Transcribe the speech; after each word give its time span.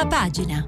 prima 0.00 0.06
pagina. 0.06 0.66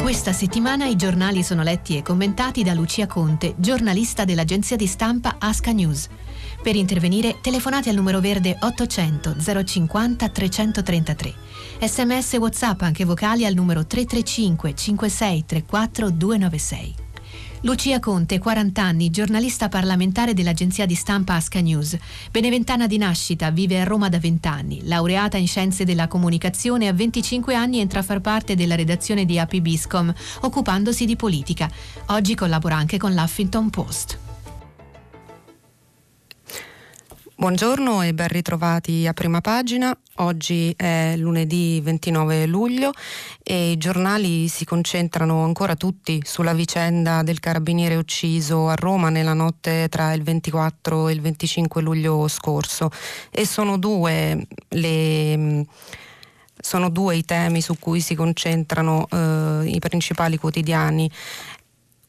Questa 0.00 0.32
settimana 0.32 0.86
i 0.86 0.96
giornali 0.96 1.42
sono 1.42 1.62
letti 1.62 1.96
e 1.96 2.02
commentati 2.02 2.62
da 2.62 2.74
Lucia 2.74 3.06
Conte, 3.06 3.54
giornalista 3.56 4.24
dell'agenzia 4.24 4.76
di 4.76 4.86
stampa 4.86 5.36
Asca 5.38 5.72
News. 5.72 6.08
Per 6.62 6.76
intervenire 6.76 7.38
telefonate 7.40 7.88
al 7.88 7.96
numero 7.96 8.20
verde 8.20 8.56
800 8.60 9.36
050 9.64 10.28
333. 10.28 11.34
Sms 11.80 12.32
WhatsApp 12.34 12.82
anche 12.82 13.06
vocali 13.06 13.46
al 13.46 13.54
numero 13.54 13.86
335 13.86 14.74
56 14.74 15.44
34 15.46 16.10
296. 16.10 17.08
Lucia 17.62 18.00
Conte, 18.00 18.38
40 18.38 18.82
anni, 18.82 19.10
giornalista 19.10 19.68
parlamentare 19.68 20.32
dell'agenzia 20.32 20.86
di 20.86 20.94
stampa 20.94 21.34
Asca 21.34 21.60
News. 21.60 21.94
Beneventana 22.30 22.86
di 22.86 22.96
nascita, 22.96 23.50
vive 23.50 23.78
a 23.78 23.84
Roma 23.84 24.08
da 24.08 24.18
20 24.18 24.48
anni. 24.48 24.80
Laureata 24.84 25.36
in 25.36 25.46
scienze 25.46 25.84
della 25.84 26.08
comunicazione, 26.08 26.88
a 26.88 26.94
25 26.94 27.54
anni 27.54 27.80
entra 27.80 28.00
a 28.00 28.02
far 28.02 28.22
parte 28.22 28.54
della 28.54 28.76
redazione 28.76 29.26
di 29.26 29.38
AP 29.38 29.58
Biscom, 29.58 30.10
occupandosi 30.40 31.04
di 31.04 31.16
politica. 31.16 31.70
Oggi 32.06 32.34
collabora 32.34 32.76
anche 32.76 32.96
con 32.96 33.12
l'Huffington 33.12 33.68
Post. 33.68 34.29
Buongiorno 37.40 38.02
e 38.02 38.12
ben 38.12 38.28
ritrovati 38.28 39.06
a 39.06 39.14
prima 39.14 39.40
pagina. 39.40 39.96
Oggi 40.16 40.74
è 40.76 41.14
lunedì 41.16 41.80
29 41.80 42.44
luglio 42.44 42.92
e 43.42 43.70
i 43.70 43.78
giornali 43.78 44.46
si 44.48 44.66
concentrano 44.66 45.42
ancora 45.42 45.74
tutti 45.74 46.20
sulla 46.22 46.52
vicenda 46.52 47.22
del 47.22 47.40
carabiniere 47.40 47.96
ucciso 47.96 48.68
a 48.68 48.74
Roma 48.74 49.08
nella 49.08 49.32
notte 49.32 49.88
tra 49.88 50.12
il 50.12 50.22
24 50.22 51.08
e 51.08 51.12
il 51.14 51.22
25 51.22 51.80
luglio 51.80 52.28
scorso 52.28 52.90
e 53.30 53.46
sono 53.46 53.78
due 53.78 54.46
le 54.68 55.64
sono 56.62 56.90
due 56.90 57.16
i 57.16 57.24
temi 57.24 57.60
su 57.60 57.78
cui 57.78 58.00
si 58.00 58.14
concentrano 58.14 59.06
eh, 59.10 59.62
i 59.64 59.78
principali 59.78 60.36
quotidiani 60.36 61.10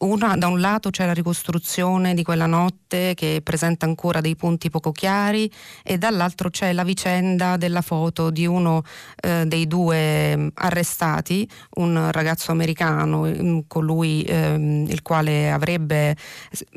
una, 0.02 0.36
da 0.36 0.48
un 0.48 0.60
lato 0.60 0.90
c'è 0.90 1.06
la 1.06 1.14
ricostruzione 1.14 2.14
di 2.14 2.24
quella 2.24 2.48
notte 2.48 3.14
che 3.14 3.42
presenta 3.44 3.86
ancora 3.86 4.20
dei 4.20 4.36
punti 4.36 4.70
poco 4.70 4.92
chiari 4.92 5.52
e 5.84 5.98
dall'altro 5.98 6.50
c'è 6.50 6.74
la 6.74 6.84
vicenda 6.84 7.56
della 7.58 7.82
foto 7.82 8.32
di 8.32 8.46
uno 8.48 8.84
eh, 9.22 9.46
dei 9.46 9.68
due 9.68 10.36
mm, 10.36 10.48
arrestati, 10.56 11.48
un 11.76 12.10
ragazzo 12.12 12.52
americano, 12.52 13.26
mm, 13.26 13.60
colui 13.68 14.24
eh, 14.24 14.54
il 14.88 15.02
quale 15.04 15.52
avrebbe, 15.52 16.16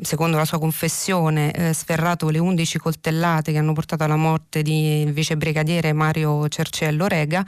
secondo 0.01 0.37
la 0.37 0.45
sua 0.45 0.59
confessione, 0.59 1.51
eh, 1.51 1.73
sferrato 1.73 2.29
le 2.29 2.37
11 2.37 2.77
coltellate 2.77 3.51
che 3.51 3.57
hanno 3.57 3.73
portato 3.73 4.03
alla 4.03 4.15
morte 4.15 4.61
del 4.61 5.11
vicebrigadiere 5.11 5.93
Mario 5.93 6.47
Cerciello 6.47 7.07
Rega, 7.07 7.43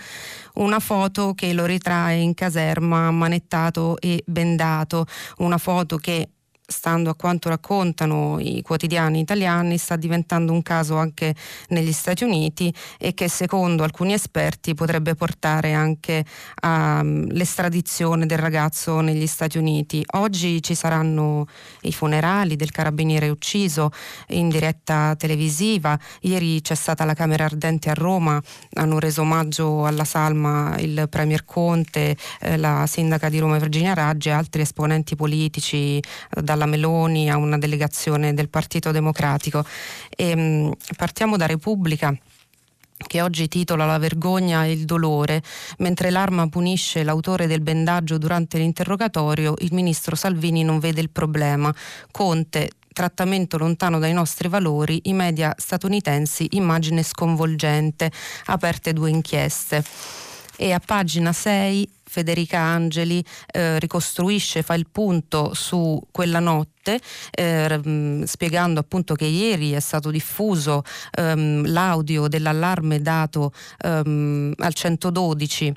una 0.56 0.80
foto 0.80 1.34
che 1.36 1.54
lo 1.54 1.66
ritrae 1.66 2.16
in 2.16 2.34
caserma 2.34 3.12
manettato 3.12 3.98
e 4.00 4.24
bendato, 4.26 5.06
una 5.38 5.58
foto 5.58 5.67
che 5.98 6.30
stando 6.70 7.10
a 7.10 7.16
quanto 7.16 7.48
raccontano 7.48 8.40
i 8.40 8.62
quotidiani 8.62 9.22
italiani, 9.22 9.78
sta 9.78 9.96
diventando 9.96 10.52
un 10.52 10.62
caso 10.62 10.98
anche 10.98 11.34
negli 11.70 11.94
Stati 11.94 12.26
Uniti 12.26 12.74
e 13.00 13.14
che 13.14 13.30
secondo 13.30 13.84
alcuni 13.84 14.12
esperti 14.12 14.74
potrebbe 14.74 15.16
portare 15.16 15.72
anche 15.72 16.26
all'estradizione 16.56 18.26
del 18.26 18.38
ragazzo 18.38 19.00
negli 19.00 19.28
Stati 19.28 19.58
Uniti. 19.58 20.04
Oggi 20.16 20.62
ci 20.62 20.76
saranno 20.76 21.46
i 21.84 21.94
funerali 21.94 22.58
del 22.58 22.72
carabiniere 22.72 23.30
ucciso 23.30 23.92
in 24.30 24.50
diretta 24.50 25.16
televisiva. 25.16 25.98
Ieri 26.22 26.60
c'è 26.62 26.76
stata 26.76 27.06
la 27.06 27.14
Camera 27.14 27.46
Ardente 27.46 27.90
a 27.90 27.94
Roma, 27.94 28.42
hanno 28.74 29.00
reso 29.00 29.22
omaggio 29.22 29.86
alla 29.86 30.04
salma 30.04 30.76
il 30.80 31.08
Premier 31.10 31.46
Conte, 31.46 32.18
eh, 32.42 32.58
la 32.58 32.86
sindaca 32.88 33.30
di 33.30 33.40
Roma 33.40 33.58
Virginia 33.58 33.94
Raggi 33.94 34.28
e 34.28 34.34
altri 34.34 34.62
esponenti 34.62 35.16
politici 35.16 35.98
eh, 35.98 36.42
dalla 36.42 36.57
Meloni 36.66 37.30
a 37.30 37.38
una 37.38 37.58
delegazione 37.58 38.34
del 38.34 38.50
Partito 38.50 38.92
Democratico. 38.92 39.66
E, 40.10 40.30
ehm, 40.30 40.40
mh, 40.40 40.72
partiamo 40.96 41.38
da 41.38 41.46
Repubblica 41.46 42.18
che 43.06 43.22
oggi 43.22 43.48
titola 43.48 43.86
La 43.86 44.00
vergogna 44.00 44.66
e 44.66 44.72
il 44.72 44.86
dolore, 44.86 45.44
mentre 45.78 46.10
l'arma 46.10 46.48
punisce 46.48 47.04
l'autore 47.04 47.46
del 47.46 47.62
bendaggio 47.62 48.18
durante 48.18 48.58
l'interrogatorio, 48.58 49.54
il 49.60 49.74
ministro 49.74 50.16
Salvini 50.16 50.64
non 50.64 50.80
vede 50.80 51.02
il 51.02 51.12
problema. 51.12 51.74
Conte, 52.12 52.72
trattamento 52.92 53.60
lontano 53.60 54.00
dai 54.00 54.14
nostri 54.14 54.48
valori, 54.48 55.02
i 55.04 55.14
media 55.14 55.54
statunitensi 55.56 56.48
immagine 56.52 57.04
sconvolgente, 57.04 58.12
aperte 58.46 58.94
due 58.94 59.12
inchieste. 59.12 59.84
E 60.58 60.72
a 60.74 60.80
pagina 60.84 61.32
6 61.34 61.88
Federica 62.04 62.60
Angeli 62.60 63.24
eh, 63.52 63.78
ricostruisce, 63.80 64.64
fa 64.64 64.74
il 64.74 64.88
punto 64.92 65.54
su 65.54 66.02
quella 66.10 66.40
notte, 66.40 67.00
eh, 67.32 68.24
spiegando 68.26 68.80
appunto 68.80 69.14
che 69.14 69.26
ieri 69.26 69.74
è 69.74 69.80
stato 69.80 70.10
diffuso 70.10 70.84
ehm, 71.12 71.68
l'audio 71.68 72.28
dell'allarme 72.28 73.02
dato 73.02 73.52
ehm, 73.84 74.54
al 74.58 74.74
112 74.74 75.76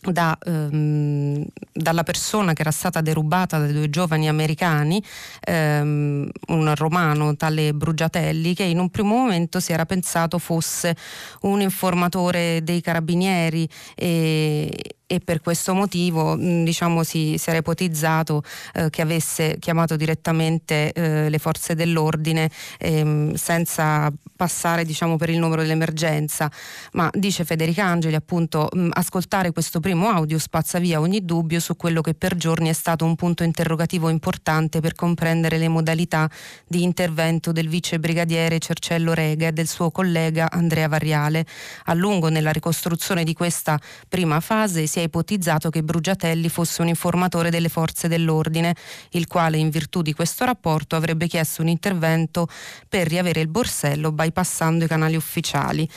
da, 0.00 0.36
ehm, 0.44 1.44
dalla 1.72 2.02
persona 2.02 2.52
che 2.52 2.62
era 2.62 2.70
stata 2.70 3.00
derubata 3.00 3.58
dai 3.58 3.72
due 3.72 3.90
giovani 3.90 4.28
americani, 4.28 5.02
ehm, 5.40 6.28
un 6.48 6.74
romano 6.76 7.36
tale 7.36 7.72
Brugiatelli, 7.74 8.54
che 8.54 8.64
in 8.64 8.78
un 8.78 8.90
primo 8.90 9.16
momento 9.16 9.60
si 9.60 9.72
era 9.72 9.86
pensato 9.86 10.38
fosse 10.38 10.96
un 11.42 11.60
informatore 11.60 12.62
dei 12.62 12.80
carabinieri 12.80 13.68
e, 13.94 14.70
e 15.10 15.20
per 15.20 15.40
questo 15.40 15.72
motivo 15.72 16.36
diciamo, 16.36 17.02
si, 17.02 17.36
si, 17.38 17.48
era 17.48 17.60
ipotizzato 17.60 18.42
eh, 18.74 18.90
che 18.90 19.00
avesse 19.00 19.56
chiamato 19.58 19.96
direttamente 19.96 20.92
eh, 20.92 21.30
le 21.30 21.38
forze 21.38 21.74
dell'ordine 21.74 22.50
ehm, 22.78 23.32
senza 23.32 24.12
passare 24.36 24.84
diciamo, 24.84 25.16
per 25.16 25.30
il 25.30 25.38
numero 25.38 25.62
dell'emergenza, 25.62 26.50
ma 26.92 27.10
dice 27.12 27.44
Federica 27.44 27.84
Angeli 27.84 28.14
appunto 28.16 28.68
mh, 28.70 28.90
ascoltare 28.92 29.50
questo 29.50 29.80
primo 29.80 30.08
audio 30.08 30.38
spazza 30.38 30.78
via 30.78 31.00
ogni 31.00 31.24
dubbio 31.24 31.58
su 31.58 31.74
quello 31.74 32.02
che 32.02 32.12
per 32.12 32.36
giorni 32.36 32.68
è 32.68 32.74
stato 32.74 33.06
un 33.06 33.16
punto 33.16 33.42
interrogativo 33.42 34.10
importante 34.10 34.80
per 34.80 34.94
comprendere 34.94 35.56
le 35.56 35.68
modalità 35.68 36.30
di 36.66 36.82
intervento 36.82 37.50
del 37.50 37.68
vice 37.68 37.98
brigadiere 37.98 38.58
Cercello 38.58 39.14
Rega 39.14 39.48
e 39.48 39.52
del 39.52 39.66
suo 39.66 39.90
collega 39.90 40.50
Andrea 40.50 40.86
Variale. 40.86 41.46
A 41.86 41.94
lungo 41.94 42.28
nella 42.28 42.52
ricostruzione 42.52 43.24
di 43.24 43.32
questa 43.32 43.80
prima 44.06 44.38
fase 44.40 44.86
si 44.86 44.97
si 44.98 45.00
è 45.00 45.02
ipotizzato 45.02 45.70
che 45.70 45.82
Brugiatelli 45.84 46.48
fosse 46.48 46.82
un 46.82 46.88
informatore 46.88 47.50
delle 47.50 47.68
forze 47.68 48.08
dell'ordine, 48.08 48.74
il 49.10 49.28
quale 49.28 49.56
in 49.56 49.70
virtù 49.70 50.02
di 50.02 50.12
questo 50.12 50.44
rapporto 50.44 50.96
avrebbe 50.96 51.28
chiesto 51.28 51.62
un 51.62 51.68
intervento 51.68 52.48
per 52.88 53.06
riavere 53.06 53.40
il 53.40 53.48
borsello 53.48 54.10
bypassando 54.10 54.84
i 54.84 54.88
canali 54.88 55.14
ufficiali. 55.14 55.88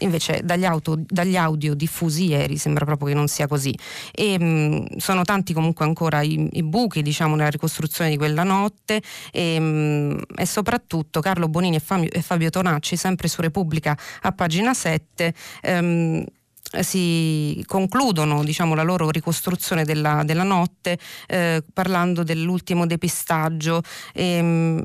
Invece 0.00 0.40
dagli, 0.42 0.64
auto, 0.64 0.96
dagli 0.98 1.36
audio 1.36 1.74
diffusi 1.74 2.26
ieri 2.26 2.56
sembra 2.56 2.84
proprio 2.84 3.08
che 3.08 3.14
non 3.14 3.28
sia 3.28 3.46
così. 3.46 3.76
E, 4.12 4.38
mh, 4.38 4.96
sono 4.96 5.22
tanti 5.22 5.52
comunque 5.52 5.84
ancora 5.84 6.20
i, 6.22 6.48
i 6.52 6.62
buchi 6.64 7.02
diciamo, 7.02 7.36
nella 7.36 7.50
ricostruzione 7.50 8.10
di 8.10 8.16
quella 8.16 8.42
notte 8.42 9.00
e, 9.30 9.58
mh, 9.60 10.22
e 10.36 10.46
soprattutto 10.46 11.20
Carlo 11.20 11.48
Bonini 11.48 11.76
e 11.76 11.80
Fabio, 11.80 12.10
e 12.10 12.22
Fabio, 12.22 12.50
Tonacci, 12.50 12.96
sempre 12.96 13.28
su 13.28 13.40
Repubblica 13.40 13.96
a 14.22 14.32
pagina 14.32 14.74
7, 14.74 15.34
ehm, 15.62 16.24
si 16.80 17.62
concludono 17.66 18.44
diciamo, 18.44 18.74
la 18.74 18.82
loro 18.82 19.10
ricostruzione 19.10 19.84
della, 19.84 20.22
della 20.24 20.42
notte 20.42 20.98
eh, 21.26 21.62
parlando 21.72 22.22
dell'ultimo 22.22 22.86
depistaggio. 22.86 23.82
E, 24.12 24.24
ehm, 24.24 24.84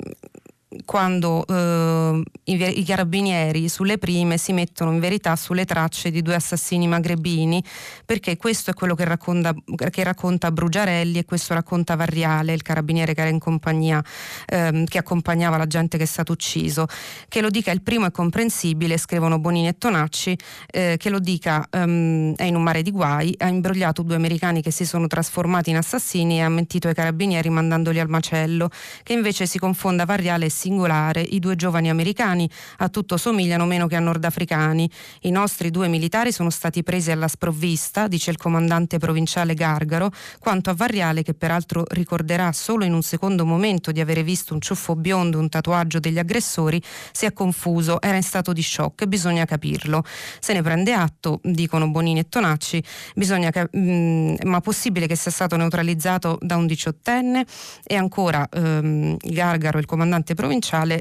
quando 0.85 1.45
eh, 1.45 2.21
i, 2.45 2.79
i, 2.79 2.83
carabinieri 2.83 3.69
sulle 3.69 3.97
prime 3.97 4.37
si 4.37 4.53
mettono 4.53 4.91
in 4.91 4.99
verità 4.99 5.35
sulle 5.35 5.65
tracce 5.65 6.11
di 6.11 6.21
due 6.21 6.35
assassini 6.35 6.87
magrebini, 6.87 7.63
perché 8.05 8.37
questo 8.37 8.71
è 8.71 8.73
quello 8.73 8.95
che 8.95 9.05
racconta, 9.05 9.53
che 9.89 10.03
racconta 10.03 10.51
Brugiarelli 10.51 11.19
e 11.19 11.25
questo 11.25 11.53
racconta 11.53 11.95
Varriale, 11.95 12.53
il 12.53 12.61
carabiniere 12.61 13.13
che 13.13 13.21
era 13.21 13.29
in 13.29 13.39
compagnia, 13.39 14.03
ehm, 14.47 14.85
che 14.85 14.97
accompagnava 14.97 15.57
la 15.57 15.67
gente 15.67 15.97
che 15.97 16.03
è 16.03 16.07
stato 16.07 16.31
ucciso. 16.31 16.85
Che 17.27 17.41
lo 17.41 17.49
dica 17.49 17.71
il 17.71 17.81
primo 17.81 18.05
è 18.05 18.11
comprensibile, 18.11 18.97
scrivono 18.97 19.39
Bonini 19.39 19.67
e 19.67 19.77
Tonacci, 19.77 20.37
eh, 20.67 20.95
che 20.97 21.09
lo 21.09 21.19
dica 21.19 21.67
ehm, 21.69 22.35
è 22.35 22.43
in 22.43 22.55
un 22.55 22.63
mare 22.63 22.81
di 22.81 22.91
guai, 22.91 23.33
ha 23.37 23.47
imbrogliato 23.47 24.01
due 24.01 24.15
americani 24.15 24.61
che 24.61 24.71
si 24.71 24.85
sono 24.85 25.07
trasformati 25.07 25.69
in 25.69 25.77
assassini 25.77 26.37
e 26.37 26.41
ha 26.41 26.49
mentito 26.49 26.87
ai 26.87 26.93
carabinieri 26.93 27.49
mandandoli 27.49 27.99
al 27.99 28.09
macello, 28.09 28.69
che 29.03 29.13
invece 29.13 29.45
si 29.45 29.59
confonda 29.59 30.05
Varriale 30.05 30.45
e 30.45 30.49
si 30.49 30.62
singolare. 30.63 31.21
I 31.21 31.39
due 31.39 31.55
giovani 31.55 31.89
americani 31.89 32.49
a 32.77 32.87
tutto 32.87 33.17
somigliano 33.17 33.65
meno 33.65 33.87
che 33.87 33.97
a 33.97 33.99
nordafricani. 33.99 34.89
I 35.21 35.31
nostri 35.31 35.71
due 35.71 35.89
militari 35.89 36.31
sono 36.31 36.49
stati 36.49 36.83
presi 36.83 37.11
alla 37.11 37.27
sprovvista, 37.27 38.07
dice 38.07 38.31
il 38.31 38.37
comandante 38.37 38.97
provinciale 38.97 39.55
Gargaro, 39.55 40.11
quanto 40.39 40.69
a 40.69 40.73
Varriale 40.73 41.23
che 41.23 41.33
peraltro 41.33 41.83
ricorderà 41.89 42.51
solo 42.53 42.85
in 42.85 42.93
un 42.93 43.01
secondo 43.01 43.45
momento 43.45 43.91
di 43.91 43.99
avere 43.99 44.23
visto 44.23 44.53
un 44.53 44.61
ciuffo 44.61 44.95
biondo, 44.95 45.37
un 45.37 45.49
tatuaggio 45.49 45.99
degli 45.99 46.19
aggressori, 46.19 46.81
si 47.11 47.25
è 47.25 47.33
confuso, 47.33 48.01
era 48.01 48.15
in 48.15 48.23
stato 48.23 48.53
di 48.53 48.63
shock, 48.63 49.05
bisogna 49.05 49.43
capirlo. 49.45 50.03
Se 50.39 50.53
ne 50.53 50.61
prende 50.61 50.93
atto, 50.93 51.39
dicono 51.43 51.89
Bonini 51.89 52.19
e 52.19 52.29
Tonacci, 52.29 52.81
bisogna 53.15 53.49
cap- 53.49 53.73
mh, 53.73 53.79
mm, 53.79 54.35
ma 54.45 54.61
possibile 54.61 55.07
che 55.07 55.15
sia 55.15 55.31
stato 55.31 55.57
neutralizzato 55.57 56.37
da 56.41 56.55
un 56.55 56.67
diciottenne? 56.67 57.45
E 57.83 57.95
ancora 57.95 58.47
ehm, 58.49 59.17
Gargaro, 59.19 59.79
il 59.79 59.85
comandante 59.85 60.33
provinciale, 60.33 60.52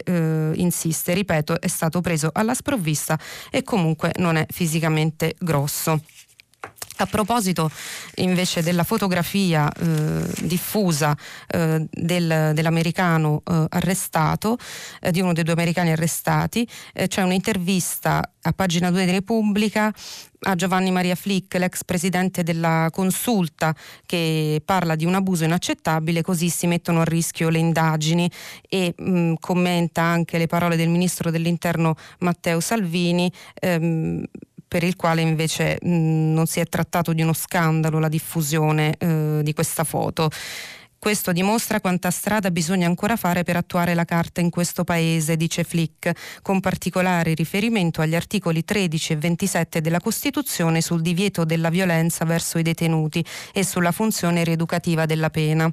eh, 0.03 0.53
insiste, 0.55 1.15
ripeto, 1.15 1.61
è 1.61 1.67
stato 1.67 2.01
preso 2.01 2.31
alla 2.33 2.55
sprovvista 2.55 3.19
e 3.51 3.63
comunque 3.63 4.13
non 4.17 4.37
è 4.37 4.47
fisicamente 4.49 5.35
grosso. 5.39 6.01
A 7.03 7.07
proposito 7.07 7.69
invece 8.17 8.63
della 8.63 8.85
fotografia 8.85 9.69
eh, 9.73 10.25
diffusa 10.43 11.17
eh, 11.49 11.85
del, 11.91 12.53
dell'americano 12.55 13.43
eh, 13.45 13.65
arrestato, 13.71 14.57
eh, 15.01 15.11
di 15.11 15.21
uno 15.21 15.33
dei 15.33 15.43
due 15.43 15.55
americani 15.55 15.91
arrestati, 15.91 16.69
eh, 16.93 17.09
c'è 17.09 17.23
un'intervista 17.23 18.23
a 18.43 18.53
pagina 18.53 18.91
2 18.91 19.05
di 19.05 19.11
Repubblica 19.11 19.93
a 20.45 20.55
Giovanni 20.55 20.91
Maria 20.91 21.15
Flick, 21.15 21.55
l'ex 21.55 21.85
presidente 21.85 22.43
della 22.43 22.89
consulta, 22.93 23.75
che 24.07 24.61
parla 24.65 24.95
di 24.95 25.05
un 25.05 25.15
abuso 25.15 25.45
inaccettabile, 25.45 26.23
così 26.23 26.49
si 26.51 26.67
mettono 26.67 27.01
a 27.01 27.05
rischio 27.05 27.49
le 27.49 27.59
indagini 27.59 28.31
e 28.69 28.95
mh, 28.97 29.35
commenta 29.41 30.03
anche 30.03 30.39
le 30.39 30.47
parole 30.47 30.77
del 30.77 30.89
ministro 30.89 31.31
dell'interno 31.31 31.95
Matteo 32.19 32.61
Salvini. 32.61 33.33
Ehm, 33.55 34.25
per 34.73 34.85
il 34.85 34.97
quale 34.97 35.21
invece 35.21 35.77
non 35.83 36.47
si 36.47 36.59
è 36.59 36.65
trattato 36.65 37.13
di 37.13 37.21
uno 37.21 37.35
scandalo 37.35 37.99
la 37.99 38.09
diffusione 38.09 38.95
eh, 38.97 39.41
di 39.43 39.53
questa 39.53 39.85
foto. 39.85 40.31
Questo 40.99 41.33
dimostra 41.33 41.79
quanta 41.79 42.11
strada 42.11 42.51
bisogna 42.51 42.87
ancora 42.87 43.17
fare 43.17 43.43
per 43.43 43.57
attuare 43.57 43.93
la 43.93 44.07
carta 44.07 44.41
in 44.41 44.49
questo 44.49 44.83
paese, 44.83 45.37
dice 45.37 45.63
Flick, 45.63 46.41
con 46.41 46.61
particolare 46.61 47.35
riferimento 47.35 48.01
agli 48.01 48.15
articoli 48.15 48.65
13 48.65 49.13
e 49.13 49.17
27 49.17 49.81
della 49.83 50.01
Costituzione 50.01 50.81
sul 50.81 51.03
divieto 51.03 51.45
della 51.45 51.69
violenza 51.69 52.25
verso 52.25 52.57
i 52.57 52.63
detenuti 52.63 53.23
e 53.53 53.65
sulla 53.67 53.93
funzione 53.93 54.43
rieducativa 54.43 55.05
della 55.05 55.29
pena 55.29 55.71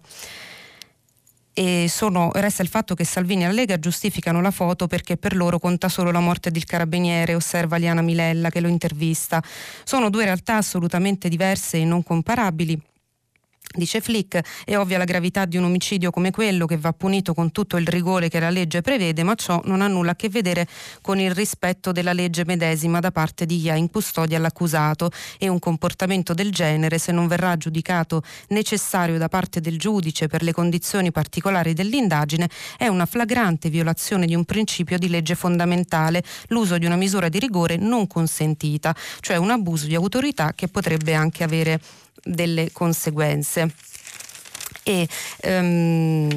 e 1.59 1.89
sono, 1.89 2.31
resta 2.35 2.61
il 2.61 2.69
fatto 2.69 2.95
che 2.95 3.03
Salvini 3.03 3.43
e 3.43 3.47
la 3.47 3.51
Lega 3.51 3.77
giustificano 3.77 4.39
la 4.39 4.49
foto 4.49 4.87
perché 4.87 5.17
per 5.17 5.35
loro 5.35 5.59
conta 5.59 5.89
solo 5.89 6.09
la 6.09 6.21
morte 6.21 6.51
del 6.51 6.63
carabiniere, 6.63 7.35
osserva 7.35 7.75
Liana 7.75 8.01
Milella 8.01 8.49
che 8.49 8.61
lo 8.61 8.69
intervista. 8.69 9.43
Sono 9.83 10.09
due 10.09 10.23
realtà 10.23 10.55
assolutamente 10.55 11.27
diverse 11.27 11.79
e 11.79 11.83
non 11.83 12.01
comparabili 12.01 12.81
Dice 13.71 14.01
Flick, 14.01 14.41
è 14.65 14.75
ovvia 14.77 14.97
la 14.97 15.03
gravità 15.03 15.45
di 15.45 15.55
un 15.55 15.65
omicidio 15.65 16.09
come 16.09 16.31
quello 16.31 16.65
che 16.65 16.75
va 16.77 16.91
punito 16.91 17.35
con 17.35 17.51
tutto 17.51 17.77
il 17.77 17.85
rigore 17.85 18.27
che 18.27 18.39
la 18.39 18.49
legge 18.49 18.81
prevede, 18.81 19.21
ma 19.21 19.35
ciò 19.35 19.61
non 19.65 19.81
ha 19.81 19.87
nulla 19.87 20.11
a 20.11 20.15
che 20.15 20.27
vedere 20.27 20.67
con 21.01 21.19
il 21.19 21.35
rispetto 21.35 21.91
della 21.91 22.11
legge 22.11 22.45
medesima 22.45 22.99
da 22.99 23.11
parte 23.11 23.45
di 23.45 23.59
chi 23.59 23.69
ha 23.69 23.75
in 23.75 23.91
custodia 23.91 24.39
l'accusato. 24.39 25.11
E 25.37 25.47
un 25.49 25.59
comportamento 25.59 26.33
del 26.33 26.51
genere, 26.51 26.97
se 26.97 27.11
non 27.11 27.27
verrà 27.27 27.57
giudicato 27.57 28.23
necessario 28.47 29.19
da 29.19 29.29
parte 29.29 29.61
del 29.61 29.77
giudice 29.77 30.25
per 30.25 30.41
le 30.41 30.51
condizioni 30.51 31.11
particolari 31.11 31.73
dell'indagine, 31.73 32.49
è 32.75 32.87
una 32.87 33.05
flagrante 33.05 33.69
violazione 33.69 34.25
di 34.25 34.33
un 34.33 34.45
principio 34.45 34.97
di 34.97 35.09
legge 35.09 35.35
fondamentale, 35.35 36.23
l'uso 36.47 36.79
di 36.79 36.87
una 36.87 36.95
misura 36.95 37.29
di 37.29 37.37
rigore 37.37 37.77
non 37.77 38.07
consentita, 38.07 38.95
cioè 39.19 39.37
un 39.37 39.51
abuso 39.51 39.85
di 39.85 39.93
autorità 39.93 40.53
che 40.55 40.67
potrebbe 40.69 41.13
anche 41.13 41.43
avere 41.43 41.79
delle 42.23 42.71
conseguenze. 42.71 43.67
E, 44.85 45.07
um, 45.45 46.29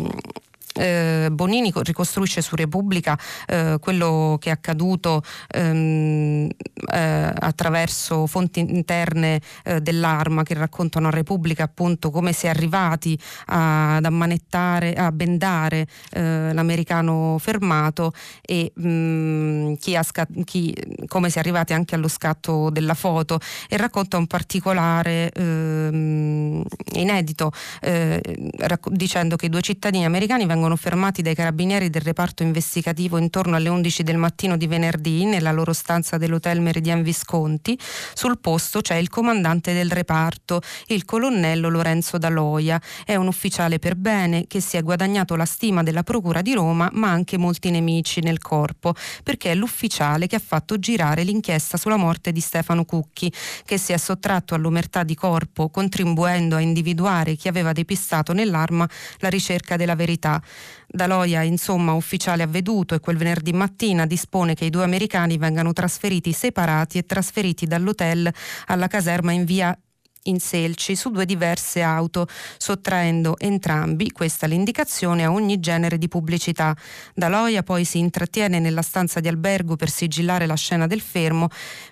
eh, 0.75 1.29
Bonini 1.31 1.73
ricostruisce 1.75 2.41
su 2.41 2.57
Repubblica 2.57 3.19
eh, 3.47 3.77
quello 3.81 4.37
che 4.41 4.51
è 4.51 4.53
accaduto 4.53 5.23
ehm, 5.49 6.49
eh, 6.93 7.33
attraverso 7.35 8.27
fonti 8.27 8.61
interne 8.61 9.41
eh, 9.65 9.81
dell'arma 9.81 10.43
che 10.43 10.55
raccontano 10.55 11.09
a 11.09 11.11
Repubblica 11.11 11.65
appunto 11.65 12.11
come 12.11 12.33
si 12.33 12.47
è 12.47 12.49
arrivati 12.49 13.19
a, 13.47 13.97
ad 13.97 14.05
ammanettare, 14.05 14.95
a 14.95 15.11
bendare 15.13 15.87
eh, 16.11 16.53
l'americano 16.53 17.37
fermato 17.39 18.13
e 18.41 18.73
mh, 18.75 18.89
mm, 18.89 19.75
chi 19.75 19.99
scat- 20.03 20.45
chi, 20.45 20.75
come 21.07 21.31
si 21.31 21.39
è 21.39 21.41
arrivati 21.41 21.73
anche 21.73 21.95
allo 21.95 22.09
scatto 22.09 22.71
della 22.71 22.95
foto. 22.95 23.39
E 23.69 23.77
racconta 23.77 24.17
un 24.17 24.27
particolare 24.27 25.31
ehm, 25.33 26.63
inedito 26.93 27.51
eh, 27.81 28.21
racc- 28.59 28.91
dicendo 28.91 29.37
che 29.37 29.47
i 29.47 29.49
due 29.49 29.61
cittadini 29.61 30.05
americani 30.05 30.47
vengono 30.47 30.62
vengono 30.63 30.77
fermati 30.77 31.23
dai 31.23 31.35
carabinieri 31.35 31.91
del 31.91 32.03
reparto 32.03 32.45
investigativo 32.45 33.19
intorno 33.19 33.57
alle 33.57 33.69
11 33.69 34.05
del 34.05 34.17
mattino 34.17 34.57
di 34.57 34.69
venerdì 34.69 35.25
nella 35.25 35.51
loro 35.51 35.73
stanza 35.73 36.19
dell'hotel 36.19 36.61
Meridian 36.61 37.03
Visconti. 37.03 37.77
Sul 38.15 38.39
posto 38.39 38.81
c'è 38.81 38.95
il 38.95 39.09
comandante 39.09 39.73
del 39.73 39.91
reparto, 39.91 40.61
il 40.87 41.05
colonnello 41.05 41.69
Lorenzo 41.69 42.17
Daloia. 42.17 42.81
È 43.05 43.17
un 43.17 43.27
ufficiale 43.27 43.81
per 43.81 43.97
bene 43.97 44.47
che 44.47 44.61
si 44.61 44.77
è 44.77 44.83
guadagnato 44.83 45.35
la 45.35 45.47
stima 45.47 45.83
della 45.83 46.05
Procura 46.05 46.43
di 46.43 46.53
Roma, 46.53 46.89
ma 46.93 47.11
anche 47.11 47.39
molti 47.39 47.73
nemici 47.73 48.21
nel 48.21 48.39
corpo, 48.39 48.95
perché 49.25 49.51
è 49.51 49.57
l'ufficiale 49.57 50.29
che 50.29 50.37
ha 50.37 50.43
fatto 50.45 50.79
girare 50.79 51.25
l'inchiesta 51.25 51.77
sulla 51.77 51.97
morte 51.97 52.31
di 52.31 52.41
Stefano 52.41 52.85
Cucchi, 52.85 53.33
che 53.65 53.79
si 53.79 53.93
è 53.93 53.97
sottratto 53.97 54.55
all'umertà 54.55 55.03
di 55.03 55.17
corpo, 55.17 55.71
contribuendo 55.71 56.55
a 56.55 56.61
individuare 56.61 57.35
chi 57.35 57.49
aveva 57.49 57.73
depistato 57.73 58.33
nell'arma 58.33 58.89
la 59.19 59.29
ricerca 59.29 59.75
della 59.75 59.97
verità. 59.97 60.41
Daloia, 60.87 61.43
insomma, 61.43 61.93
ufficiale 61.93 62.43
avveduto 62.43 62.95
e 62.95 63.01
quel 63.01 63.17
venerdì 63.17 63.53
mattina 63.53 64.07
dispone 64.07 64.55
che 64.55 64.67
i 64.67 64.71
due 64.71 64.85
americani 64.85 65.39
vengano 65.39 65.73
trasferiti 65.73 66.33
separati 66.33 66.99
e 66.99 67.07
trasferiti 67.07 67.67
dall'hotel 67.67 68.33
alla 68.67 68.89
caserma 68.89 69.33
in 69.33 69.45
via 69.45 69.77
in 70.25 70.39
Selci 70.39 70.95
su 70.95 71.11
due 71.11 71.25
diverse 71.25 71.83
auto, 71.83 72.27
sottraendo 72.57 73.37
entrambi, 73.39 74.11
questa 74.13 74.47
l'indicazione, 74.47 75.25
a 75.25 75.33
ogni 75.33 75.59
genere 75.59 75.99
di 75.99 76.09
pubblicità. 76.09 76.77
Daloia 77.15 77.63
poi 77.63 77.85
si 77.85 77.99
intrattiene 77.99 78.61
nella 78.61 78.83
stanza 78.83 79.21
di 79.21 79.29
albergo 79.29 79.77
per 79.77 79.91
sigillare 79.91 80.47
la 80.47 80.55
scena 80.55 80.87
del 80.87 81.01
fermo 81.01 81.49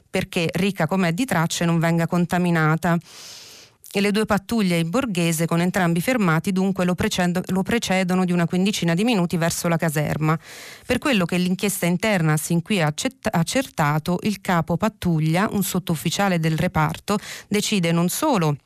perché, 0.08 0.48
ricca 0.52 0.86
com'è 0.86 1.12
di 1.12 1.24
tracce, 1.24 1.64
non 1.64 1.78
venga 1.78 2.06
contaminata 2.06 2.98
e 3.92 4.00
le 4.00 4.12
due 4.12 4.25
pattuglie 4.25 4.78
in 4.78 4.88
borghese 4.88 5.46
con 5.46 5.60
entrambi 5.60 6.00
fermati 6.00 6.52
dunque 6.52 6.84
lo, 6.84 6.94
preced- 6.94 7.50
lo, 7.50 7.62
precedono 7.62 8.25
di 8.25 8.32
una 8.32 8.46
quindicina 8.46 8.94
di 8.94 9.04
minuti 9.04 9.37
verso 9.37 9.68
la 9.68 9.76
caserma. 9.76 10.38
Per 10.87 10.99
quello 10.99 11.25
che 11.25 11.37
l'inchiesta 11.37 11.87
interna 11.87 12.37
sin 12.37 12.62
qui 12.62 12.80
ha 12.80 12.92
accertato, 13.32 14.18
il 14.23 14.40
capo 14.40 14.76
pattuglia, 14.76 15.49
un 15.50 15.62
sottufficiale 15.62 16.38
del 16.38 16.56
reparto, 16.56 17.18
decide 17.49 17.90
non 17.92 18.09
solo 18.09 18.56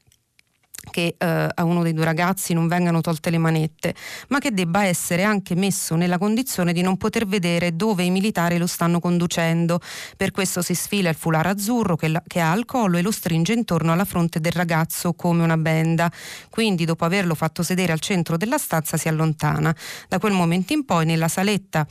che 0.91 1.15
eh, 1.17 1.49
a 1.55 1.65
uno 1.65 1.83
dei 1.83 1.93
due 1.93 2.05
ragazzi 2.05 2.53
non 2.53 2.69
vengano 2.69 3.01
tolte 3.01 3.31
le 3.31 3.39
manette, 3.39 3.95
ma 4.29 4.39
che 4.39 4.53
debba 4.53 4.85
essere 4.85 5.23
anche 5.23 5.55
messo 5.55 5.95
nella 5.97 6.19
condizione 6.19 6.73
di 6.73 6.83
non 6.83 6.97
poter 6.97 7.27
vedere 7.27 7.77
dove 7.77 8.05
i 8.05 8.11
militari 8.11 8.59
lo 8.59 8.67
stanno 8.67 9.01
conducendo. 9.01 9.81
Per 10.17 10.31
questo 10.31 10.63
si 10.63 10.75
sfila 10.75 11.09
il 11.09 11.17
fularo 11.17 11.49
azzurro 11.49 11.97
che, 11.97 12.09
la, 12.09 12.23
che 12.27 12.41
ha 12.41 12.53
al 12.53 12.65
collo 12.65 12.99
e 12.99 13.03
lo 13.03 13.11
stringe 13.11 13.53
intorno 13.53 13.93
alla 13.93 14.05
fronte 14.05 14.41
del 14.41 14.53
ragazzo 14.53 15.15
come 15.15 15.43
una 15.43 15.57
benda. 15.57 16.11
Quindi, 16.51 16.85
dopo 16.85 17.05
averlo 17.05 17.35
fatto 17.35 17.63
sedere 17.63 17.93
al 17.93 18.01
centro 18.01 18.37
della 18.37 18.59
stanza, 18.59 18.97
si 18.97 19.09
allontana. 19.09 19.75
Da 20.09 20.19
quel 20.19 20.33
momento 20.33 20.73
in 20.73 20.85
poi, 20.85 21.05
nella 21.05 21.29
saletta 21.29 21.87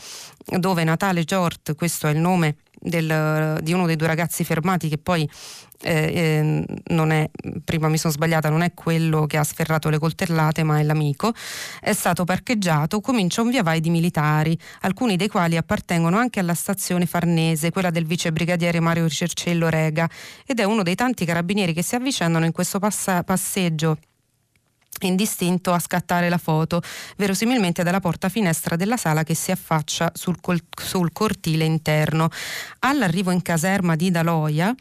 dove 0.46 0.84
Natale 0.84 1.24
Giort, 1.24 1.76
questo 1.76 2.08
è 2.08 2.12
il 2.12 2.20
nome 2.20 2.56
del, 2.84 3.60
di 3.62 3.74
uno 3.74 3.86
dei 3.86 3.96
due 3.96 4.08
ragazzi 4.08 4.44
fermati 4.44 4.90
che 4.90 4.98
poi 4.98 5.28
eh, 5.82 5.92
eh, 5.92 6.66
non 6.88 7.12
è, 7.12 7.30
prima 7.64 7.88
mi 7.88 7.98
sono 7.98 8.14
sbagliata, 8.14 8.50
non 8.50 8.62
è 8.62 8.74
quello 8.74 9.26
che 9.26 9.38
ha 9.38 9.44
sferrato 9.44 9.90
le 9.90 10.00
coltellate, 10.00 10.64
ma 10.64 10.80
è 10.80 10.84
l'amico, 10.84 11.34
è 11.80 11.94
stato 11.94 12.24
parcheggiato, 12.24 13.02
comincia 13.02 13.42
un 13.42 13.50
via 13.50 13.64
vai 13.64 13.80
di 13.80 13.90
militari, 13.90 14.58
alcuni 14.82 15.16
dei 15.16 15.28
quali 15.28 15.58
appartengono 15.58 16.18
anche 16.18 16.40
alla 16.40 16.54
stazione 16.54 17.06
Farnese, 17.06 17.72
quella 17.72 17.90
del 17.90 18.06
vice 18.06 18.32
brigadiere 18.32 18.80
Mario 18.80 19.10
Cercello 19.10 19.70
Rega, 19.70 20.10
ed 20.46 20.60
è 20.60 20.64
uno 20.64 20.84
dei 20.84 20.96
tanti 20.96 21.26
carabinieri 21.26 21.74
che 21.74 21.84
si 21.84 21.96
avvicendano 21.96 22.46
in 22.46 22.52
questo 22.52 22.80
passa- 22.80 23.24
passeggio 23.24 23.98
indistinto 25.02 25.74
a 25.74 25.80
scattare 25.80 26.30
la 26.30 26.38
foto, 26.38 26.82
verosimilmente 27.18 27.84
dalla 27.84 28.00
porta 28.00 28.30
finestra 28.30 28.76
della 28.76 28.98
sala 28.98 29.24
che 29.24 29.36
si 29.36 29.52
affaccia 29.52 30.12
sul, 30.14 30.40
col- 30.40 30.64
sul 30.70 31.12
cortile 31.12 31.66
interno. 31.66 32.30
All'arrivo 32.80 33.32
in 33.32 33.42
caserma 33.42 33.96
di 33.96 34.12
Daloia, 34.12 34.74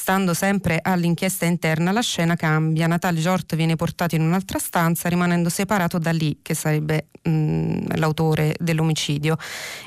Stando 0.00 0.32
sempre 0.32 0.78
all'inchiesta 0.80 1.44
interna, 1.44 1.90
la 1.90 2.00
scena 2.02 2.36
cambia. 2.36 2.86
Natale 2.86 3.18
Jort 3.18 3.56
viene 3.56 3.74
portato 3.74 4.14
in 4.14 4.22
un'altra 4.22 4.60
stanza, 4.60 5.08
rimanendo 5.08 5.48
separato 5.48 5.98
da 5.98 6.12
Lee, 6.12 6.36
che 6.40 6.54
sarebbe 6.54 7.08
mh, 7.20 7.30
mm, 7.30 7.78
l'autore 7.96 8.54
dell'omicidio. 8.60 9.36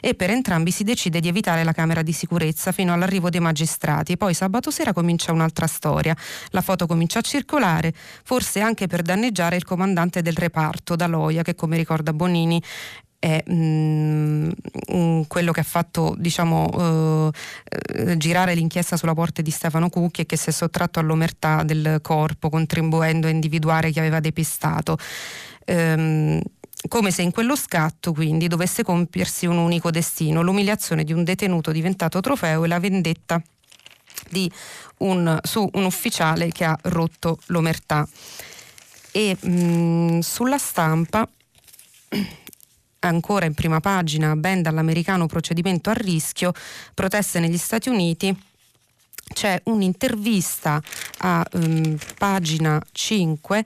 E 0.01 0.13
per 0.13 0.29
entrambi 0.29 0.69
si 0.69 0.83
decide 0.83 1.21
di 1.21 1.29
evitare 1.29 1.63
la 1.63 1.71
camera 1.71 2.01
di 2.01 2.11
sicurezza 2.11 2.73
fino 2.73 2.93
all'arrivo 2.93 3.29
dei 3.29 3.39
magistrati. 3.39 4.17
Poi 4.17 4.33
sabato 4.33 4.69
sera 4.69 4.91
comincia 4.91 5.31
un'altra 5.31 5.65
storia. 5.65 6.15
La 6.49 6.61
foto 6.61 6.87
comincia 6.87 7.19
a 7.19 7.21
circolare, 7.21 7.93
forse 8.23 8.59
anche 8.59 8.87
per 8.87 9.03
danneggiare 9.03 9.55
il 9.55 9.63
comandante 9.63 10.21
del 10.21 10.35
reparto, 10.35 10.97
Daloia, 10.97 11.41
che 11.41 11.55
come 11.55 11.77
ricorda 11.77 12.11
Bonini 12.11 12.61
è 13.21 13.43
mh, 13.45 14.49
mm, 14.91 15.21
quello 15.27 15.51
che 15.51 15.59
ha 15.59 15.63
fatto 15.63 16.15
diciamo, 16.17 17.31
eh, 17.95 18.17
girare 18.17 18.55
l'inchiesta 18.55 18.97
sulla 18.97 19.13
morte 19.13 19.43
di 19.43 19.51
Stefano 19.51 19.89
Cucchi 19.89 20.21
e 20.21 20.25
che 20.25 20.37
si 20.37 20.49
è 20.49 20.51
sottratto 20.51 20.99
all'omertà 20.99 21.61
del 21.61 21.99
corpo 22.01 22.49
contribuendo 22.49 23.27
a 23.27 23.29
individuare 23.29 23.91
chi 23.91 23.99
aveva 23.99 24.19
depistato. 24.19 24.97
Ehm, 25.65 26.41
come 26.87 27.11
se 27.11 27.21
in 27.21 27.29
quello 27.29 27.55
scatto 27.55 28.11
quindi 28.11 28.47
dovesse 28.47 28.83
compiersi 28.83 29.45
un 29.45 29.57
unico 29.57 29.91
destino, 29.91 30.41
l'umiliazione 30.41 31.03
di 31.03 31.13
un 31.13 31.23
detenuto 31.23 31.71
diventato 31.71 32.19
trofeo 32.21 32.63
e 32.63 32.67
la 32.67 32.79
vendetta 32.79 33.39
un, 34.97 35.39
su 35.43 35.69
un 35.73 35.85
ufficiale 35.85 36.49
che 36.49 36.63
ha 36.63 36.75
rotto 36.83 37.37
l'omertà. 37.47 38.07
E 39.11 39.37
mh, 39.39 39.49
mm, 39.49 40.19
sulla 40.21 40.57
stampa 40.57 41.27
ancora 43.01 43.45
in 43.45 43.53
prima 43.53 43.79
pagina, 43.79 44.35
ben 44.35 44.61
dall'americano 44.61 45.25
procedimento 45.27 45.89
a 45.89 45.93
rischio, 45.93 46.53
proteste 46.93 47.39
negli 47.39 47.57
Stati 47.57 47.89
Uniti. 47.89 48.35
C'è 49.33 49.61
un'intervista 49.65 50.81
a 51.19 51.45
um, 51.53 51.97
pagina 52.17 52.81
5 52.91 53.65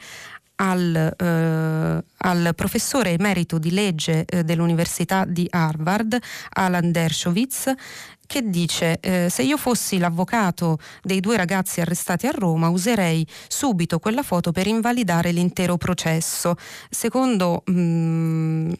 al, 0.58 1.13
eh, 1.18 2.04
al, 2.18 2.51
professore 2.56 3.12
emerito 3.12 3.58
di 3.58 3.72
legge 3.72 4.25
eh, 4.25 4.44
dell'Università 4.44 5.25
di 5.25 5.48
Harvard, 5.50 6.18
Alan 6.51 6.92
Dershowitz, 6.92 7.74
che 8.27 8.50
dice 8.50 9.00
eh, 9.01 9.27
se 9.30 9.44
io 9.44 9.58
fossi 9.58 9.98
l'avvocato 9.98 10.80
dei 11.01 11.20
due 11.20 11.38
ragazzi 11.38 11.82
arrestati 11.82 12.27
a 12.27 12.32
Roma 12.32 12.70
userei 12.70 13.25
subito 13.48 14.00
quella 14.00 14.24
foto 14.24 14.51
per 14.51 14.68
invalidare 14.68 15.32
l'intero 15.32 15.77
processo. 15.77 16.56
Secondo 16.89 17.63
mh, 17.65 17.74
mm, 17.74 18.72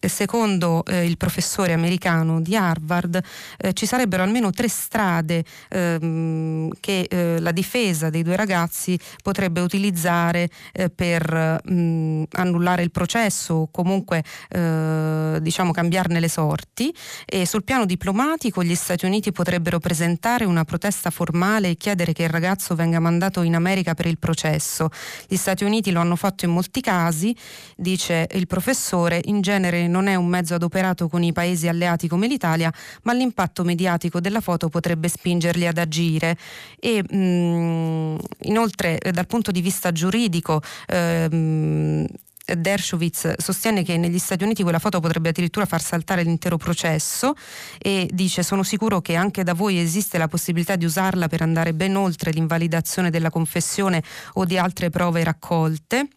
secondo 0.00 0.84
eh, 0.84 1.04
il 1.04 1.16
professore 1.16 1.72
americano 1.72 2.40
di 2.40 2.56
Harvard 2.56 3.20
eh, 3.58 3.72
ci 3.72 3.86
sarebbero 3.86 4.22
almeno 4.22 4.50
tre 4.50 4.68
strade 4.68 5.44
ehm, 5.68 6.70
che 6.80 7.06
eh, 7.08 7.40
la 7.40 7.52
difesa 7.52 8.10
dei 8.10 8.22
due 8.22 8.36
ragazzi 8.36 8.98
potrebbe 9.22 9.60
utilizzare 9.60 10.48
eh, 10.72 10.90
per 10.90 11.60
mh, 11.64 11.72
mm, 11.72 12.22
annullare 12.32 12.82
il 12.82 12.90
processo 12.90 13.54
o 13.54 13.68
comunque 13.70 14.22
eh, 14.48 15.38
diciamo 15.40 15.72
cambiarne 15.72 16.20
le 16.20 16.28
sorti 16.28 16.94
e 17.24 17.46
sul 17.46 17.64
piano 17.64 17.84
diplomatico 17.86 18.62
gli 18.62 18.74
Stati 18.74 19.06
Uniti 19.06 19.32
potrebbero 19.32 19.78
presentare 19.78 20.44
una 20.44 20.64
protesta 20.64 21.10
formale 21.10 21.70
e 21.70 21.76
chiedere 21.76 22.12
che 22.12 22.24
il 22.24 22.28
ragazzo 22.28 22.74
venga 22.74 22.98
mandato 23.00 23.42
in 23.42 23.54
America 23.54 23.94
per 23.94 24.06
il 24.06 24.18
processo. 24.18 24.88
Gli 25.26 25.36
Stati 25.36 25.64
Uniti 25.64 25.90
lo 25.90 26.00
hanno 26.00 26.16
fatto 26.16 26.44
in 26.44 26.50
molti 26.50 26.80
casi, 26.80 27.34
dice 27.76 28.26
il 28.32 28.46
professore, 28.46 29.20
in 29.24 29.40
genere 29.40 29.69
genere 29.70 29.86
non 29.86 30.08
è 30.08 30.14
un 30.16 30.26
mezzo 30.26 30.54
adoperato 30.54 31.08
con 31.08 31.22
i 31.22 31.32
paesi 31.32 31.68
alleati 31.68 32.08
come 32.08 32.26
l'Italia, 32.26 32.72
ma 33.02 33.12
l'impatto 33.12 33.64
mediatico 33.64 34.20
della 34.20 34.40
foto 34.40 34.68
potrebbe 34.68 35.08
spingerli 35.08 35.66
ad 35.66 35.78
agire. 35.78 36.36
E 36.78 37.02
mh, 37.08 37.16
mm, 37.16 38.16
inoltre 38.42 38.98
eh, 38.98 39.12
dal 39.12 39.26
punto 39.26 39.50
di 39.50 39.60
vista 39.60 39.92
giuridico 39.92 40.60
ehm, 40.88 42.06
Dershowitz 42.52 43.34
sostiene 43.38 43.84
che 43.84 43.96
negli 43.96 44.18
Stati 44.18 44.42
Uniti 44.42 44.64
quella 44.64 44.80
foto 44.80 44.98
potrebbe 44.98 45.28
addirittura 45.28 45.66
far 45.66 45.80
saltare 45.80 46.24
l'intero 46.24 46.56
processo 46.56 47.34
e 47.78 48.10
dice 48.12 48.42
sono 48.42 48.64
sicuro 48.64 49.00
che 49.00 49.14
anche 49.14 49.44
da 49.44 49.54
voi 49.54 49.78
esiste 49.78 50.18
la 50.18 50.26
possibilità 50.26 50.74
di 50.74 50.84
usarla 50.84 51.28
per 51.28 51.42
andare 51.42 51.74
ben 51.74 51.94
oltre 51.94 52.32
l'invalidazione 52.32 53.10
della 53.10 53.30
confessione 53.30 54.02
o 54.32 54.44
di 54.44 54.58
altre 54.58 54.90
prove 54.90 55.22
raccolte 55.22 56.08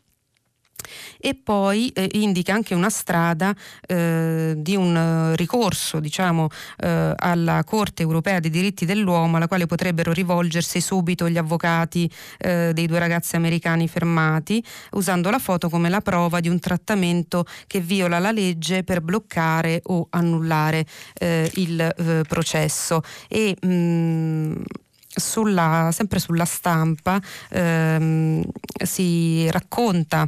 e 1.19 1.35
poi 1.35 1.89
eh, 1.89 2.09
indica 2.13 2.53
anche 2.53 2.73
una 2.73 2.89
strada 2.89 3.55
eh, 3.87 4.53
di 4.57 4.75
un 4.75 4.95
eh, 4.95 5.35
ricorso 5.35 5.99
diciamo, 5.99 6.49
eh, 6.79 7.13
alla 7.15 7.63
Corte 7.63 8.01
europea 8.01 8.39
dei 8.39 8.49
diritti 8.49 8.85
dell'uomo 8.85 9.37
alla 9.37 9.47
quale 9.47 9.65
potrebbero 9.65 10.11
rivolgersi 10.11 10.81
subito 10.81 11.29
gli 11.29 11.37
avvocati 11.37 12.09
eh, 12.39 12.71
dei 12.73 12.87
due 12.87 12.99
ragazzi 12.99 13.35
americani 13.35 13.87
fermati 13.87 14.63
usando 14.91 15.29
la 15.29 15.39
foto 15.39 15.69
come 15.69 15.89
la 15.89 16.01
prova 16.01 16.39
di 16.39 16.49
un 16.49 16.59
trattamento 16.59 17.45
che 17.67 17.79
viola 17.79 18.19
la 18.19 18.31
legge 18.31 18.83
per 18.83 19.01
bloccare 19.01 19.81
o 19.85 20.07
annullare 20.09 20.85
eh, 21.15 21.49
il 21.55 22.23
processo. 22.27 23.01
E, 23.27 23.55
mh, 23.59 23.67
mm, 23.67 24.53
sulla, 25.15 25.89
sempre 25.91 26.19
sulla 26.19 26.45
stampa 26.45 27.21
ehm, 27.49 28.43
si 28.83 29.49
racconta 29.51 30.25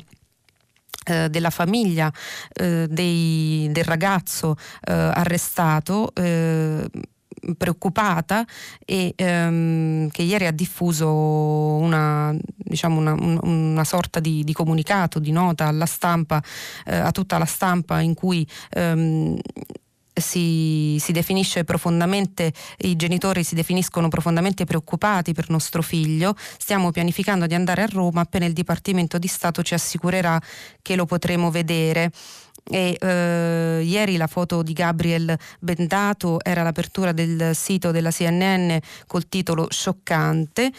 della 1.30 1.50
famiglia 1.50 2.12
eh, 2.54 2.88
dei, 2.90 3.68
del 3.72 3.84
ragazzo 3.84 4.56
eh, 4.82 4.92
arrestato 4.92 6.12
eh, 6.16 6.90
preoccupata 7.58 8.46
e 8.84 9.14
ehm, 9.16 10.10
che 10.10 10.24
ieri 10.24 10.48
ha 10.48 10.52
diffuso 10.52 11.12
una, 11.12 12.36
diciamo 12.48 13.00
una, 13.00 13.14
una 13.44 13.84
sorta 13.84 14.20
di, 14.20 14.44
di, 14.44 14.54
comunicato, 14.54 15.20
di 15.20 15.32
nota 15.32 15.68
alla 15.68 15.86
stampa, 15.86 16.42
eh, 16.86 16.96
a 16.96 17.12
tutta 17.12 17.38
la 17.38 17.46
stampa 17.46 18.00
in 18.02 18.14
cui 18.14 18.48
ehm, 18.72 19.38
si, 20.16 20.98
si, 21.00 21.12
definisce 21.12 21.64
profondamente, 21.64 22.54
i 22.80 22.96
genitori 22.96 23.44
si 23.44 23.56
definiscono 23.56 24.08
profondamente 24.08 24.64
preoccupati 24.64 25.34
per 25.34 25.50
nostro 25.50 25.82
figlio, 25.82 26.36
stiamo 26.58 26.92
pianificando 26.92 27.46
di 27.46 27.54
andare 27.54 27.84
a 27.84 27.88
Roma 27.88 28.22
appena 28.22 28.46
il 28.46 28.54
Dipartimento 28.54 29.18
di 29.18 29.28
Stato 29.28 29.62
ci 29.62 29.74
assicurerà 29.74 30.42
che 30.82 30.96
lo 30.96 31.06
potremo 31.06 31.52
vedere. 31.52 32.12
E, 32.68 32.98
eh, 33.00 33.82
ieri 33.84 34.18
la 34.18 34.26
foto 34.26 34.64
di 34.64 34.74
Gabriel 34.74 35.38
Bendato 35.60 36.40
era 36.44 36.64
l'apertura 36.64 37.12
del 37.12 37.52
sito 37.54 37.92
della 37.92 38.10
CNN 38.10 38.76
col 39.06 39.30
titolo 39.30 39.68
Scioccante 39.70 40.72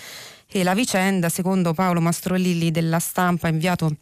e 0.48 0.64
la 0.64 0.74
vicenda, 0.74 1.28
secondo 1.28 1.74
Paolo 1.74 2.00
Mastrolilli 2.00 2.72
della 2.72 2.98
stampa 2.98 3.46
inviato 3.46 3.96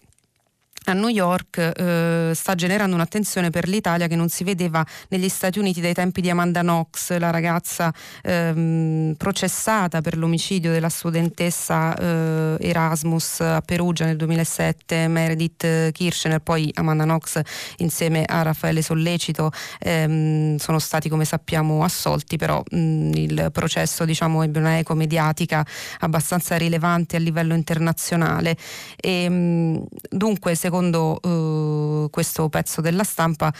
a 0.86 0.92
New 0.92 1.08
York 1.08 1.58
eh, 1.58 2.32
sta 2.34 2.54
generando 2.54 2.94
un'attenzione 2.94 3.50
per 3.50 3.68
l'Italia 3.68 4.06
che 4.06 4.16
non 4.16 4.28
si 4.28 4.44
vedeva 4.44 4.84
negli 5.08 5.28
Stati 5.28 5.58
Uniti 5.58 5.80
dai 5.80 5.94
tempi 5.94 6.20
di 6.20 6.28
Amanda 6.28 6.60
Knox, 6.60 7.16
la 7.16 7.30
ragazza 7.30 7.92
ehm, 8.22 9.14
processata 9.16 10.00
per 10.00 10.18
l'omicidio 10.18 10.72
della 10.72 10.90
studentessa 10.90 11.96
eh, 11.96 12.56
Erasmus 12.60 13.40
a 13.40 13.62
Perugia 13.62 14.04
nel 14.04 14.16
2007, 14.16 15.08
Meredith 15.08 15.92
Kirchner, 15.92 16.40
poi 16.40 16.70
Amanda 16.74 17.04
Knox 17.04 17.40
insieme 17.78 18.24
a 18.24 18.42
Raffaele 18.42 18.82
Sollecito 18.82 19.50
ehm, 19.78 20.56
sono 20.56 20.78
stati 20.78 21.08
come 21.08 21.24
sappiamo 21.24 21.82
assolti, 21.82 22.36
però 22.36 22.62
mh, 22.70 23.10
il 23.14 23.48
processo 23.52 24.04
diciamo, 24.04 24.42
ebbe 24.42 24.58
una 24.58 24.78
eco 24.78 24.94
mediatica 24.94 25.64
abbastanza 26.00 26.56
rilevante 26.56 27.16
a 27.16 27.20
livello 27.20 27.54
internazionale. 27.54 28.56
E, 28.96 29.28
mh, 29.28 29.84
dunque, 30.10 30.54
secondo 30.54 30.72
secondo 30.74 31.20
uh, 31.22 32.10
questo 32.10 32.48
pezzo 32.48 32.80
della 32.80 33.04
stampa 33.04 33.52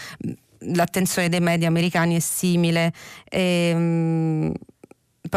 l'attenzione 0.73 1.28
dei 1.28 1.40
media 1.40 1.68
americani 1.68 2.16
è 2.16 2.21
simile. 2.21 2.92
E, 3.28 3.73
um, 3.73 4.52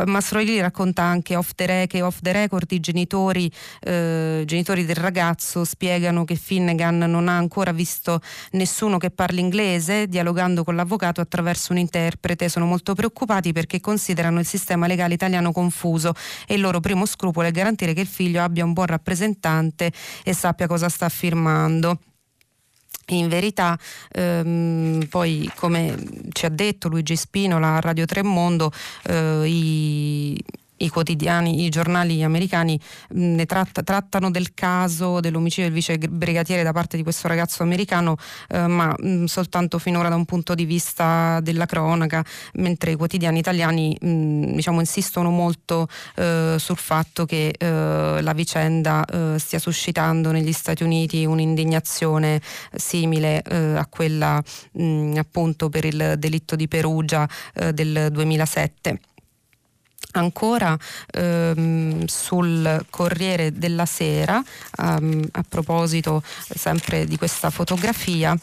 Mastroili 0.06 0.60
racconta 0.60 1.04
anche 1.04 1.36
off 1.36 1.52
the, 1.56 1.66
re- 1.66 1.88
che 1.88 2.02
off 2.02 2.20
the 2.22 2.32
record 2.32 2.70
i 2.72 2.80
genitori, 2.80 3.50
eh, 3.82 4.44
genitori, 4.46 4.86
del 4.86 4.96
ragazzo 4.96 5.64
spiegano 5.64 6.26
che 6.26 6.36
Finnegan 6.36 6.98
non 6.98 7.28
ha 7.28 7.38
ancora 7.38 7.72
visto 7.72 8.22
nessuno 8.52 8.98
che 8.98 9.10
parli 9.10 9.40
inglese, 9.40 10.08
dialogando 10.08 10.64
con 10.64 10.76
l'avvocato 10.76 11.22
attraverso 11.22 11.72
un 11.72 11.80
interprete. 11.80 12.50
Sono 12.50 12.66
molto 12.66 12.94
preoccupati 12.94 13.54
perché 13.54 13.80
considerano 13.80 14.40
il 14.40 14.46
sistema 14.46 14.88
legale 14.88 15.14
italiano 15.14 15.52
confuso 15.52 16.14
e 16.46 16.56
il 16.56 16.62
loro 16.62 16.80
primo 16.80 17.06
scrupolo 17.06 17.48
è 17.48 17.52
garantire 17.52 17.94
che 17.94 18.02
il 18.02 18.08
figlio 18.08 18.44
abbia 18.44 18.66
un 18.66 18.74
buon 18.74 18.88
rappresentante 18.88 19.92
e 20.24 20.34
sappia 20.34 20.68
cosa 20.68 20.90
sta 20.90 21.10
firmando. 21.10 22.00
In 23.10 23.30
verità, 23.30 23.78
ehm, 24.12 25.08
poi 25.10 25.50
come 25.56 25.96
ci 26.34 26.46
ha 26.46 26.50
detto 26.50 26.90
Luigi 26.90 27.16
Spinola 27.16 27.76
a 27.76 27.80
Radio 27.80 28.06
Tremondo, 28.06 28.70
eh, 29.04 29.44
i 29.46 30.44
i 30.78 30.90
quotidiani, 30.90 31.66
i 31.66 31.70
giornali 31.70 32.24
americani 32.24 32.80
ne 33.10 33.46
tratta, 33.46 33.84
trattano 33.84 34.32
del 34.32 34.54
caso 34.54 35.20
dell'omicidio 35.20 35.66
del 35.66 35.74
vice 35.74 35.98
brigatiere 35.98 36.64
da 36.64 36.72
parte 36.72 36.98
di 36.98 37.04
questo 37.04 37.28
ragazzo 37.28 37.64
americano, 37.64 38.16
eh, 38.50 38.68
ma 38.68 38.94
mh, 38.98 39.26
soltanto 39.26 39.80
finora 39.80 40.10
da 40.10 40.16
un 40.16 40.26
punto 40.26 40.56
di 40.56 40.66
vista 40.66 41.40
della 41.42 41.66
cronaca, 41.66 42.24
mentre 42.54 42.92
i 42.92 42.96
quotidiani 42.96 43.40
italiani 43.40 43.98
mh, 44.00 44.56
diciamo, 44.56 44.80
insistono 44.80 45.30
molto 45.30 45.88
eh, 46.16 46.56
sul 46.58 46.78
fatto 46.78 47.26
che 47.26 47.54
eh, 47.58 48.22
la 48.22 48.34
vicenda 48.34 49.06
eh, 49.06 49.40
stia 49.40 49.60
suscitando 49.60 50.32
negli 50.32 50.54
Stati 50.54 50.84
Uniti 50.84 51.26
un'indignazione 51.26 52.42
simile 52.76 53.42
eh, 53.42 53.56
a 53.76 53.86
quella 53.88 54.42
mh, 54.74 55.14
appunto 55.18 55.70
per 55.70 55.86
il 55.86 56.16
delitto 56.18 56.56
di 56.56 56.68
Perugia 56.68 57.28
eh, 57.54 57.74
del 57.74 58.10
2007. 58.12 59.00
Ancora 60.20 60.78
ehm, 61.12 62.06
sul 62.06 62.86
Corriere 62.90 63.52
della 63.54 63.86
Sera, 63.86 64.42
um, 64.78 65.24
a 65.32 65.44
proposito 65.48 66.24
sempre 66.50 67.06
di 67.06 67.18
questa 67.18 67.50
fotografia, 67.50 68.38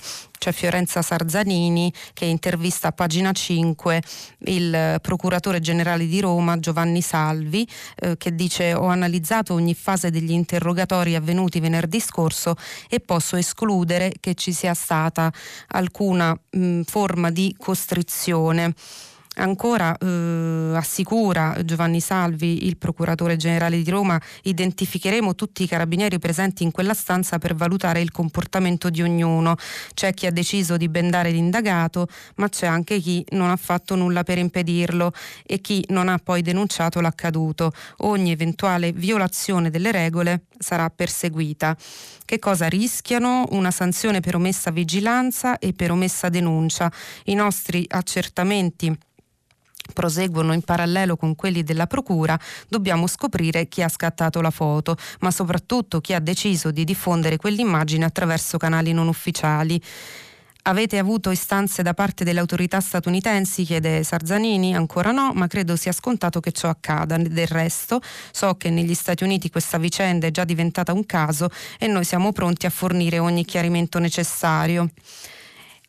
c'è 0.45 0.53
Fiorenza 0.53 1.01
Sarzanini 1.01 1.91
che 2.13 2.27
intervista 2.27 2.89
a 2.89 2.93
pagina 2.93 3.33
5 3.33 4.03
il 4.47 4.99
procuratore 5.01 5.61
generale 5.61 6.07
di 6.07 6.21
Roma 6.21 6.59
Giovanni 6.61 7.01
Salvi 7.01 7.67
eh, 7.97 8.19
che 8.19 8.35
dice 8.35 8.75
ho 8.75 8.89
analizzato 8.89 9.55
ogni 9.55 9.75
fase 9.75 10.11
degli 10.11 10.33
interrogatori 10.33 11.15
avvenuti 11.15 11.61
venerdì 11.61 11.99
scorso 11.99 12.57
e 12.91 13.01
posso 13.01 13.37
escludere 13.37 14.13
che 14.21 14.35
ci 14.35 14.53
sia 14.53 14.75
stata 14.75 15.33
alcuna 15.69 16.39
mh, 16.51 16.83
forma 16.83 17.31
di 17.31 17.55
costrizione. 17.59 18.75
Ancora 19.37 19.97
eh, 19.99 20.77
assicura 20.77 21.57
Giovanni 21.65 21.99
Salvi, 21.99 22.67
il 22.67 22.77
procuratore 22.77 23.37
generale 23.37 23.83
di 23.83 23.91
Roma, 23.91 24.21
identificheremo 24.43 25.35
tutti 25.35 25.65
i 25.65 25.67
carabinieri 25.67 26.21
presenti 26.21 26.63
in 26.63 26.71
quella 26.71 26.95
stanza 26.95 27.39
per 27.39 27.57
valutare 27.57 28.01
il 28.01 28.13
comportamento 28.13 28.91
di 28.91 29.03
ognuno. 29.03 29.57
C'è 29.93 30.15
chi 30.15 30.27
ha 30.27 30.31
deciso 30.31 30.77
di 30.77 30.89
bendare 30.89 31.33
l'indagato, 31.33 32.07
ma 32.37 32.49
c'è 32.49 32.69
anche 32.69 33.01
chi 33.01 33.25
non 33.31 33.51
ha 33.51 33.57
fatto 33.57 33.97
nulla 33.97 34.23
per 34.23 34.39
impedirlo 34.39 35.13
e 35.45 35.61
chi 35.61 35.85
non 35.89 36.09
ha 36.09 36.19
poi 36.23 36.41
denunciato 36.43 37.01
l'accaduto. 37.01 37.73
Ogni 37.99 38.31
eventuale 38.31 38.93
violazione 38.93 39.69
delle 39.69 39.91
regole 39.91 40.45
sarà 40.57 40.89
perseguita. 40.91 41.77
Che 42.25 42.39
cosa 42.39 42.69
rischiano? 42.69 43.47
Una 43.51 43.73
sanzione 43.73 44.21
per 44.21 44.37
omessa 44.37 44.71
vigilanza 44.71 45.59
e 45.59 45.73
per 45.73 45.91
omessa 45.91 46.29
denuncia. 46.29 46.91
I 47.25 47.35
nostri 47.35 47.85
accertamenti 47.89 48.97
proseguono 49.93 50.53
in 50.53 50.63
parallelo 50.63 51.17
con 51.17 51.35
quelli 51.35 51.63
della 51.63 51.87
Procura, 51.87 52.39
dobbiamo 52.69 53.07
scoprire 53.07 53.69
chi 53.69 53.83
ha 53.83 53.89
scattato 53.89 54.41
la 54.41 54.51
foto, 54.51 54.97
ma 55.21 55.31
soprattutto 55.31 56.01
chi 56.01 56.15
ha 56.15 56.21
deciso 56.21 56.71
di 56.71 56.85
diffondere 56.85 57.37
quell'immagine 57.37 58.05
attraverso 58.05 58.57
canali 58.57 58.93
non 58.93 59.09
ufficiali. 59.09 59.81
Avete 60.67 60.97
avuto 60.97 61.31
istanze 61.31 61.83
da 61.83 61.93
parte 61.93 62.25
delle 62.25 62.41
autorità 62.41 62.81
statunitensi? 62.81 63.65
chiede 63.65 64.03
Sarzanini. 64.03 64.75
Ancora 64.75 65.11
no, 65.11 65.33
ma 65.35 65.47
credo 65.47 65.77
sia 65.77 65.93
scontato 65.93 66.41
che 66.41 66.53
ciò 66.53 66.71
accada. 66.71 67.19
Del 67.19 67.47
resto, 67.47 68.01
so 68.31 68.55
che 68.55 68.71
negli 68.71 68.95
Stati 68.95 69.25
Uniti 69.25 69.51
questa 69.51 69.77
vicenda 69.77 70.27
è 70.27 70.31
già 70.31 70.45
diventata 70.45 70.95
un 70.95 71.05
caso 71.05 71.51
e 71.79 71.87
noi 71.87 72.05
siamo 72.05 72.33
pronti 72.33 72.65
a 72.65 72.71
fornire 72.71 73.19
ogni 73.19 73.45
chiarimento 73.45 73.99
necessario. 73.99 74.89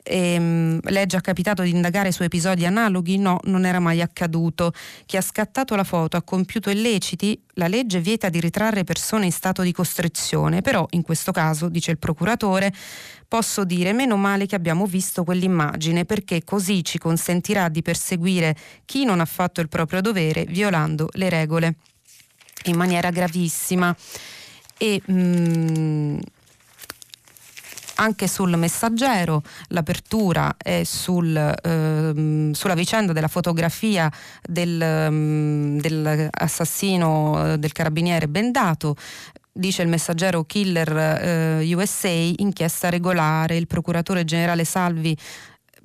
Ehm, 0.08 0.80
le 0.84 1.02
è 1.02 1.06
già 1.08 1.20
capitato 1.20 1.64
di 1.64 1.72
indagare 1.72 2.12
su 2.12 2.22
episodi 2.22 2.66
analoghi? 2.66 3.18
No, 3.18 3.40
non 3.46 3.66
era 3.66 3.80
mai 3.80 4.02
accaduto. 4.02 4.72
Chi 5.06 5.18
ha 5.18 5.22
scattato 5.22 5.76
la 5.76 5.84
foto 5.84 6.16
ha 6.16 6.22
compiuto 6.22 6.70
illeciti? 6.70 7.42
La 7.54 7.68
legge 7.68 8.00
vieta 8.00 8.30
di 8.30 8.40
ritrarre 8.40 8.84
persone 8.84 9.26
in 9.26 9.32
stato 9.32 9.64
di 9.64 9.72
costrizione, 9.72 10.62
però 10.62 10.86
in 10.92 11.02
questo 11.02 11.32
caso, 11.32 11.70
dice 11.70 11.90
il 11.92 11.98
procuratore, 11.98 12.72
posso 13.28 13.64
dire 13.64 13.94
meno 13.94 14.16
male 14.16 14.46
che 14.46 14.56
abbiamo 14.56 14.86
visto 14.86 15.24
quell'immagine 15.24 16.06
perché 16.06 16.44
così 16.44 16.84
ci 16.84 17.00
consentirà 17.00 17.70
di 17.70 17.82
perseguire 17.82 18.56
chi 18.86 19.06
non 19.06 19.20
ha 19.20 19.26
fatto 19.26 19.60
il 19.62 19.70
proprio 19.70 20.02
dovere 20.02 20.46
violando 20.46 21.10
le 21.14 21.30
regole 21.30 21.76
in 22.66 22.76
maniera 22.76 23.10
gravissima. 23.10 23.96
E, 24.78 25.02
mm, 25.10 26.18
anche 27.96 28.28
sul 28.28 28.58
messaggero, 28.58 29.42
l'apertura 29.70 30.56
è 30.58 30.84
sul, 30.84 31.36
ehm, 31.36 32.52
sulla 32.52 32.74
vicenda 32.74 33.14
della 33.14 33.28
fotografia 33.28 34.12
del, 34.42 34.82
ehm, 34.82 35.80
dell'assassino 35.80 37.54
eh, 37.54 37.58
del 37.58 37.72
carabiniere 37.72 38.28
Bendato. 38.28 38.96
Dice 39.58 39.82
il 39.84 39.88
messaggero 39.88 40.44
Killer 40.44 40.98
eh, 41.62 41.74
USA, 41.74 42.10
inchiesta 42.10 42.90
regolare, 42.90 43.56
il 43.56 43.68
procuratore 43.68 44.26
generale 44.26 44.66
Salvi 44.66 45.18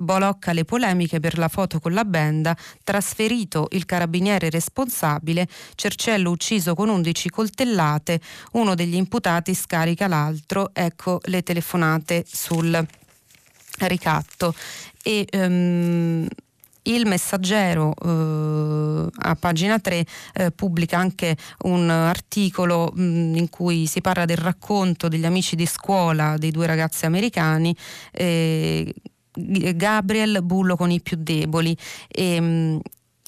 blocca 0.00 0.52
le 0.52 0.64
polemiche 0.64 1.20
per 1.20 1.38
la 1.38 1.48
foto 1.48 1.78
con 1.78 1.92
la 1.92 2.04
benda, 2.04 2.56
trasferito 2.82 3.68
il 3.72 3.84
carabiniere 3.84 4.50
responsabile, 4.50 5.46
Cercello 5.74 6.30
ucciso 6.30 6.74
con 6.74 6.88
11 6.88 7.28
coltellate, 7.30 8.20
uno 8.52 8.74
degli 8.74 8.94
imputati 8.94 9.54
scarica 9.54 10.08
l'altro, 10.08 10.70
ecco 10.72 11.20
le 11.24 11.42
telefonate 11.42 12.24
sul 12.26 12.86
ricatto. 13.78 14.54
E, 15.02 15.26
um, 15.32 16.26
il 16.84 17.06
messaggero 17.06 17.94
eh, 17.94 19.06
a 19.14 19.34
pagina 19.36 19.78
3 19.78 20.06
eh, 20.32 20.50
pubblica 20.50 20.98
anche 20.98 21.36
un 21.64 21.90
articolo 21.90 22.90
mh, 22.94 23.02
mm, 23.02 23.34
in 23.36 23.48
cui 23.50 23.86
si 23.86 24.00
parla 24.00 24.24
del 24.24 24.38
racconto 24.38 25.08
degli 25.08 25.26
amici 25.26 25.56
di 25.56 25.66
scuola 25.66 26.36
dei 26.38 26.50
due 26.50 26.66
ragazzi 26.66 27.04
americani 27.04 27.76
eh, 28.12 28.92
Gabriel 29.32 30.40
Bullo 30.42 30.76
con 30.76 30.90
i 30.90 31.00
più 31.00 31.16
deboli. 31.20 31.76
E, 32.08 32.34
ehm, 32.34 32.80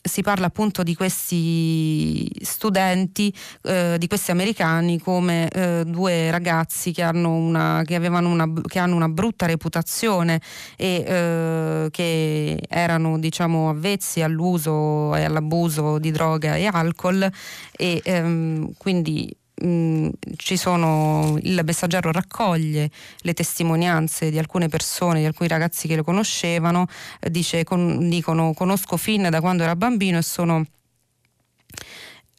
si 0.03 0.23
parla 0.23 0.47
appunto 0.47 0.83
di 0.83 0.97
questi 0.97 2.29
studenti, 2.41 3.33
eh, 3.63 3.97
di 3.99 4.09
questi 4.09 4.33
americani 4.33 4.99
come 4.99 5.49
eh, 5.49 5.85
due 5.87 6.31
ragazzi 6.31 6.91
che 6.93 7.03
hanno, 7.03 7.31
una, 7.31 7.83
che, 7.85 7.97
una, 7.99 8.53
che 8.67 8.79
hanno 8.81 8.97
una, 8.97 9.09
brutta 9.09 9.47
reputazione 9.47 10.41
e 10.77 11.05
eh, 11.07 11.89
che 11.91 12.61
erano 12.69 13.19
diciamo 13.19 13.69
avvezzi 13.69 14.23
all'uso 14.23 15.15
e 15.15 15.25
all'abuso 15.25 15.99
di 15.99 16.11
droga 16.11 16.57
e 16.57 16.67
alcol 16.67 17.31
e 17.77 18.01
ehm, 18.03 18.73
quindi 18.77 19.33
Mm, 19.65 20.09
ci 20.37 20.57
sono, 20.57 21.39
il 21.43 21.61
messaggero 21.65 22.11
raccoglie 22.11 22.91
le 23.19 23.35
testimonianze 23.35 24.31
di 24.31 24.39
alcune 24.39 24.69
persone, 24.69 25.21
di 25.21 25.27
alcuni 25.27 25.49
ragazzi 25.49 25.87
che 25.87 25.95
lo 25.97 26.03
conoscevano, 26.03 26.87
eh, 27.21 27.31
dice, 27.31 27.63
con, 27.65 28.09
dicono 28.09 28.55
conosco 28.55 28.97
Finn 28.97 29.29
da 29.29 29.41
quando 29.41 29.63
era 29.63 29.77
bambino 29.77 30.19
e 30.19 30.23
sono... 30.23 30.65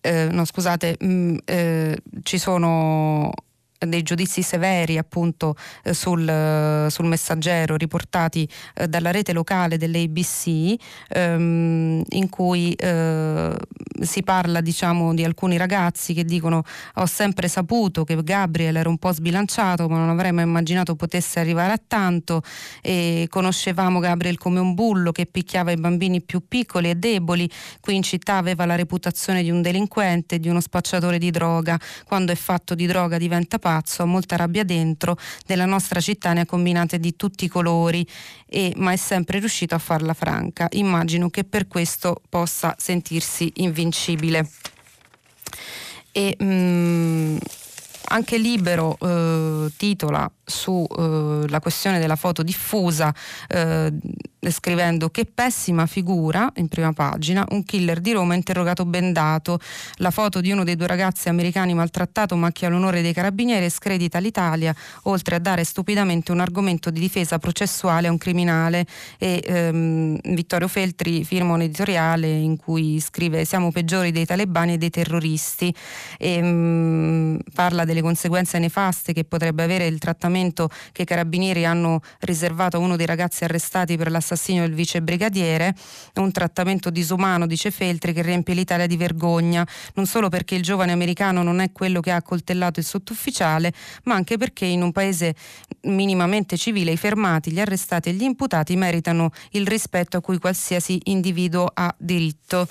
Eh, 0.06 0.28
no 0.32 0.44
scusate, 0.44 0.98
mh, 1.00 1.08
mm, 1.08 1.36
eh, 1.46 1.98
ci 2.24 2.38
sono 2.38 3.32
dei 3.90 4.04
giudizi 4.04 4.42
severi 4.42 4.98
appunto 4.98 5.56
eh, 5.84 5.94
sul, 5.94 6.28
eh, 6.28 6.90
sul, 6.90 7.06
messaggero 7.06 7.76
riportati 7.76 8.48
eh, 8.76 8.88
dalla 8.88 9.12
rete 9.12 9.34
locale 9.34 9.78
dell'ABC 9.78 10.76
ehm, 11.10 12.02
in 12.10 12.30
cui 12.30 12.74
eh, 12.74 13.56
si 14.02 14.24
parla 14.24 14.62
diciamo 14.62 15.14
di 15.14 15.24
alcuni 15.24 15.58
ragazzi 15.58 16.14
che 16.14 16.24
dicono 16.24 16.64
ho 16.96 17.06
sempre 17.06 17.48
saputo 17.48 18.04
che 18.04 18.22
Gabriel 18.24 18.76
era 18.78 18.90
un 18.90 18.98
po' 18.98 19.12
sbilanciato 19.12 19.88
ma 19.88 19.98
non 19.98 20.10
avrei 20.10 20.32
mai 20.32 20.46
immaginato 20.46 20.96
potesse 20.96 21.40
arrivare 21.40 21.74
a 21.74 21.80
tanto 21.86 22.42
e 22.82 23.28
conoscevamo 23.30 24.00
Gabriel 24.00 24.38
come 24.38 24.60
un 24.60 24.74
bullo 24.74 25.12
che 25.12 25.26
picchiava 25.26 25.72
i 25.72 25.78
bambini 25.78 26.22
più 26.22 26.42
piccoli 26.48 26.90
e 26.90 26.96
deboli 26.96 27.50
qui 27.80 27.96
in 27.96 28.04
città 28.04 28.38
aveva 28.38 28.66
la 28.66 28.76
reputazione 28.76 29.44
di 29.44 29.52
un 29.52 29.62
delinquente 29.62 30.40
di 30.40 30.50
uno 30.50 30.62
spacciatore 30.62 31.18
di 31.18 31.32
droga 31.32 31.80
quando 32.06 32.32
è 32.32 32.36
fatto 32.36 32.76
di 32.76 32.86
droga 32.86 33.18
diventa 33.18 33.60
pazzo 33.60 33.73
pazzo, 33.74 34.04
ha 34.04 34.06
molta 34.06 34.36
rabbia 34.36 34.64
dentro, 34.64 35.18
nella 35.48 35.66
nostra 35.66 36.00
città 36.00 36.34
ne 36.34 36.42
ha 36.42 36.46
combinate 36.46 37.00
di 37.00 37.16
tutti 37.16 37.46
i 37.46 37.48
colori, 37.48 38.06
e, 38.48 38.74
ma 38.78 38.92
è 38.92 38.98
sempre 38.98 39.40
riuscito 39.40 39.74
a 39.74 39.80
farla 39.80 40.14
franca. 40.14 40.68
Immagino 40.72 41.30
che 41.30 41.44
per 41.44 41.68
questo 41.68 42.22
possa 42.30 42.76
sentirsi 42.78 43.52
invincibile. 43.56 44.48
E, 46.12 46.38
mm, 46.42 47.38
anche 48.06 48.38
Libero 48.38 48.98
eh, 49.00 49.72
titola 49.76 50.30
sulla 50.46 51.58
eh, 51.58 51.60
questione 51.60 52.00
della 52.00 52.16
foto 52.16 52.44
diffusa 52.44 53.14
eh, 53.48 53.92
scrivendo 54.50 55.10
che 55.10 55.26
pessima 55.26 55.86
figura 55.86 56.52
in 56.56 56.68
prima 56.68 56.92
pagina, 56.92 57.46
un 57.52 57.64
killer 57.64 58.02
di 58.02 58.12
Roma 58.12 58.36
interrogato 58.36 58.86
bendato, 58.86 59.60
la 59.96 60.12
foto 60.12 60.42
di 60.42 60.52
uno 60.52 60.66
dei 60.66 60.76
due 60.76 60.88
ragazzi 60.88 61.30
americani 61.30 61.74
maltrattato 61.74 62.36
macchia 62.36 62.68
l'onore 62.68 63.02
dei 63.02 63.14
carabinieri 63.14 63.70
scredita 63.70 64.20
l'Italia, 64.20 64.76
oltre 65.04 65.36
a 65.36 65.40
dare 65.40 65.64
stupidamente 65.64 66.34
un 66.34 66.42
argomento 66.42 66.90
di 66.90 67.00
difesa 67.00 67.40
processuale 67.40 68.08
a 68.08 68.12
un 68.12 68.18
criminale 68.18 68.86
e 69.18 69.42
ehm, 69.46 70.20
Vittorio 70.34 70.68
Feltri 70.68 71.24
firma 71.24 71.54
un 71.54 71.62
editoriale 71.62 72.30
in 72.30 72.58
cui 72.58 73.00
scrive 73.00 73.46
siamo 73.46 73.72
peggiori 73.72 74.12
dei 74.12 74.26
talebani 74.26 74.74
e 74.74 74.78
dei 74.78 74.90
terroristi 74.90 75.74
e 76.18 76.34
ehm, 76.34 77.40
parla 77.54 77.86
delle 77.86 78.02
conseguenze 78.02 78.60
nefaste 78.60 79.14
che 79.14 79.24
potrebbe 79.24 79.64
avere 79.64 79.88
il 79.88 80.00
trattamento 80.00 80.32
che 80.92 81.02
i 81.04 81.06
carabinieri 81.06 81.66
hanno 81.66 82.02
riservato 82.22 82.78
a 82.78 82.80
uno 82.80 82.96
dei 82.96 83.06
ragazzi 83.06 83.44
arrestati 83.44 83.98
per 83.98 84.10
l'assassinio 84.10 84.64
del 84.64 84.74
vice 84.74 85.02
brigadiere, 85.02 85.76
un 86.16 86.32
trattamento 86.32 86.90
disumano, 86.90 87.46
dice 87.46 87.72
Feltri, 87.72 88.14
che 88.14 88.22
riempie 88.22 88.54
l'Italia 88.54 88.88
di 88.88 88.98
vergogna, 88.98 89.66
non 89.94 90.06
solo 90.06 90.30
perché 90.30 90.56
il 90.56 90.64
giovane 90.64 90.92
americano 90.92 91.44
non 91.44 91.60
è 91.60 91.72
quello 91.72 92.00
che 92.00 92.12
ha 92.12 92.16
accoltellato 92.16 92.80
il 92.80 92.86
sottufficiale, 92.86 93.74
ma 94.04 94.16
anche 94.16 94.38
perché 94.38 94.66
in 94.66 94.82
un 94.82 94.92
paese 94.92 95.36
minimamente 95.82 96.58
civile 96.58 96.92
i 96.92 96.98
fermati, 96.98 97.52
gli 97.52 97.60
arrestati 97.60 98.10
e 98.10 98.14
gli 98.14 98.24
imputati 98.24 98.76
meritano 98.76 99.32
il 99.52 99.68
rispetto 99.68 100.18
a 100.18 100.22
cui 100.22 100.40
qualsiasi 100.40 101.00
individuo 101.06 101.70
ha 101.74 101.94
diritto. 101.98 102.68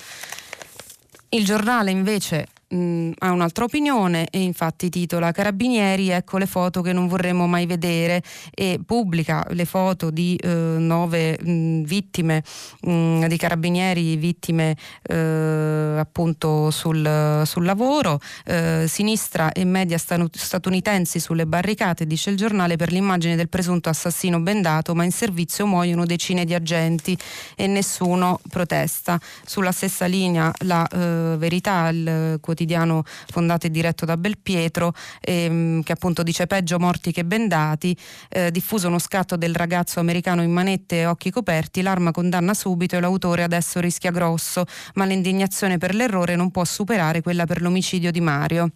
Il 1.31 1.45
giornale 1.45 1.91
invece 1.91 2.49
mh, 2.73 2.77
mm, 2.77 3.13
ha 3.19 3.31
un'altra 3.31 3.65
opinione 3.65 4.29
e 4.31 4.41
infatti 4.41 4.89
titola 4.89 5.33
Carabinieri, 5.33 6.09
ecco 6.11 6.39
le 6.39 6.47
foto 6.47 6.81
che 6.81 6.93
non 6.93 7.07
vorremmo 7.07 7.47
mai 7.47 7.67
vedere 7.67 8.23
e 8.55 8.81
pubblica 8.85 9.45
le 9.51 9.65
foto 9.65 10.11
di 10.11 10.37
eh, 10.37 10.49
nove 10.49 11.39
mh, 11.41 11.51
mm, 11.51 11.83
vittime 11.85 12.43
mh, 12.83 12.91
mm, 12.91 13.25
di 13.27 13.37
carabinieri, 13.37 14.17
vittime 14.17 14.77
eh, 15.03 15.97
appunto 15.99 16.71
sul, 16.71 17.43
sul 17.45 17.65
lavoro, 17.65 18.21
eh, 18.45 18.87
sinistra 18.89 19.53
e 19.53 19.65
media 19.65 19.99
statunitensi 19.99 21.21
sulle 21.21 21.47
barricate, 21.47 22.07
dice 22.07 22.31
il 22.31 22.37
giornale, 22.37 22.77
per 22.77 22.91
l'immagine 22.91 23.37
del 23.37 23.49
presunto 23.49 23.89
assassino 23.89 24.41
bendato, 24.41 24.95
ma 24.95 25.05
in 25.05 25.13
servizio 25.13 25.67
muoiono 25.67 26.05
decine 26.05 26.45
di 26.45 26.55
agenti 26.55 27.17
e 27.57 27.67
nessuno 27.67 28.41
protesta. 28.49 29.21
Sulla 29.45 29.73
stessa 29.73 30.07
linea 30.07 30.53
la 30.61 30.87
eh, 30.87 31.37
verità, 31.37 31.89
il 31.89 32.39
quotidiano 32.41 32.62
quotidiano 32.63 33.03
fondato 33.31 33.67
e 33.67 33.71
diretto 33.71 34.05
da 34.05 34.17
Belpietro, 34.17 34.95
ehm, 35.21 35.83
che 35.83 35.93
appunto 35.93 36.23
dice 36.23 36.47
peggio 36.47 36.79
morti 36.79 37.13
che 37.13 37.25
bendati, 37.25 37.97
eh, 38.29 38.51
diffuso 38.51 38.89
uno 38.89 38.99
scatto 38.99 39.37
del 39.37 39.55
ragazzo 39.55 40.01
americano 40.01 40.43
in 40.43 40.53
manette 40.53 41.01
e 41.01 41.07
occhi 41.07 41.31
coperti, 41.31 41.83
l'arma 41.83 42.13
condanna 42.13 42.55
subito 42.55 42.97
e 42.97 43.01
l'autore 43.01 43.43
adesso 43.43 43.81
rischia 43.81 44.11
grosso, 44.11 44.65
ma 44.95 45.05
l'indignazione 45.05 45.79
per 45.79 45.95
l'errore 45.95 46.37
non 46.37 46.51
può 46.51 46.65
superare 46.65 47.21
quella 47.21 47.45
per 47.45 47.61
l'omicidio 47.61 48.11
di 48.11 48.21
Mario. 48.21 48.71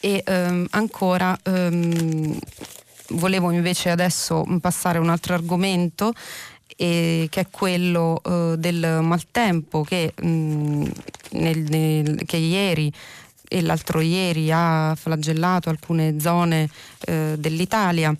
E 0.00 0.22
ehm, 0.26 0.66
ancora 0.70 1.38
ehm, 1.44 2.36
volevo 3.10 3.50
invece 3.52 3.90
adesso 3.90 4.44
passare 4.60 4.98
a 4.98 5.00
un 5.00 5.10
altro 5.10 5.34
argomento 5.34 6.12
e 6.76 7.26
che 7.30 7.40
è 7.40 7.46
quello 7.50 8.20
eh, 8.24 8.54
del 8.58 9.00
maltempo 9.02 9.82
che, 9.82 10.12
mh, 10.20 10.26
mm, 10.26 10.84
nel, 11.32 11.58
nel, 11.58 12.22
che 12.24 12.36
ieri 12.36 12.92
e 13.48 13.60
l'altro 13.60 14.00
ieri 14.00 14.50
ha 14.50 14.94
flagellato 14.96 15.68
alcune 15.68 16.18
zone 16.18 16.68
eh, 17.00 17.34
dell'Italia 17.38 18.16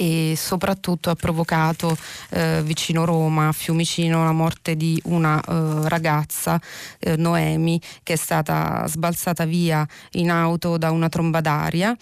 e 0.00 0.32
soprattutto 0.34 1.10
ha 1.10 1.14
provocato 1.14 1.94
eh, 2.30 2.62
vicino 2.64 3.04
Roma, 3.04 3.48
a 3.48 3.52
Fiumicino, 3.52 4.24
la 4.24 4.32
morte 4.32 4.74
di 4.74 4.98
una 5.04 5.38
eh, 5.38 5.88
ragazza, 5.90 6.58
eh, 6.98 7.16
Noemi, 7.16 7.78
che 8.02 8.14
è 8.14 8.16
stata 8.16 8.86
sbalzata 8.86 9.44
via 9.44 9.86
in 10.12 10.30
auto 10.30 10.78
da 10.78 10.90
una 10.90 11.10
tromba 11.10 11.42
d'aria. 11.42 11.94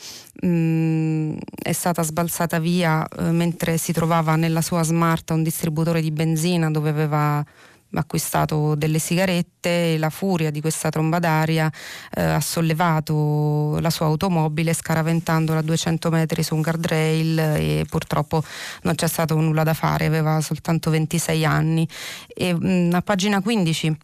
Mm, 0.47 1.39
è 1.61 1.73
stata 1.73 2.05
sbalzata 2.05 2.61
via 2.61 3.05
eh, 3.05 3.33
mentre 3.33 3.79
si 3.79 3.93
trovava 3.93 4.37
nella 4.37 4.63
sua 4.63 4.85
smart 4.85 5.31
un 5.31 5.43
distributore 5.43 6.01
di 6.01 6.13
benzina 6.13 6.71
dove 6.71 6.91
aveva 6.91 7.45
acquistato 7.95 8.75
delle 8.75 8.99
sigarette 8.99 9.95
e 9.95 9.99
la 9.99 10.11
furia 10.11 10.51
di 10.51 10.61
questa 10.61 10.91
tromba 10.91 11.19
d'aria 11.19 11.71
eh, 12.15 12.23
ha 12.23 12.41
sollevato 12.41 13.79
la 13.81 13.91
sua 13.91 14.07
automobile 14.07 14.73
scaraventandola 14.73 15.61
a 15.61 15.63
200 15.63 16.11
metri 16.11 16.43
su 16.43 16.55
un 16.55 16.63
guardrail 16.63 17.39
e 17.39 17.87
purtroppo 17.89 18.43
non 18.83 18.95
c'è 18.95 19.09
stato 19.09 19.35
nulla 19.41 19.63
da 19.63 19.75
fare, 19.75 20.07
aveva 20.07 20.41
soltanto 20.41 20.91
26 20.91 21.45
anni. 21.45 21.89
E, 22.29 22.55
mh, 22.55 22.91
a 22.95 23.03
pagina 23.03 23.41
15 23.41 23.97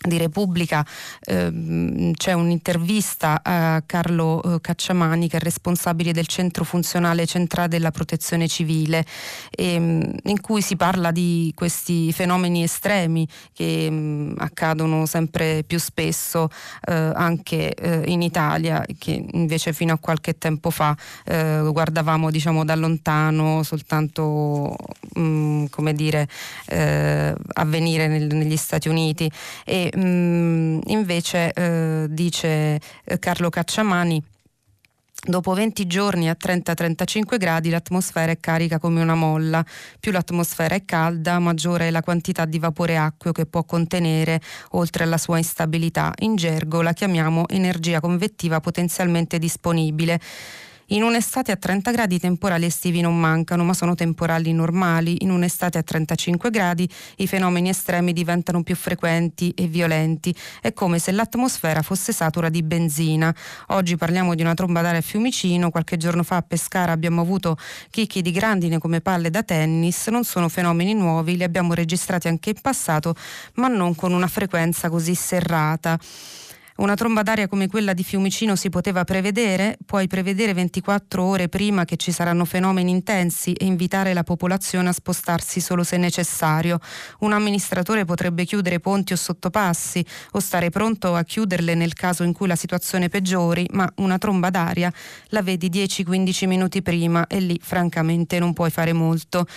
di 0.00 0.16
Repubblica 0.16 0.84
ehm, 1.24 2.12
c'è 2.12 2.32
un'intervista 2.32 3.40
a 3.42 3.82
Carlo 3.84 4.42
eh, 4.42 4.60
Cacciamani 4.60 5.28
che 5.28 5.38
è 5.38 5.40
responsabile 5.40 6.12
del 6.12 6.26
centro 6.26 6.64
funzionale 6.64 7.26
centrale 7.26 7.68
della 7.68 7.90
protezione 7.90 8.46
civile 8.46 9.04
ehm, 9.50 10.14
in 10.24 10.40
cui 10.40 10.62
si 10.62 10.76
parla 10.76 11.10
di 11.10 11.52
questi 11.54 12.12
fenomeni 12.12 12.62
estremi 12.62 13.26
che 13.52 13.86
ehm, 13.86 14.34
accadono 14.38 15.04
sempre 15.06 15.64
più 15.64 15.78
spesso 15.78 16.48
eh, 16.86 16.92
anche 16.94 17.74
eh, 17.74 18.02
in 18.06 18.22
Italia 18.22 18.84
che 18.98 19.24
invece 19.32 19.72
fino 19.72 19.92
a 19.92 19.98
qualche 19.98 20.38
tempo 20.38 20.70
fa 20.70 20.96
eh, 21.24 21.60
guardavamo 21.70 22.30
diciamo 22.30 22.64
da 22.64 22.74
lontano 22.76 23.62
soltanto 23.62 24.76
mh, 25.14 25.20
mm, 25.20 25.64
come 25.70 25.92
dire 25.92 26.28
eh, 26.66 27.34
avvenire 27.54 28.06
nel, 28.08 28.26
negli 28.34 28.56
Stati 28.56 28.88
Uniti. 28.88 29.30
E 29.64 29.87
mh, 29.94 30.00
mm, 30.00 30.80
invece 30.86 31.52
eh, 31.52 32.06
dice 32.08 32.80
eh, 33.04 33.18
Carlo 33.18 33.48
Cacciamani 33.50 34.22
Dopo 35.20 35.52
20 35.52 35.86
giorni 35.88 36.28
a 36.30 36.36
30-35 36.40 37.38
gradi 37.38 37.70
l'atmosfera 37.70 38.30
è 38.30 38.38
carica 38.38 38.78
come 38.78 39.02
una 39.02 39.16
molla. 39.16 39.64
Più 39.98 40.12
l'atmosfera 40.12 40.76
è 40.76 40.84
calda, 40.84 41.40
maggiore 41.40 41.88
è 41.88 41.90
la 41.90 42.02
quantità 42.02 42.44
di 42.44 42.60
vapore 42.60 42.96
acqueo 42.96 43.32
che 43.32 43.44
può 43.44 43.64
contenere, 43.64 44.40
oltre 44.70 45.02
alla 45.02 45.18
sua 45.18 45.38
instabilità. 45.38 46.12
In 46.20 46.36
gergo 46.36 46.82
la 46.82 46.92
chiamiamo 46.92 47.48
energia 47.48 47.98
convettiva 47.98 48.60
potenzialmente 48.60 49.40
disponibile. 49.40 50.20
In 50.90 51.02
un'estate 51.02 51.52
a 51.52 51.56
30 51.56 51.90
gradi 51.90 52.14
i 52.14 52.18
temporali 52.18 52.64
estivi 52.64 53.02
non 53.02 53.20
mancano, 53.20 53.62
ma 53.62 53.74
sono 53.74 53.94
temporali 53.94 54.54
normali. 54.54 55.22
In 55.22 55.30
un'estate 55.30 55.76
a 55.76 55.82
35 55.82 56.48
gradi 56.48 56.88
i 57.16 57.26
fenomeni 57.26 57.68
estremi 57.68 58.14
diventano 58.14 58.62
più 58.62 58.74
frequenti 58.74 59.50
e 59.50 59.66
violenti. 59.66 60.34
È 60.62 60.72
come 60.72 60.98
se 60.98 61.12
l'atmosfera 61.12 61.82
fosse 61.82 62.14
satura 62.14 62.48
di 62.48 62.62
benzina. 62.62 63.34
Oggi 63.66 63.96
parliamo 63.96 64.34
di 64.34 64.40
una 64.40 64.54
tromba 64.54 64.80
d'aria 64.80 65.00
a 65.00 65.02
Fiumicino, 65.02 65.68
qualche 65.68 65.98
giorno 65.98 66.22
fa 66.22 66.36
a 66.36 66.42
Pescara 66.42 66.92
abbiamo 66.92 67.20
avuto 67.20 67.58
chicchi 67.90 68.22
di 68.22 68.30
grandine 68.30 68.78
come 68.78 69.02
palle 69.02 69.28
da 69.28 69.42
tennis. 69.42 70.06
Non 70.06 70.24
sono 70.24 70.48
fenomeni 70.48 70.94
nuovi, 70.94 71.36
li 71.36 71.44
abbiamo 71.44 71.74
registrati 71.74 72.28
anche 72.28 72.48
in 72.48 72.62
passato, 72.62 73.14
ma 73.56 73.68
non 73.68 73.94
con 73.94 74.14
una 74.14 74.26
frequenza 74.26 74.88
così 74.88 75.14
serrata. 75.14 75.98
Una 76.78 76.94
tromba 76.94 77.24
d'aria 77.24 77.48
come 77.48 77.66
quella 77.66 77.92
di 77.92 78.04
Fiumicino 78.04 78.54
si 78.54 78.68
poteva 78.68 79.02
prevedere? 79.02 79.76
Puoi 79.84 80.06
prevedere 80.06 80.54
24 80.54 81.24
ore 81.24 81.48
prima 81.48 81.84
che 81.84 81.96
ci 81.96 82.12
saranno 82.12 82.44
fenomeni 82.44 82.92
intensi 82.92 83.52
e 83.52 83.64
invitare 83.64 84.14
la 84.14 84.22
popolazione 84.22 84.88
a 84.88 84.92
spostarsi 84.92 85.60
solo 85.60 85.82
se 85.82 85.96
necessario. 85.96 86.78
Un 87.20 87.32
amministratore 87.32 88.04
potrebbe 88.04 88.44
chiudere 88.44 88.78
ponti 88.78 89.12
o 89.12 89.16
sottopassi 89.16 90.06
o 90.32 90.38
stare 90.38 90.70
pronto 90.70 91.16
a 91.16 91.24
chiuderle 91.24 91.74
nel 91.74 91.94
caso 91.94 92.22
in 92.22 92.32
cui 92.32 92.46
la 92.46 92.54
situazione 92.54 93.08
peggiori, 93.08 93.66
ma 93.72 93.90
una 93.96 94.18
tromba 94.18 94.48
d'aria 94.48 94.92
la 95.30 95.42
vedi 95.42 95.68
10-15 95.68 96.46
minuti 96.46 96.80
prima 96.80 97.26
e 97.26 97.40
lì 97.40 97.58
francamente 97.60 98.38
non 98.38 98.52
puoi 98.52 98.70
fare 98.70 98.92
molto 98.92 99.48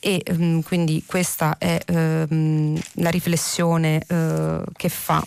e 0.00 0.20
um, 0.30 0.62
quindi 0.62 1.04
questa 1.06 1.58
è 1.58 1.78
um, 1.88 2.76
la 2.94 3.10
riflessione 3.10 4.04
uh, 4.08 4.64
che 4.76 4.88
fa 4.88 5.24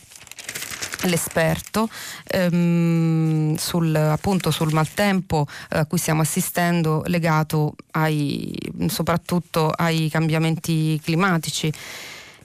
l'esperto 1.03 1.89
ehm, 2.25 3.55
sul, 3.55 3.95
appunto 3.95 4.51
sul 4.51 4.73
maltempo 4.73 5.45
eh, 5.69 5.79
a 5.79 5.86
cui 5.86 5.97
stiamo 5.97 6.21
assistendo 6.21 7.03
legato 7.05 7.75
ai, 7.91 8.55
soprattutto 8.88 9.69
ai 9.69 10.10
cambiamenti 10.10 10.99
climatici. 11.03 11.71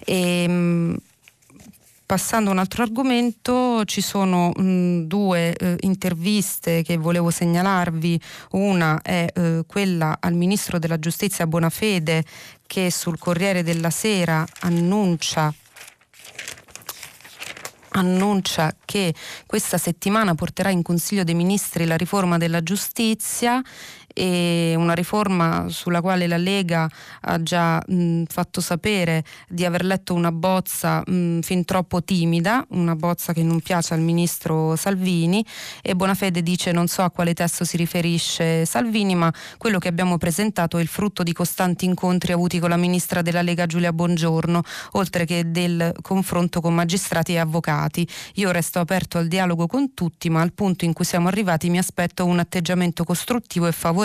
E, 0.04 0.42
ehm, 0.42 0.96
passando 2.12 2.50
a 2.50 2.52
un 2.52 2.58
altro 2.58 2.82
argomento, 2.82 3.86
ci 3.86 4.02
sono 4.02 4.50
mh, 4.50 5.06
due 5.06 5.54
eh, 5.54 5.76
interviste 5.80 6.82
che 6.82 6.98
volevo 6.98 7.30
segnalarvi. 7.30 8.20
Una 8.50 9.00
è 9.00 9.26
eh, 9.32 9.64
quella 9.66 10.18
al 10.20 10.34
ministro 10.34 10.78
della 10.78 10.98
giustizia 10.98 11.46
Bonafede 11.46 12.22
che 12.66 12.90
sul 12.90 13.18
Corriere 13.18 13.62
della 13.62 13.88
Sera 13.88 14.46
annuncia 14.60 15.54
annuncia 17.92 18.74
che 18.85 19.14
questa 19.46 19.78
settimana 19.78 20.35
porterà 20.35 20.70
in 20.70 20.83
Consiglio 20.83 21.24
dei 21.24 21.35
Ministri 21.35 21.87
la 21.87 21.96
riforma 21.96 22.38
della 22.38 22.62
giustizia 22.62 23.62
e 24.12 24.75
una 24.77 24.92
riforma 24.94 25.66
sulla 25.68 26.01
quale 26.01 26.27
la 26.27 26.37
Lega 26.37 26.88
ha 27.22 27.42
già 27.42 27.83
mh, 27.87 28.25
fatto 28.29 28.61
sapere 28.61 29.25
di 29.48 29.64
aver 29.64 29.85
letto 29.85 30.14
una 30.14 30.33
bozza 30.33 31.03
mh, 31.05 31.40
fin 31.40 31.64
troppo 31.64 32.03
timida, 32.03 32.64
una 32.70 32.94
bozza 32.94 33.33
che 33.33 33.42
non 33.42 33.61
piace 33.61 33.94
al 33.94 34.01
ministro 34.01 34.77
Salvini 34.77 35.44
e 35.81 35.94
Bonafede 35.94 36.42
dice 36.42 36.72
non 36.72 36.88
so 36.88 37.03
a 37.03 37.11
quale 37.11 37.35
testo 37.35 37.64
si 37.64 37.77
riferisce 37.77 38.64
Salvini 38.64 39.14
ma 39.14 39.33
quello 39.57 39.79
che 39.79 39.88
abbiamo 39.88 40.18
presentato 40.18 40.79
è 40.79 40.81
il 40.83 40.88
frutto 40.88 41.22
di 41.22 41.33
costanti 41.33 41.85
incontri 41.85 42.33
avuti 42.33 42.59
con 42.59 42.70
la 42.70 42.77
ministra 42.77 43.22
della 43.22 43.42
Lega 43.42 43.66
Giulia 43.66 43.92
Bongiorno 43.92 44.62
oltre 44.92 45.25
che 45.25 45.51
del 45.51 45.94
confronto 46.03 46.61
con 46.61 46.75
magistrati 46.75 47.33
e 47.33 47.38
avvocati. 47.38 48.07
Io 48.35 48.51
resto 48.51 48.79
aperto 48.79 49.18
al 49.18 49.29
dialogo 49.29 49.66
con 49.66 49.94
tutti 49.94 50.29
ma 50.29 50.40
al 50.40 50.53
punto 50.53 50.85
in 50.85 50.92
cui 50.92 51.05
siamo 51.05 51.29
arrivati 51.29 51.70
mi 51.70 51.79
aspetto 51.79 52.25
un 52.25 52.38
atteggiamento 52.38 53.05
costruttivo 53.05 53.66
e 53.66 53.72
favorevole 53.72 54.01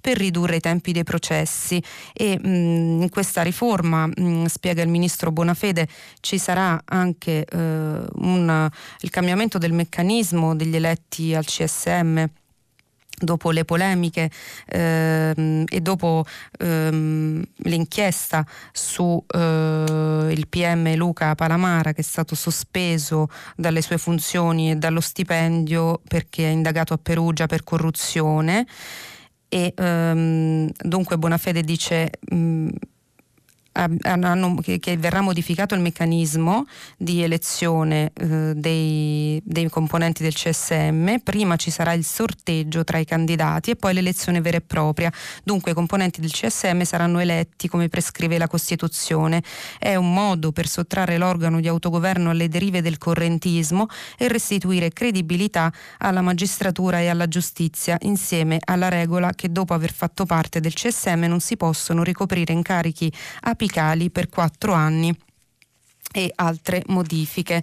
per 0.00 0.16
ridurre 0.16 0.56
i 0.56 0.60
tempi 0.60 0.92
dei 0.92 1.04
processi. 1.04 1.82
E 2.12 2.38
mh, 2.38 3.02
in 3.02 3.08
questa 3.10 3.42
riforma, 3.42 4.06
mh, 4.06 4.46
spiega 4.46 4.82
il 4.82 4.88
ministro 4.88 5.30
Bonafede, 5.30 5.88
ci 6.20 6.38
sarà 6.38 6.82
anche 6.84 7.44
eh, 7.44 7.56
un, 7.56 8.68
il 9.00 9.10
cambiamento 9.10 9.58
del 9.58 9.72
meccanismo 9.72 10.56
degli 10.56 10.76
eletti 10.76 11.34
al 11.34 11.44
CSM 11.44 12.26
dopo 13.20 13.50
le 13.50 13.64
polemiche 13.64 14.30
ehm, 14.66 15.64
e 15.68 15.80
dopo 15.80 16.24
ehm, 16.58 17.42
l'inchiesta 17.64 18.44
su 18.72 19.22
eh, 19.26 20.28
il 20.30 20.48
PM 20.48 20.94
Luca 20.94 21.34
Palamara 21.34 21.92
che 21.92 22.00
è 22.00 22.04
stato 22.04 22.34
sospeso 22.34 23.28
dalle 23.56 23.82
sue 23.82 23.98
funzioni 23.98 24.70
e 24.70 24.76
dallo 24.76 25.00
stipendio 25.00 26.00
perché 26.06 26.44
è 26.44 26.50
indagato 26.50 26.94
a 26.94 26.98
Perugia 27.00 27.46
per 27.46 27.62
corruzione 27.62 28.66
e 29.50 29.74
ehm, 29.76 30.70
dunque 30.78 31.18
Bonafede 31.18 31.62
dice 31.62 32.10
mh, 32.30 32.68
hanno, 34.02 34.56
che, 34.56 34.78
che, 34.78 34.96
verrà 34.96 35.20
modificato 35.20 35.74
il 35.74 35.80
meccanismo 35.80 36.66
di 36.96 37.22
elezione 37.22 38.12
eh, 38.14 38.52
dei, 38.54 39.40
dei, 39.44 39.68
componenti 39.68 40.22
del 40.22 40.34
CSM, 40.34 41.16
prima 41.22 41.56
ci 41.56 41.70
sarà 41.70 41.92
il 41.92 42.04
sorteggio 42.04 42.84
tra 42.84 42.98
i 42.98 43.04
candidati 43.04 43.70
e 43.70 43.76
poi 43.76 43.94
l'elezione 43.94 44.40
vera 44.40 44.58
e 44.58 44.60
propria, 44.60 45.10
dunque 45.42 45.70
i 45.70 45.74
componenti 45.74 46.20
del 46.20 46.30
CSM 46.30 46.82
saranno 46.82 47.20
eletti 47.20 47.68
come 47.68 47.88
prescrive 47.88 48.36
la 48.36 48.48
Costituzione. 48.48 49.42
È 49.78 49.94
un 49.94 50.12
modo 50.12 50.52
per 50.52 50.66
sottrarre 50.66 51.16
l'organo 51.16 51.60
di 51.60 51.68
autogoverno 51.68 52.30
alle 52.30 52.48
derive 52.48 52.82
del 52.82 52.98
correntismo 52.98 53.86
e 54.18 54.28
restituire 54.28 54.90
credibilità 54.90 55.72
alla 55.98 56.20
magistratura 56.20 57.00
e 57.00 57.08
alla 57.08 57.28
giustizia, 57.28 57.96
insieme 58.02 58.58
alla 58.64 58.88
regola 58.88 59.32
che 59.32 59.50
dopo 59.50 59.72
aver 59.74 59.92
fatto 59.92 60.26
parte 60.26 60.60
del 60.60 60.74
CSM 60.74 61.24
non 61.24 61.40
si 61.40 61.56
possono 61.56 62.02
ricoprire 62.02 62.52
incarichi 62.52 63.10
apicali 63.42 63.69
apicali 63.70 64.10
per 64.10 64.28
quattro 64.28 64.72
anni 64.72 65.16
e 66.12 66.32
altre 66.34 66.82
modifiche. 66.86 67.62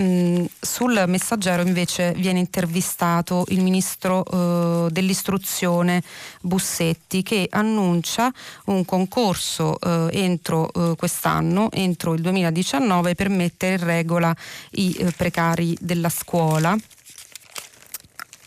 Mm, 0.00 0.44
sul 0.60 1.02
messaggero 1.08 1.62
invece 1.62 2.12
viene 2.12 2.38
intervistato 2.38 3.44
il 3.48 3.60
ministro 3.60 4.24
eh, 4.24 4.90
dell'istruzione 4.90 6.02
Bussetti 6.42 7.22
che 7.22 7.48
annuncia 7.50 8.32
un 8.66 8.84
concorso 8.84 9.78
eh, 9.80 10.08
entro 10.12 10.72
eh, 10.72 10.94
quest'anno, 10.96 11.70
entro 11.72 12.14
il 12.14 12.22
2019 12.22 13.14
per 13.14 13.28
mettere 13.30 13.74
in 13.74 13.84
regola 13.84 14.36
i 14.72 14.94
eh, 14.94 15.10
precari 15.10 15.76
della 15.80 16.08
scuola 16.08 16.76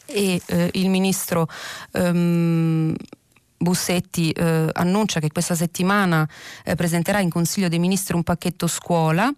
e 0.06 0.42
eh, 0.46 0.70
il 0.74 0.90
ministro 0.90 1.48
ehm, 1.92 2.96
Bussetti 3.64 4.32
eh, 4.32 4.70
annuncia 4.72 5.20
che 5.20 5.32
questa 5.32 5.56
settimana 5.56 6.28
eh, 6.64 6.76
presenterà 6.76 7.20
in 7.20 7.30
Consiglio 7.30 7.70
dei 7.70 7.80
Ministri 7.80 8.16
un 8.16 8.24
pacchetto 8.24 8.68
scuola 8.68 9.34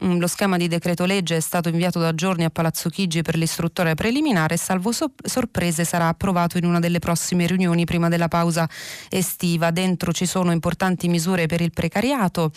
lo 0.00 0.28
schema 0.28 0.56
di 0.56 0.68
decreto 0.68 1.04
legge 1.06 1.36
è 1.36 1.40
stato 1.40 1.68
inviato 1.68 1.98
da 1.98 2.14
giorni 2.14 2.44
a 2.44 2.50
Palazzo 2.50 2.88
Chigi 2.88 3.22
per 3.22 3.36
l'istruttoria 3.36 3.96
preliminare 3.96 4.54
e 4.54 4.56
salvo 4.56 4.92
so- 4.92 5.10
sorprese 5.20 5.84
sarà 5.84 6.06
approvato 6.06 6.56
in 6.56 6.64
una 6.66 6.78
delle 6.78 7.00
prossime 7.00 7.48
riunioni 7.48 7.84
prima 7.84 8.08
della 8.08 8.28
pausa 8.28 8.68
estiva. 9.08 9.72
Dentro 9.72 10.12
ci 10.12 10.24
sono 10.24 10.52
importanti 10.52 11.08
misure 11.08 11.46
per 11.46 11.60
il 11.62 11.72
precariato 11.72 12.52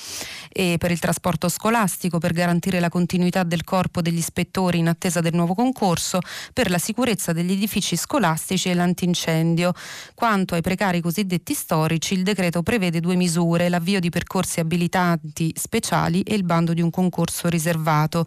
e 0.51 0.75
per 0.77 0.91
il 0.91 0.99
trasporto 0.99 1.49
scolastico, 1.49 2.19
per 2.19 2.33
garantire 2.33 2.79
la 2.79 2.89
continuità 2.89 3.41
del 3.41 3.63
corpo 3.63 4.01
degli 4.01 4.17
ispettori 4.17 4.77
in 4.77 4.87
attesa 4.87 5.19
del 5.19 5.33
nuovo 5.33 5.55
concorso, 5.55 6.19
per 6.53 6.69
la 6.69 6.77
sicurezza 6.77 7.33
degli 7.33 7.53
edifici 7.53 7.95
scolastici 7.95 8.69
e 8.69 8.75
l'antincendio. 8.75 9.73
Quanto 10.13 10.53
ai 10.53 10.61
precari 10.61 11.01
cosiddetti 11.01 11.55
storici, 11.55 12.13
il 12.13 12.21
decreto 12.21 12.61
prevede 12.61 12.99
due 12.99 13.15
misure, 13.15 13.67
l'avvio 13.67 13.99
di 13.99 14.09
percorsi 14.09 14.59
abilitanti 14.59 15.51
speciali 15.57 16.21
e 16.21 16.35
il 16.35 16.43
bando 16.43 16.73
di 16.73 16.81
un 16.81 16.91
concorso 16.91 17.29
concorso 17.31 17.47
riservato. 17.47 18.25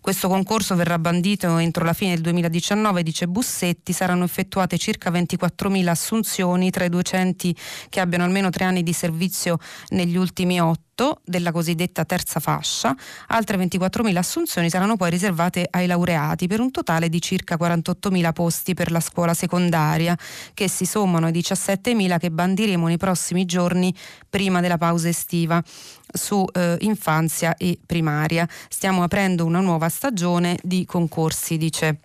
Questo 0.00 0.28
concorso 0.28 0.74
verrà 0.74 0.98
bandito 0.98 1.58
entro 1.58 1.84
la 1.84 1.92
fine 1.92 2.14
del 2.14 2.22
2019, 2.22 3.02
dice 3.02 3.28
Bussetti, 3.28 3.92
saranno 3.92 4.24
effettuate 4.24 4.78
circa 4.78 5.10
24.000 5.10 5.86
assunzioni 5.86 6.70
tra 6.70 6.84
i 6.84 6.88
docenti 6.88 7.54
che 7.90 8.00
abbiano 8.00 8.24
almeno 8.24 8.48
tre 8.48 8.64
anni 8.64 8.82
di 8.82 8.94
servizio 8.94 9.58
negli 9.88 10.16
ultimi 10.16 10.60
otto 10.60 11.20
della 11.24 11.52
cosiddetta 11.52 12.04
terza 12.04 12.40
fascia, 12.40 12.96
altre 13.28 13.56
24.000 13.58 14.16
assunzioni 14.16 14.70
saranno 14.70 14.96
poi 14.96 15.10
riservate 15.10 15.66
ai 15.70 15.86
laureati 15.86 16.46
per 16.46 16.60
un 16.60 16.70
totale 16.70 17.08
di 17.08 17.20
circa 17.20 17.56
48.000 17.56 18.32
posti 18.32 18.74
per 18.74 18.90
la 18.90 19.00
scuola 19.00 19.34
secondaria 19.34 20.16
che 20.54 20.68
si 20.68 20.86
sommano 20.86 21.26
ai 21.26 21.32
17.000 21.32 22.18
che 22.18 22.30
bandiremo 22.30 22.86
nei 22.86 22.96
prossimi 22.96 23.44
giorni 23.44 23.94
prima 24.28 24.60
della 24.60 24.78
pausa 24.78 25.08
estiva 25.08 25.62
su 26.12 26.44
eh, 26.52 26.76
infanzia 26.80 27.56
e 27.56 27.78
primaria. 27.84 28.48
Stiamo 28.68 29.02
aprendo 29.02 29.44
una 29.44 29.60
nuova 29.60 29.88
stagione 29.88 30.58
di 30.62 30.84
concorsi, 30.84 31.56
dice 31.56 31.98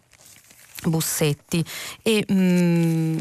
Bussetti. 0.85 1.63
E, 2.01 2.25
mh, 2.27 2.33
mm, 2.33 3.17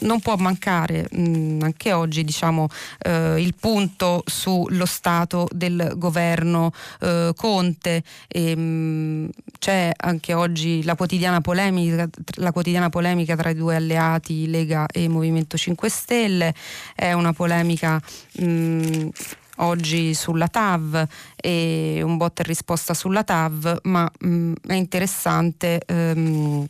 non 0.00 0.20
può 0.20 0.36
mancare 0.36 1.06
mh, 1.10 1.20
mm, 1.20 1.62
anche 1.62 1.92
oggi 1.92 2.24
diciamo, 2.24 2.68
eh, 2.98 3.40
il 3.40 3.54
punto 3.58 4.22
sullo 4.26 4.86
stato 4.86 5.48
del 5.52 5.92
governo 5.96 6.72
eh, 7.00 7.32
Conte. 7.36 8.02
E, 8.28 8.56
mh, 8.56 8.60
mm, 8.60 9.28
c'è 9.58 9.92
anche 9.96 10.34
oggi 10.34 10.82
la 10.82 10.94
quotidiana, 10.94 11.40
polemica, 11.40 12.08
la 12.36 12.52
quotidiana 12.52 12.90
polemica 12.90 13.36
tra 13.36 13.50
i 13.50 13.54
due 13.54 13.76
alleati 13.76 14.48
Lega 14.48 14.86
e 14.86 15.08
Movimento 15.08 15.56
5 15.56 15.88
Stelle. 15.88 16.54
È 16.94 17.12
una 17.12 17.32
polemica 17.32 18.00
mh, 18.38 19.08
oggi 19.56 20.14
sulla 20.14 20.48
TAV 20.48 21.06
e 21.36 22.00
un 22.02 22.16
bot 22.16 22.40
e 22.40 22.42
risposta 22.42 22.94
sulla 22.94 23.24
TAV, 23.24 23.80
ma 23.84 24.10
mh, 24.18 24.52
è 24.66 24.74
interessante. 24.74 25.82
Ehm, 25.86 26.66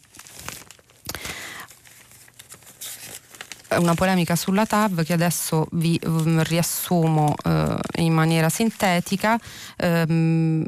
una 3.76 3.94
polemica 3.94 4.36
sulla 4.36 4.66
TAV 4.66 5.02
che 5.02 5.12
adesso 5.12 5.66
vi 5.72 5.98
riassumo 6.00 7.34
eh, 7.44 7.76
in 7.96 8.12
maniera 8.12 8.48
sintetica. 8.48 9.38
Ehm, 9.78 10.64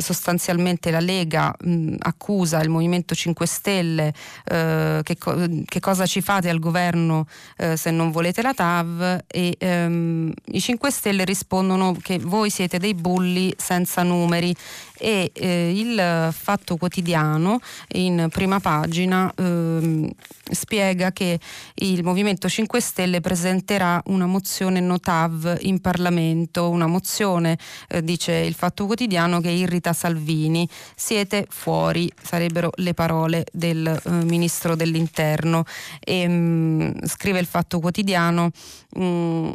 sostanzialmente 0.00 0.92
la 0.92 1.00
Lega 1.00 1.52
mh, 1.58 1.96
accusa 1.98 2.62
il 2.62 2.68
Movimento 2.68 3.16
5 3.16 3.46
Stelle 3.46 4.14
eh, 4.44 5.00
che, 5.02 5.18
co- 5.18 5.36
che, 5.64 5.80
cosa 5.80 6.06
ci 6.06 6.20
fate 6.20 6.48
al 6.48 6.60
governo 6.60 7.26
eh, 7.56 7.76
se 7.76 7.90
non 7.90 8.12
volete 8.12 8.40
la 8.40 8.54
TAV 8.54 9.24
e 9.26 9.56
ehm, 9.58 10.32
i 10.52 10.60
5 10.60 10.90
Stelle 10.92 11.24
rispondono 11.24 11.96
che 12.00 12.18
voi 12.20 12.48
siete 12.48 12.78
dei 12.78 12.94
bulli 12.94 13.52
senza 13.56 14.04
numeri 14.04 14.54
e 14.98 15.30
eh, 15.32 15.72
il 15.74 16.32
Fatto 16.32 16.76
Quotidiano 16.76 17.60
in 17.92 18.28
prima 18.30 18.60
pagina 18.60 19.32
ehm, 19.36 20.10
spiega 20.50 21.12
che 21.12 21.38
il 21.74 22.02
Movimento 22.02 22.48
5 22.48 22.80
Stelle 22.80 23.20
presenterà 23.20 24.02
una 24.06 24.26
mozione 24.26 24.80
Notav 24.80 25.58
in 25.60 25.80
Parlamento, 25.80 26.68
una 26.68 26.86
mozione, 26.86 27.58
eh, 27.88 28.02
dice 28.02 28.32
il 28.34 28.54
Fatto 28.54 28.86
Quotidiano, 28.86 29.40
che 29.40 29.50
irrita 29.50 29.92
Salvini. 29.92 30.68
Siete 30.94 31.46
fuori, 31.48 32.10
sarebbero 32.20 32.70
le 32.76 32.94
parole 32.94 33.46
del 33.52 33.86
eh, 33.86 34.10
Ministro 34.24 34.74
dell'Interno. 34.74 35.64
E, 36.00 36.26
mh, 36.26 36.32
mm, 36.32 36.90
scrive 37.04 37.38
il 37.38 37.46
Fatto 37.46 37.80
Quotidiano. 37.80 38.50
Mh, 38.96 39.04
mm, 39.04 39.50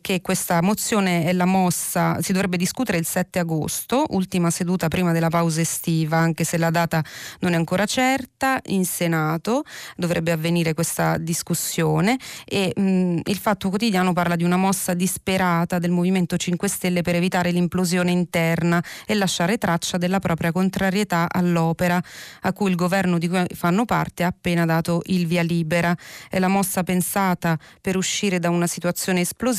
che 0.00 0.20
questa 0.20 0.60
mozione 0.60 1.24
è 1.24 1.32
la 1.32 1.46
mossa, 1.46 2.20
si 2.20 2.32
dovrebbe 2.32 2.56
discutere 2.56 2.98
il 2.98 3.06
7 3.06 3.38
agosto, 3.38 4.04
ultima 4.10 4.50
seduta 4.50 4.88
prima 4.88 5.12
della 5.12 5.28
pausa 5.28 5.60
estiva, 5.60 6.18
anche 6.18 6.44
se 6.44 6.58
la 6.58 6.70
data 6.70 7.02
non 7.40 7.52
è 7.52 7.56
ancora 7.56 7.86
certa, 7.86 8.60
in 8.66 8.84
Senato 8.84 9.62
dovrebbe 9.96 10.32
avvenire 10.32 10.74
questa 10.74 11.16
discussione 11.16 12.18
e 12.44 12.72
mh, 12.74 12.82
mm, 12.82 13.18
il 13.24 13.38
Fatto 13.38 13.68
Quotidiano 13.68 14.12
parla 14.12 14.36
di 14.36 14.44
una 14.44 14.56
mossa 14.56 14.94
disperata 14.94 15.78
del 15.78 15.90
Movimento 15.90 16.36
5 16.36 16.68
Stelle 16.68 17.02
per 17.02 17.14
evitare 17.14 17.50
l'implosione 17.50 18.10
interna 18.10 18.82
e 19.06 19.14
lasciare 19.14 19.58
traccia 19.58 19.96
della 19.96 20.18
propria 20.18 20.52
contrarietà 20.52 21.28
all'opera 21.30 22.02
a 22.42 22.52
cui 22.52 22.70
il 22.70 22.76
governo 22.76 23.18
di 23.18 23.28
cui 23.28 23.44
fanno 23.54 23.84
parte 23.84 24.24
ha 24.24 24.28
appena 24.28 24.66
dato 24.66 25.02
il 25.06 25.26
via 25.26 25.42
libera. 25.42 25.96
È 26.28 26.38
la 26.38 26.48
mossa 26.48 26.82
pensata 26.82 27.58
per 27.80 27.96
uscire 27.96 28.38
da 28.38 28.50
una 28.50 28.66
situazione 28.66 29.20
esplosiva, 29.20 29.51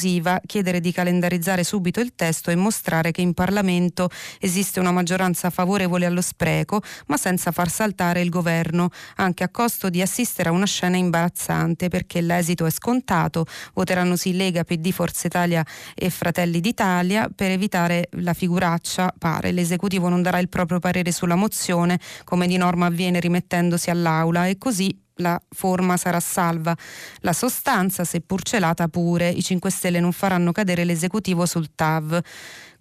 chiedere 0.45 0.79
di 0.79 0.91
calendarizzare 0.91 1.63
subito 1.63 1.99
il 1.99 2.13
testo 2.15 2.51
e 2.51 2.55
mostrare 2.55 3.11
che 3.11 3.21
in 3.21 3.33
Parlamento 3.33 4.09
esiste 4.39 4.79
una 4.79 4.91
maggioranza 4.91 5.49
favorevole 5.49 6.05
allo 6.05 6.21
spreco, 6.21 6.81
ma 7.07 7.17
senza 7.17 7.51
far 7.51 7.69
saltare 7.69 8.21
il 8.21 8.29
governo, 8.29 8.89
anche 9.17 9.43
a 9.43 9.49
costo 9.49 9.89
di 9.89 10.01
assistere 10.01 10.49
a 10.49 10.51
una 10.51 10.65
scena 10.65 10.97
imbarazzante 10.97 11.87
perché 11.87 12.21
l'esito 12.21 12.65
è 12.65 12.71
scontato, 12.71 13.45
voteranno 13.73 14.15
sì 14.15 14.35
Lega, 14.35 14.63
PD, 14.63 14.91
Forza 14.91 15.27
Italia 15.27 15.65
e 15.93 16.09
Fratelli 16.09 16.59
d'Italia. 16.59 17.29
Per 17.33 17.51
evitare 17.51 18.09
la 18.17 18.33
figuraccia, 18.33 19.13
pare 19.17 19.51
l'esecutivo 19.51 20.09
non 20.09 20.21
darà 20.21 20.39
il 20.39 20.49
proprio 20.49 20.79
parere 20.79 21.11
sulla 21.11 21.35
mozione 21.35 21.99
come 22.23 22.47
di 22.47 22.57
norma 22.57 22.87
avviene 22.87 23.19
rimettendosi 23.19 23.89
all'aula. 23.89 24.47
E 24.47 24.57
così 24.57 25.02
la 25.15 25.39
forma 25.49 25.97
sarà 25.97 26.19
salva. 26.19 26.75
La 27.19 27.33
sostanza, 27.33 28.03
seppur 28.03 28.41
celata 28.41 28.87
pure, 28.87 29.29
i 29.29 29.41
5 29.41 29.69
Stelle 29.69 29.99
non 29.99 30.11
faranno 30.11 30.51
cadere 30.51 30.83
l'esecutivo 30.83 31.45
sul 31.45 31.73
TAV. 31.75 32.21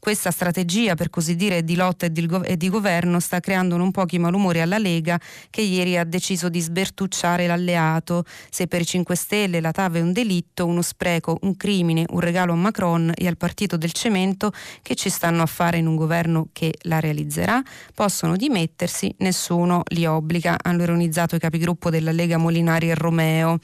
Questa 0.04 0.32
strategia, 0.32 0.96
per 0.96 1.10
così 1.10 1.36
dire, 1.36 1.62
di 1.62 1.76
lotta 1.76 2.06
e 2.06 2.10
di, 2.10 2.28
e 2.42 2.56
di 2.56 2.68
governo 2.68 3.20
sta 3.20 3.38
creando 3.38 3.76
non 3.76 3.92
pochi 3.92 4.18
malumori 4.18 4.60
alla 4.60 4.76
Lega 4.76 5.16
che 5.48 5.60
ieri 5.60 5.96
ha 5.96 6.02
deciso 6.02 6.48
di 6.48 6.58
sbertucciare 6.58 7.46
l'alleato. 7.46 8.24
Se 8.50 8.66
per 8.66 8.80
i 8.80 8.84
5 8.84 9.14
Stelle 9.14 9.60
la 9.60 9.70
TAV 9.70 9.98
è 9.98 10.00
un 10.00 10.12
delitto, 10.12 10.66
uno 10.66 10.82
spreco, 10.82 11.38
un 11.42 11.56
crimine, 11.56 12.04
un 12.08 12.18
regalo 12.18 12.52
a 12.52 12.56
Macron 12.56 13.12
e 13.14 13.28
al 13.28 13.36
partito 13.36 13.76
del 13.76 13.92
cemento 13.92 14.50
che 14.82 14.96
ci 14.96 15.08
stanno 15.08 15.42
a 15.42 15.46
fare 15.46 15.78
in 15.78 15.86
un 15.86 15.94
governo 15.94 16.48
che 16.52 16.74
la 16.80 16.98
realizzerà, 16.98 17.62
possono 17.94 18.34
dimettersi, 18.34 19.14
nessuno 19.18 19.82
li 19.90 20.04
obbliga, 20.04 20.56
hanno 20.60 20.82
ironizzato 20.82 21.36
i 21.36 21.38
capigruppo 21.38 21.90
della 21.90 22.10
Lega 22.10 22.38
Molinari 22.38 22.90
e 22.90 22.96
Romeo. 22.96 23.60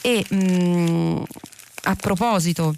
E 0.00 0.24
mh, 0.30 0.36
mm, 0.36 1.22
a 1.82 1.94
proposito 1.96 2.72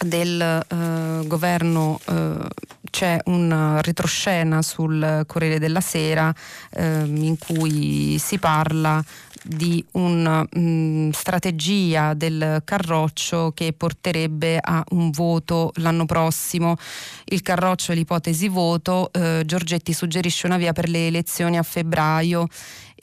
del 0.00 0.40
eh, 0.40 1.26
governo 1.26 2.00
eh, 2.06 2.48
c'è 2.90 3.18
una 3.24 3.80
retroscena 3.80 4.62
sul 4.62 5.24
Corriere 5.26 5.58
della 5.58 5.80
Sera 5.80 6.32
eh, 6.70 7.02
in 7.04 7.36
cui 7.38 8.16
si 8.18 8.38
parla 8.38 9.02
di 9.46 9.84
una 9.92 10.46
mm, 10.58 11.10
strategia 11.10 12.14
del 12.14 12.62
Carroccio 12.64 13.52
che 13.54 13.72
porterebbe 13.72 14.58
a 14.60 14.82
un 14.90 15.10
voto 15.10 15.72
l'anno 15.76 16.06
prossimo. 16.06 16.76
Il 17.24 17.42
Carroccio 17.42 17.92
è 17.92 17.94
l'ipotesi 17.94 18.48
voto, 18.48 19.12
eh, 19.12 19.42
Giorgetti 19.44 19.92
suggerisce 19.92 20.46
una 20.46 20.56
via 20.56 20.72
per 20.72 20.88
le 20.88 21.08
elezioni 21.08 21.58
a 21.58 21.62
febbraio 21.62 22.48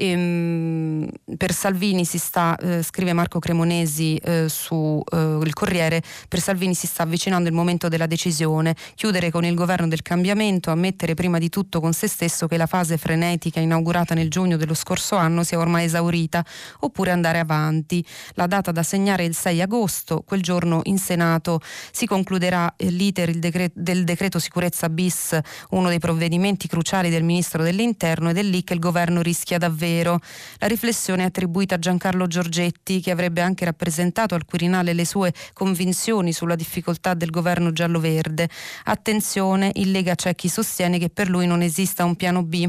Ehm, 0.04 1.08
per 1.38 1.54
Salvini 1.54 2.06
si 2.06 2.18
sta, 2.18 2.56
eh, 2.58 2.82
scrive 2.82 3.14
Marco 3.14 3.38
Cremonesi 3.38 4.16
eh, 4.16 4.50
su 4.50 5.00
eh, 5.12 5.40
Il 5.44 5.54
Corriere, 5.54 6.02
per 6.28 6.40
Salvini 6.40 6.74
si 6.74 6.88
sta 6.88 7.04
avvicinando 7.04 7.48
il 7.48 7.54
momento 7.54 7.88
della 7.88 8.08
decisione, 8.08 8.76
chiudere 8.96 9.30
con 9.30 9.46
il 9.46 9.54
governo 9.54 9.88
del 9.88 10.02
cambiamento, 10.02 10.72
ammettere 10.72 11.14
prima 11.14 11.38
di 11.38 11.50
tutto 11.50 11.80
con 11.80 11.94
se 11.94 12.08
stesso 12.08 12.48
che 12.48 12.58
la 12.58 12.66
fase 12.66 12.98
frenetica 12.98 13.60
inaugurata 13.60 14.16
nel 14.16 14.30
giugno 14.30 14.58
dello 14.58 14.74
scorso 14.74 15.18
anno 15.18 15.44
sia 15.44 15.60
ormai 15.60 15.86
esaurita, 15.86 16.44
oppure 16.80 17.12
andare 17.12 17.38
avanti. 17.38 18.04
La 18.34 18.48
data 18.48 18.72
da 18.72 18.82
segnare 18.82 19.24
è 19.24 19.28
il 19.28 19.36
6 19.36 19.62
agosto, 19.62 20.24
quel 20.26 20.42
giorno 20.42 20.82
in 20.86 20.98
Senato. 20.98 21.60
Si 21.92 22.08
concluderà 22.08 22.74
l'iter 22.78 23.30
il 23.30 23.40
decreto, 23.40 23.80
del 23.80 24.04
decreto 24.04 24.40
sicurezza 24.40 24.90
bis, 24.90 25.38
uno 25.70 25.90
dei 25.90 26.00
provvedimenti 26.00 26.68
cruciali 26.68 27.12
del 27.12 27.24
Ministro 27.24 27.62
dell'Interno 27.62 28.32
ed 28.32 28.38
è 28.38 28.44
lì 28.44 28.64
che 28.64 28.74
il 28.74 28.80
governo 28.80 29.22
rischia 29.22 29.60
davvero 29.60 29.90
davvero. 29.92 30.20
La 30.60 30.68
riflessione 30.68 31.24
è 31.24 31.26
attribuita 31.26 31.76
a 31.76 31.80
Giancarlo 31.80 32.28
Giorgetti, 32.28 33.02
che 33.02 33.12
avrebbe 33.12 33.42
anche 33.42 33.66
rappresentato 33.66 34.36
al 34.36 34.46
Quirinale 34.46 34.94
le 34.94 35.06
sue 35.06 35.34
convinzioni 35.54 36.32
sulla 36.34 36.56
difficoltà 36.56 37.14
del 37.14 37.30
governo 37.30 37.72
giallo-verde. 37.72 38.50
Attenzione, 38.86 39.72
in 39.76 39.92
Lega 39.92 40.16
c'è 40.16 40.34
chi 40.36 40.48
sostiene 40.48 40.98
che 40.98 41.10
per 41.10 41.30
lui 41.30 41.46
non 41.46 41.62
esista 41.62 42.06
un 42.06 42.16
piano 42.16 42.44
B 42.44 42.68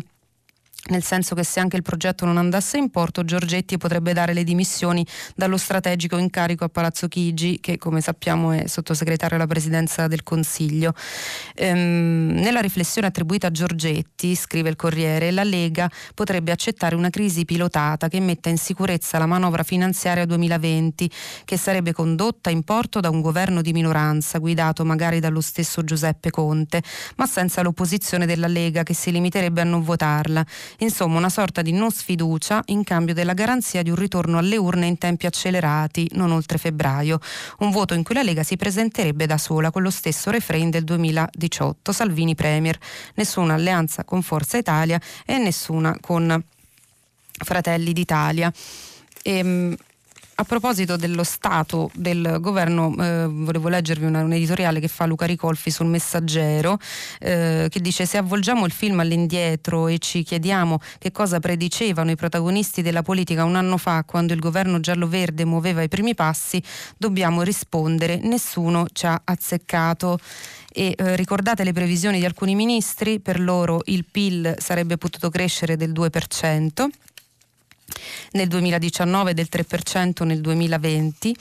nel 0.84 1.04
senso 1.04 1.36
che 1.36 1.44
se 1.44 1.60
anche 1.60 1.76
il 1.76 1.82
progetto 1.82 2.24
non 2.24 2.38
andasse 2.38 2.76
in 2.76 2.90
porto, 2.90 3.24
Giorgetti 3.24 3.78
potrebbe 3.78 4.12
dare 4.12 4.34
le 4.34 4.42
dimissioni 4.42 5.06
dallo 5.36 5.56
strategico 5.56 6.16
incarico 6.16 6.64
a 6.64 6.68
Palazzo 6.68 7.06
Chigi, 7.06 7.60
che 7.60 7.78
come 7.78 8.00
sappiamo 8.00 8.50
è 8.50 8.66
sottosegretario 8.66 9.36
alla 9.36 9.46
presidenza 9.46 10.08
del 10.08 10.24
Consiglio. 10.24 10.92
Ehm, 11.54 12.32
nella 12.34 12.60
riflessione 12.60 13.06
attribuita 13.06 13.46
a 13.46 13.50
Giorgetti, 13.52 14.34
scrive 14.34 14.70
il 14.70 14.76
Corriere, 14.76 15.30
la 15.30 15.44
Lega 15.44 15.88
potrebbe 16.14 16.50
accettare 16.50 16.96
una 16.96 17.10
crisi 17.10 17.44
pilotata 17.44 18.08
che 18.08 18.18
metta 18.18 18.48
in 18.48 18.58
sicurezza 18.58 19.18
la 19.18 19.26
manovra 19.26 19.62
finanziaria 19.62 20.26
2020, 20.26 21.08
che 21.44 21.56
sarebbe 21.56 21.92
condotta 21.92 22.50
in 22.50 22.64
porto 22.64 22.98
da 22.98 23.08
un 23.08 23.20
governo 23.20 23.62
di 23.62 23.72
minoranza, 23.72 24.38
guidato 24.38 24.84
magari 24.84 25.20
dallo 25.20 25.40
stesso 25.40 25.84
Giuseppe 25.84 26.30
Conte, 26.30 26.82
ma 27.16 27.26
senza 27.26 27.62
l'opposizione 27.62 28.26
della 28.26 28.48
Lega 28.48 28.82
che 28.82 28.94
si 28.94 29.12
limiterebbe 29.12 29.60
a 29.60 29.64
non 29.64 29.84
votarla. 29.84 30.44
Insomma, 30.78 31.18
una 31.18 31.28
sorta 31.28 31.62
di 31.62 31.72
non 31.72 31.90
sfiducia 31.90 32.62
in 32.66 32.84
cambio 32.84 33.14
della 33.14 33.34
garanzia 33.34 33.82
di 33.82 33.90
un 33.90 33.96
ritorno 33.96 34.38
alle 34.38 34.56
urne 34.56 34.86
in 34.86 34.98
tempi 34.98 35.26
accelerati, 35.26 36.10
non 36.12 36.32
oltre 36.32 36.58
febbraio. 36.58 37.18
Un 37.58 37.70
voto 37.70 37.94
in 37.94 38.02
cui 38.02 38.14
la 38.14 38.22
Lega 38.22 38.42
si 38.42 38.56
presenterebbe 38.56 39.26
da 39.26 39.38
sola 39.38 39.70
con 39.70 39.82
lo 39.82 39.90
stesso 39.90 40.30
refrain 40.30 40.70
del 40.70 40.84
2018, 40.84 41.92
Salvini 41.92 42.34
Premier. 42.34 42.78
Nessuna 43.14 43.54
alleanza 43.54 44.04
con 44.04 44.22
Forza 44.22 44.56
Italia 44.56 45.00
e 45.24 45.38
nessuna 45.38 45.96
con 46.00 46.42
Fratelli 47.44 47.92
d'Italia. 47.92 48.52
E, 49.22 49.38
ehm, 49.38 49.76
a 50.34 50.44
proposito 50.44 50.96
dello 50.96 51.24
stato 51.24 51.90
del 51.94 52.38
governo, 52.40 52.94
eh, 52.98 53.26
volevo 53.28 53.68
leggervi 53.68 54.06
una, 54.06 54.22
un 54.22 54.32
editoriale 54.32 54.80
che 54.80 54.88
fa 54.88 55.04
Luca 55.04 55.26
Ricolfi 55.26 55.70
sul 55.70 55.86
Messaggero, 55.86 56.78
eh, 57.20 57.66
che 57.70 57.80
dice 57.80 58.06
se 58.06 58.16
avvolgiamo 58.16 58.64
il 58.64 58.72
film 58.72 59.00
all'indietro 59.00 59.88
e 59.88 59.98
ci 59.98 60.22
chiediamo 60.22 60.80
che 60.98 61.12
cosa 61.12 61.38
predicevano 61.38 62.10
i 62.10 62.16
protagonisti 62.16 62.82
della 62.82 63.02
politica 63.02 63.44
un 63.44 63.56
anno 63.56 63.76
fa 63.76 64.04
quando 64.04 64.32
il 64.32 64.40
governo 64.40 64.80
giallo-verde 64.80 65.44
muoveva 65.44 65.82
i 65.82 65.88
primi 65.88 66.14
passi, 66.14 66.62
dobbiamo 66.96 67.42
rispondere. 67.42 68.18
Nessuno 68.22 68.86
ci 68.92 69.06
ha 69.06 69.20
azzeccato. 69.22 70.18
E 70.74 70.94
eh, 70.96 71.16
ricordate 71.16 71.64
le 71.64 71.72
previsioni 71.72 72.18
di 72.18 72.24
alcuni 72.24 72.54
ministri, 72.54 73.20
per 73.20 73.38
loro 73.38 73.82
il 73.84 74.06
PIL 74.10 74.54
sarebbe 74.58 74.96
potuto 74.96 75.28
crescere 75.28 75.76
del 75.76 75.92
2% 75.92 76.88
nel 78.32 78.48
2019 78.48 79.34
del 79.34 79.48
3% 79.50 80.24
nel 80.24 80.40
2020 80.40 81.36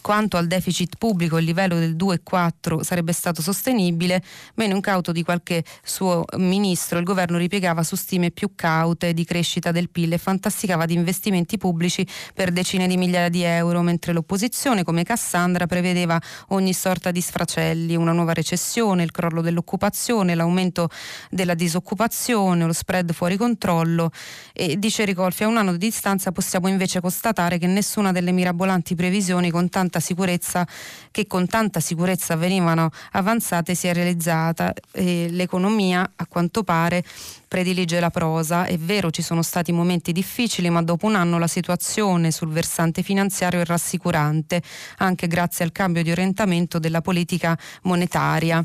quanto 0.00 0.36
al 0.36 0.46
deficit 0.46 0.96
pubblico 0.96 1.38
il 1.38 1.44
livello 1.44 1.76
del 1.76 1.94
2,4 1.94 2.80
sarebbe 2.80 3.12
stato 3.12 3.42
sostenibile, 3.42 4.22
meno 4.54 4.74
incauto 4.74 5.12
di 5.12 5.22
qualche 5.22 5.64
suo 5.82 6.24
ministro, 6.36 6.98
il 6.98 7.04
governo 7.04 7.36
ripiegava 7.36 7.82
su 7.82 7.96
stime 7.96 8.30
più 8.30 8.52
caute 8.54 9.12
di 9.12 9.24
crescita 9.24 9.70
del 9.70 9.90
PIL 9.90 10.14
e 10.14 10.18
fantasticava 10.18 10.86
di 10.86 10.94
investimenti 10.94 11.58
pubblici 11.58 12.06
per 12.34 12.50
decine 12.50 12.86
di 12.86 12.96
migliaia 12.96 13.28
di 13.28 13.42
euro, 13.42 13.82
mentre 13.82 14.12
l'opposizione, 14.12 14.84
come 14.84 15.02
Cassandra, 15.02 15.66
prevedeva 15.66 16.20
ogni 16.48 16.72
sorta 16.72 17.10
di 17.10 17.20
sfracelli, 17.20 17.94
una 17.96 18.12
nuova 18.12 18.32
recessione, 18.32 19.02
il 19.02 19.10
crollo 19.10 19.42
dell'occupazione, 19.42 20.34
l'aumento 20.34 20.88
della 21.28 21.54
disoccupazione, 21.54 22.64
lo 22.64 22.72
spread 22.72 23.12
fuori 23.12 23.36
controllo. 23.36 24.10
E 24.52 24.78
dice 24.78 25.04
Ricolfi 25.04 25.44
a 25.44 25.48
un 25.48 25.58
anno 25.58 25.72
di 25.72 25.78
distanza 25.78 26.32
possiamo 26.32 26.68
invece 26.68 27.00
constatare 27.00 27.58
che 27.58 27.66
nessuna 27.66 28.12
delle 28.12 28.32
mirabolanti 28.32 28.94
previsioni 28.94 29.50
con 29.50 29.68
tanto 29.68 29.89
tanta 29.90 29.98
sicurezza 29.98 30.66
che 31.10 31.26
con 31.26 31.46
tanta 31.48 31.80
sicurezza 31.80 32.36
venivano 32.36 32.90
avanzate 33.12 33.74
si 33.74 33.88
è 33.88 33.92
realizzata 33.92 34.72
e 34.92 35.26
l'economia 35.28 36.08
a 36.14 36.26
quanto 36.26 36.62
pare 36.62 37.04
predilige 37.48 37.98
la 37.98 38.10
prosa. 38.10 38.64
È 38.64 38.78
vero, 38.78 39.10
ci 39.10 39.22
sono 39.22 39.42
stati 39.42 39.72
momenti 39.72 40.12
difficili, 40.12 40.70
ma 40.70 40.82
dopo 40.82 41.06
un 41.06 41.16
anno 41.16 41.38
la 41.38 41.48
situazione 41.48 42.30
sul 42.30 42.50
versante 42.50 43.02
finanziario 43.02 43.60
è 43.60 43.64
rassicurante, 43.64 44.62
anche 44.98 45.26
grazie 45.26 45.64
al 45.64 45.72
cambio 45.72 46.04
di 46.04 46.12
orientamento 46.12 46.78
della 46.78 47.00
politica 47.00 47.58
monetaria. 47.82 48.64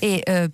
E, 0.00 0.22
eh, 0.24 0.50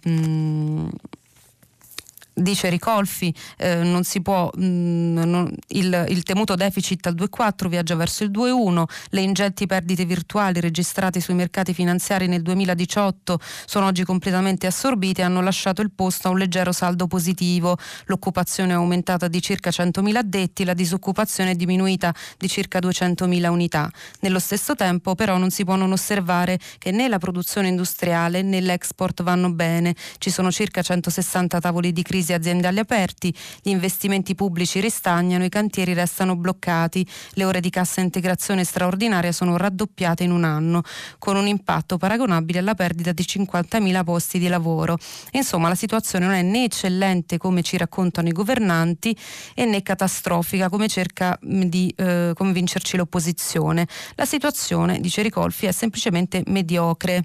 dice 2.34 2.68
Ricolfi, 2.68 3.32
eh, 3.56 3.76
non 3.76 4.02
si 4.02 4.20
può, 4.20 4.50
mh, 4.52 4.64
mm, 4.64 5.18
non, 5.18 5.54
il, 5.68 6.06
il, 6.08 6.22
temuto 6.24 6.56
deficit 6.56 7.06
al 7.06 7.14
2,4 7.14 7.68
viaggia 7.68 7.94
verso 7.94 8.24
il 8.24 8.30
2,1, 8.30 8.84
le 9.10 9.20
ingenti 9.20 9.66
perdite 9.66 10.04
virtuali 10.04 10.60
registrate 10.60 11.20
sui 11.20 11.34
mercati 11.34 11.72
finanziari 11.72 12.26
nel 12.26 12.42
2018 12.42 13.38
sono 13.66 13.86
oggi 13.86 14.04
completamente 14.04 14.66
assorbite 14.66 15.20
e 15.20 15.24
hanno 15.24 15.40
lasciato 15.40 15.80
il 15.80 15.92
posto 15.92 16.28
a 16.28 16.30
un 16.32 16.38
leggero 16.38 16.72
saldo 16.72 17.06
positivo. 17.06 17.76
L'occupazione 18.06 18.72
è 18.72 18.74
aumentata 18.74 19.28
di 19.28 19.40
circa 19.40 19.70
100.000 19.70 20.16
addetti, 20.16 20.64
la 20.64 20.74
disoccupazione 20.74 21.52
è 21.52 21.54
diminuita 21.54 22.12
di 22.36 22.48
circa 22.48 22.80
200.000 22.80 23.48
unità. 23.48 23.90
Nello 24.20 24.38
stesso 24.38 24.74
tempo 24.74 25.14
però 25.14 25.36
non 25.36 25.50
si 25.50 25.64
può 25.64 25.76
non 25.76 25.92
osservare 25.92 26.58
che 26.78 26.90
né 26.90 27.08
la 27.08 27.18
produzione 27.18 27.68
industriale 27.68 28.42
né 28.42 28.60
l'export 28.60 29.22
vanno 29.22 29.52
bene. 29.52 29.94
Ci 30.18 30.30
sono 30.30 30.50
circa 30.50 30.82
160 30.82 31.60
tavoli 31.60 31.92
di 31.92 32.02
crisi 32.02 32.23
crisi 32.24 32.32
aziendali 32.32 32.78
aperti, 32.78 33.34
gli 33.60 33.68
investimenti 33.68 34.34
pubblici 34.34 34.80
ristagnano, 34.80 35.44
i 35.44 35.50
cantieri 35.50 35.92
restano 35.92 36.34
bloccati, 36.36 37.06
le 37.34 37.44
ore 37.44 37.60
di 37.60 37.68
cassa 37.68 38.00
integrazione 38.00 38.64
straordinaria 38.64 39.30
sono 39.30 39.56
raddoppiate 39.58 40.24
in 40.24 40.30
un 40.30 40.44
anno, 40.44 40.82
con 41.18 41.36
un 41.36 41.46
impatto 41.46 41.98
paragonabile 41.98 42.60
alla 42.60 42.74
perdita 42.74 43.12
di 43.12 43.22
50.000 43.22 44.04
posti 44.04 44.38
di 44.38 44.48
lavoro. 44.48 44.96
Insomma, 45.32 45.68
la 45.68 45.74
situazione 45.74 46.24
non 46.24 46.34
è 46.34 46.42
né 46.42 46.64
eccellente 46.64 47.36
come 47.36 47.62
ci 47.62 47.76
raccontano 47.76 48.28
i 48.28 48.32
governanti 48.32 49.16
e 49.54 49.66
né 49.66 49.82
catastrofica 49.82 50.70
come 50.70 50.88
cerca 50.88 51.38
mm, 51.44 51.62
di 51.62 51.92
eh, 51.96 52.32
convincerci 52.34 52.96
l'opposizione. 52.96 53.86
La 54.14 54.24
situazione, 54.24 54.98
dice 55.00 55.22
Ricolfi, 55.22 55.66
è 55.66 55.72
semplicemente 55.72 56.42
mediocre. 56.46 57.24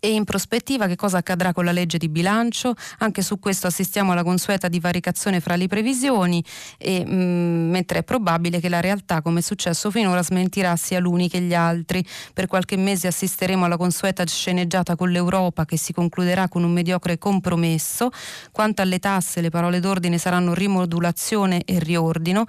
E 0.00 0.12
in 0.12 0.24
prospettiva 0.24 0.86
che 0.86 0.96
cosa 0.96 1.18
accadrà 1.18 1.52
con 1.52 1.64
la 1.64 1.72
legge 1.72 1.98
di 1.98 2.08
bilancio? 2.08 2.74
Anche 2.98 3.22
su 3.22 3.38
questo 3.38 3.66
assistiamo 3.66 4.12
alla 4.12 4.22
consueta 4.22 4.68
divaricazione 4.68 5.40
fra 5.40 5.56
le 5.56 5.66
previsioni, 5.66 6.42
e, 6.78 7.04
mh, 7.04 7.14
mm, 7.14 7.70
mentre 7.70 7.98
è 8.00 8.02
probabile 8.02 8.60
che 8.60 8.68
la 8.68 8.80
realtà, 8.80 9.22
come 9.22 9.40
è 9.40 9.42
successo 9.42 9.90
finora, 9.90 10.22
smentirà 10.22 10.76
sia 10.76 10.98
l'uni 10.98 11.28
che 11.28 11.40
gli 11.40 11.54
altri. 11.54 12.04
Per 12.32 12.46
qualche 12.46 12.76
mese 12.76 13.06
assisteremo 13.06 13.64
alla 13.64 13.76
consueta 13.76 14.24
sceneggiata 14.26 14.96
con 14.96 15.10
l'Europa 15.10 15.64
che 15.64 15.76
si 15.76 15.92
concluderà 15.92 16.48
con 16.48 16.64
un 16.64 16.72
mediocre 16.72 17.18
compromesso. 17.18 18.10
Quanto 18.50 18.82
alle 18.82 18.98
tasse, 18.98 19.40
le 19.40 19.50
parole 19.50 19.80
d'ordine 19.80 20.18
saranno 20.18 20.54
rimodulazione 20.54 21.62
e 21.64 21.78
riordino. 21.78 22.44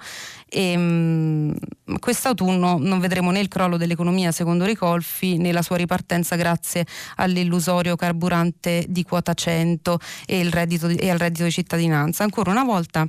E, 0.48 0.76
mh, 0.76 1.54
quest'autunno 1.98 2.78
non 2.78 2.98
vedremo 3.00 3.30
né 3.30 3.40
il 3.40 3.48
crollo 3.48 3.76
dell'economia 3.76 4.32
secondo 4.32 4.64
Ricolfi 4.64 5.36
né 5.36 5.52
la 5.52 5.62
sua 5.62 5.76
ripartenza 5.76 6.36
grazie 6.36 6.86
all'illusorio 7.16 7.96
carburante 7.96 8.84
di 8.88 9.02
quota 9.02 9.34
100 9.34 9.98
e, 10.26 10.48
reddito 10.50 10.86
di, 10.86 10.96
e 10.96 11.10
al 11.10 11.18
reddito 11.18 11.44
di 11.44 11.50
cittadinanza. 11.50 12.24
Ancora 12.24 12.50
una 12.50 12.64
volta 12.64 13.08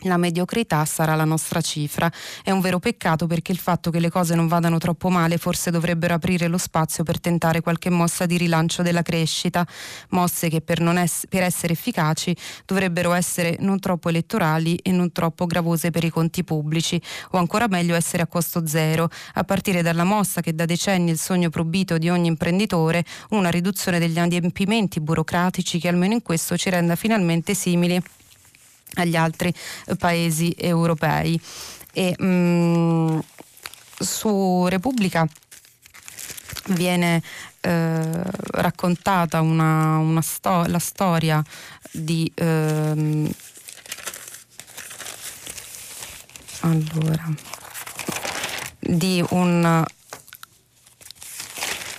la 0.00 0.16
mediocrità 0.16 0.84
sarà 0.84 1.14
la 1.14 1.24
nostra 1.24 1.60
cifra. 1.60 2.10
È 2.42 2.50
un 2.50 2.60
vero 2.60 2.78
peccato 2.78 3.26
perché 3.26 3.52
il 3.52 3.58
fatto 3.58 3.90
che 3.90 4.00
le 4.00 4.10
cose 4.10 4.34
non 4.34 4.46
vadano 4.46 4.78
troppo 4.78 5.08
male 5.08 5.38
forse 5.38 5.70
dovrebbero 5.70 6.14
aprire 6.14 6.48
lo 6.48 6.58
spazio 6.58 7.02
per 7.04 7.20
tentare 7.20 7.60
qualche 7.60 7.90
mossa 7.90 8.26
di 8.26 8.36
rilancio 8.36 8.82
della 8.82 9.02
crescita, 9.02 9.66
mosse 10.10 10.48
che 10.48 10.60
per, 10.60 10.82
ess- 10.82 11.26
per 11.28 11.42
essere 11.42 11.72
efficaci 11.72 12.36
dovrebbero 12.64 13.12
essere 13.12 13.56
non 13.60 13.78
troppo 13.78 14.08
elettorali 14.08 14.76
e 14.76 14.90
non 14.92 15.12
troppo 15.12 15.46
gravose 15.46 15.90
per 15.90 16.04
i 16.04 16.10
conti 16.10 16.44
pubblici, 16.44 17.00
o 17.30 17.38
ancora 17.38 17.66
meglio 17.68 17.94
essere 17.94 18.22
a 18.22 18.26
costo 18.26 18.66
zero, 18.66 19.08
a 19.34 19.44
partire 19.44 19.82
dalla 19.82 20.04
mossa 20.04 20.40
che 20.40 20.54
da 20.54 20.64
decenni 20.64 21.08
è 21.08 21.12
il 21.12 21.18
sogno 21.18 21.50
probito 21.50 21.98
di 21.98 22.08
ogni 22.10 22.28
imprenditore, 22.28 23.04
una 23.30 23.50
riduzione 23.50 23.98
degli 23.98 24.18
adempimenti 24.18 25.00
burocratici 25.00 25.78
che 25.78 25.88
almeno 25.88 26.14
in 26.14 26.22
questo 26.22 26.56
ci 26.56 26.70
renda 26.70 26.96
finalmente 26.96 27.54
simili 27.54 28.00
agli 28.96 29.16
altri 29.16 29.52
eh, 29.86 29.96
paesi 29.96 30.54
europei. 30.56 31.40
E, 31.92 32.14
mh, 32.18 32.24
mm, 32.26 33.18
su 33.98 34.66
Repubblica 34.68 35.26
viene 36.68 37.22
eh, 37.60 38.22
raccontata 38.50 39.40
una, 39.40 39.96
una 39.98 40.20
sto- 40.20 40.66
la 40.66 40.78
storia 40.78 41.42
di 41.90 42.30
ehm, 42.34 43.30
allora 46.60 47.34
di 48.80 49.24
un 49.30 49.84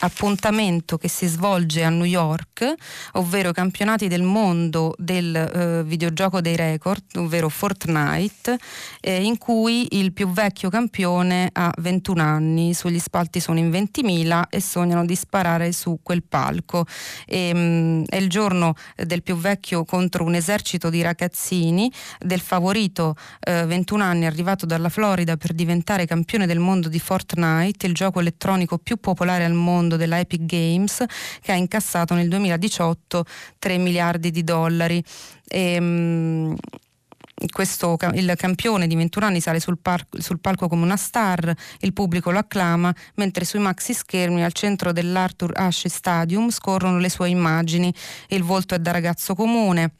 appuntamento 0.07 0.97
che 0.97 1.09
si 1.09 1.27
svolge 1.27 1.83
a 1.83 1.89
New 1.89 2.05
York, 2.05 2.73
ovvero 3.13 3.49
i 3.49 3.53
campionati 3.53 4.07
del 4.07 4.23
mondo 4.23 4.93
del 4.97 5.35
eh, 5.35 5.83
videogioco 5.83 6.41
dei 6.41 6.55
record, 6.55 7.03
ovvero 7.15 7.49
Fortnite, 7.49 8.57
eh, 9.01 9.23
in 9.23 9.37
cui 9.37 9.87
il 9.91 10.13
più 10.13 10.29
vecchio 10.29 10.69
campione 10.69 11.49
ha 11.51 11.71
21 11.77 12.21
anni, 12.21 12.73
sugli 12.73 12.99
spalti 12.99 13.39
sono 13.39 13.59
in 13.59 13.69
20.000 13.69 14.43
e 14.49 14.61
sognano 14.61 15.05
di 15.05 15.15
sparare 15.15 15.71
su 15.71 15.99
quel 16.01 16.23
palco. 16.23 16.85
E, 17.25 17.53
mh, 17.53 17.57
mm, 17.57 18.03
è 18.07 18.15
il 18.15 18.29
giorno 18.29 18.75
del 18.95 19.21
più 19.23 19.35
vecchio 19.35 19.83
contro 19.83 20.23
un 20.23 20.35
esercito 20.35 20.89
di 20.89 21.01
ragazzini, 21.01 21.91
del 22.19 22.39
favorito 22.39 23.15
eh, 23.41 23.65
21 23.65 24.03
anni 24.03 24.25
arrivato 24.25 24.65
dalla 24.65 24.89
Florida 24.89 25.35
per 25.35 25.53
diventare 25.53 26.05
campione 26.05 26.45
del 26.47 26.59
mondo 26.59 26.87
di 26.87 26.99
Fortnite, 26.99 27.85
il 27.85 27.93
gioco 27.93 28.19
elettronico 28.19 28.77
più 28.77 28.97
popolare 28.97 29.43
al 29.43 29.53
mondo 29.53 29.96
della 29.97 30.19
Epic 30.19 30.45
Games 30.45 31.03
che 31.41 31.51
ha 31.51 31.55
incassato 31.55 32.13
nel 32.13 32.29
2018 32.29 33.25
3 33.59 33.77
miliardi 33.77 34.31
di 34.31 34.43
dollari. 34.43 35.03
E, 35.47 35.73
ehm, 35.73 36.55
questo, 37.51 37.97
il 38.13 38.33
campione 38.35 38.87
di 38.87 38.95
21 38.95 39.25
anni 39.25 39.39
sale 39.41 39.59
sul, 39.59 39.77
par- 39.77 40.07
sul, 40.17 40.39
palco 40.39 40.67
come 40.67 40.83
una 40.83 40.97
star, 40.97 41.53
il 41.81 41.93
pubblico 41.93 42.31
lo 42.31 42.39
acclama, 42.39 42.93
mentre 43.15 43.45
sui 43.45 43.59
maxi 43.59 43.93
schermi 43.93 44.43
al 44.43 44.53
centro 44.53 44.91
dell'Arthur 44.91 45.51
Ashe 45.55 45.87
Stadium 45.87 46.49
scorrono 46.49 46.97
le 46.97 47.09
sue 47.09 47.29
immagini. 47.29 47.93
Il 48.29 48.41
volto 48.41 48.73
è 48.73 48.79
da 48.79 48.91
ragazzo 48.91 49.35
comune 49.35 49.93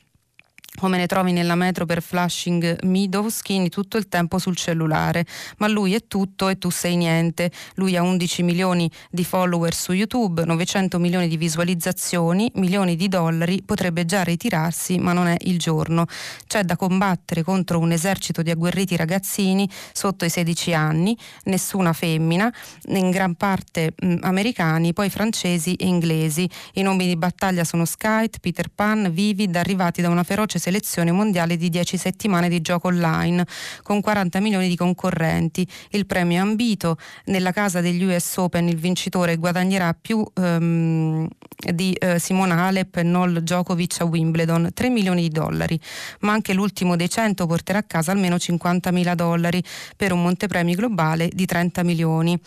come 0.79 0.97
ne 0.97 1.07
trovi 1.07 1.31
nella 1.31 1.55
metro 1.55 1.85
per 1.85 2.03
Flushing 2.03 2.83
Meadows, 2.83 3.41
chini 3.41 3.69
tutto 3.69 3.97
il 3.97 4.07
tempo 4.07 4.37
sul 4.37 4.55
cellulare, 4.55 5.25
ma 5.57 5.67
lui 5.67 5.95
è 5.95 6.05
tutto 6.07 6.49
e 6.49 6.57
tu 6.57 6.69
sei 6.69 6.95
niente. 6.95 7.51
Lui 7.75 7.95
ha 7.95 8.03
11 8.03 8.43
milioni 8.43 8.89
di 9.09 9.23
follower 9.23 9.73
su 9.73 9.91
YouTube, 9.91 10.45
900 10.45 10.99
milioni 10.99 11.27
di 11.27 11.35
visualizzazioni, 11.35 12.51
milioni 12.55 12.95
di 12.95 13.07
dollari, 13.07 13.63
potrebbe 13.65 14.05
già 14.05 14.23
ritirarsi, 14.23 14.99
ma 14.99 15.13
non 15.13 15.27
è 15.27 15.35
il 15.41 15.57
giorno. 15.57 16.05
C'è 16.45 16.63
da 16.63 16.75
combattere 16.75 17.41
contro 17.41 17.79
un 17.79 17.91
esercito 17.91 18.43
di 18.43 18.51
agguerriti 18.51 18.95
ragazzini 18.95 19.67
sotto 19.91 20.25
i 20.25 20.29
16 20.29 20.73
anni, 20.73 21.17
nessuna 21.45 21.91
femmina, 21.93 22.53
in 22.89 23.09
gran 23.09 23.33
parte 23.33 23.93
mh, 23.97 24.17
americani, 24.21 24.93
poi 24.93 25.09
francesi 25.09 25.73
e 25.73 25.87
inglesi. 25.87 26.47
I 26.73 26.83
nomi 26.83 27.07
di 27.07 27.17
battaglia 27.17 27.63
sono 27.63 27.85
Skype, 27.85 28.37
Peter 28.39 28.69
Pan, 28.69 29.09
Vivid, 29.11 29.55
arrivati 29.55 30.01
da 30.01 30.09
una 30.09 30.23
feroce 30.23 30.59
selezione 30.67 31.13
mondiale 31.13 31.55
di 31.55 31.69
10 31.69 31.95
settimane 31.95 32.49
di 32.49 32.59
gioco 32.59 32.89
online 32.89 33.45
con 33.83 34.01
40 34.01 34.41
milioni 34.41 34.67
di 34.67 34.75
concorrenti. 34.75 35.65
Il 35.91 36.05
premio 36.05 36.41
ambito. 36.41 36.97
Nella 37.25 37.53
casa 37.53 37.79
degli 37.79 38.03
US 38.03 38.35
Open 38.35 38.67
il 38.67 38.75
vincitore 38.75 39.37
guadagnerà 39.37 39.95
più 39.99 40.25
um, 40.35 41.25
di 41.73 41.97
uh, 42.01 42.17
Simona 42.17 42.65
Halep 42.65 42.97
e 42.97 43.03
Noel 43.03 43.43
Djokovic 43.43 44.01
a 44.01 44.05
Wimbledon, 44.05 44.71
3 44.73 44.89
milioni 44.89 45.21
di 45.21 45.29
dollari, 45.29 45.79
ma 46.21 46.33
anche 46.33 46.53
l'ultimo 46.53 46.97
dei 46.97 47.09
100 47.09 47.45
porterà 47.45 47.79
a 47.79 47.83
casa 47.83 48.11
almeno 48.11 48.37
50 48.37 48.91
mila 48.91 49.15
dollari 49.15 49.63
per 49.95 50.11
un 50.11 50.21
montepremi 50.21 50.75
globale 50.75 51.29
di 51.33 51.45
30 51.45 51.83
milioni 51.83 52.37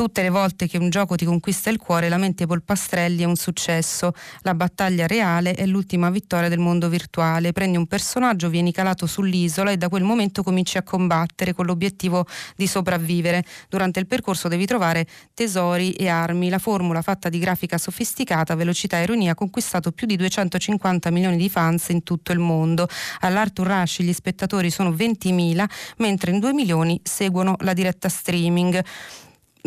tutte 0.00 0.22
le 0.22 0.30
volte 0.30 0.66
che 0.66 0.78
un 0.78 0.88
gioco 0.88 1.14
ti 1.14 1.26
conquista 1.26 1.68
il 1.68 1.76
cuore, 1.76 2.08
la 2.08 2.16
mente 2.16 2.46
polpastrelli 2.46 3.20
è 3.20 3.26
un 3.26 3.36
successo. 3.36 4.12
La 4.40 4.54
battaglia 4.54 5.06
reale 5.06 5.52
è 5.52 5.66
l'ultima 5.66 6.08
vittoria 6.08 6.48
del 6.48 6.58
mondo 6.58 6.88
virtuale. 6.88 7.52
Prendi 7.52 7.76
un 7.76 7.86
personaggio, 7.86 8.48
vieni 8.48 8.72
calato 8.72 9.04
sull'isola 9.06 9.72
e 9.72 9.76
da 9.76 9.90
quel 9.90 10.02
momento 10.02 10.42
cominci 10.42 10.78
a 10.78 10.82
combattere 10.82 11.52
con 11.52 11.66
l'obiettivo 11.66 12.26
di 12.56 12.66
sopravvivere. 12.66 13.44
Durante 13.68 14.00
il 14.00 14.06
percorso 14.06 14.48
devi 14.48 14.64
trovare 14.64 15.06
tesori 15.34 15.92
e 15.92 16.08
armi. 16.08 16.48
La 16.48 16.58
formula 16.58 17.02
fatta 17.02 17.28
di 17.28 17.38
grafica 17.38 17.76
sofisticata, 17.76 18.54
velocità 18.54 18.98
e 18.98 19.02
ironia 19.02 19.32
ha 19.32 19.34
conquistato 19.34 19.92
più 19.92 20.06
di 20.06 20.16
250 20.16 21.10
milioni 21.10 21.36
di 21.36 21.50
fans 21.50 21.90
in 21.90 22.02
tutto 22.04 22.32
il 22.32 22.38
mondo. 22.38 22.88
All'Arthur 23.18 23.66
Rush 23.66 24.00
gli 24.00 24.14
spettatori 24.14 24.70
sono 24.70 24.92
20.000, 24.92 25.62
mentre 25.98 26.30
in 26.30 26.38
2 26.38 26.54
milioni 26.54 26.98
seguono 27.04 27.56
la 27.58 27.74
diretta 27.74 28.08
streaming 28.08 28.82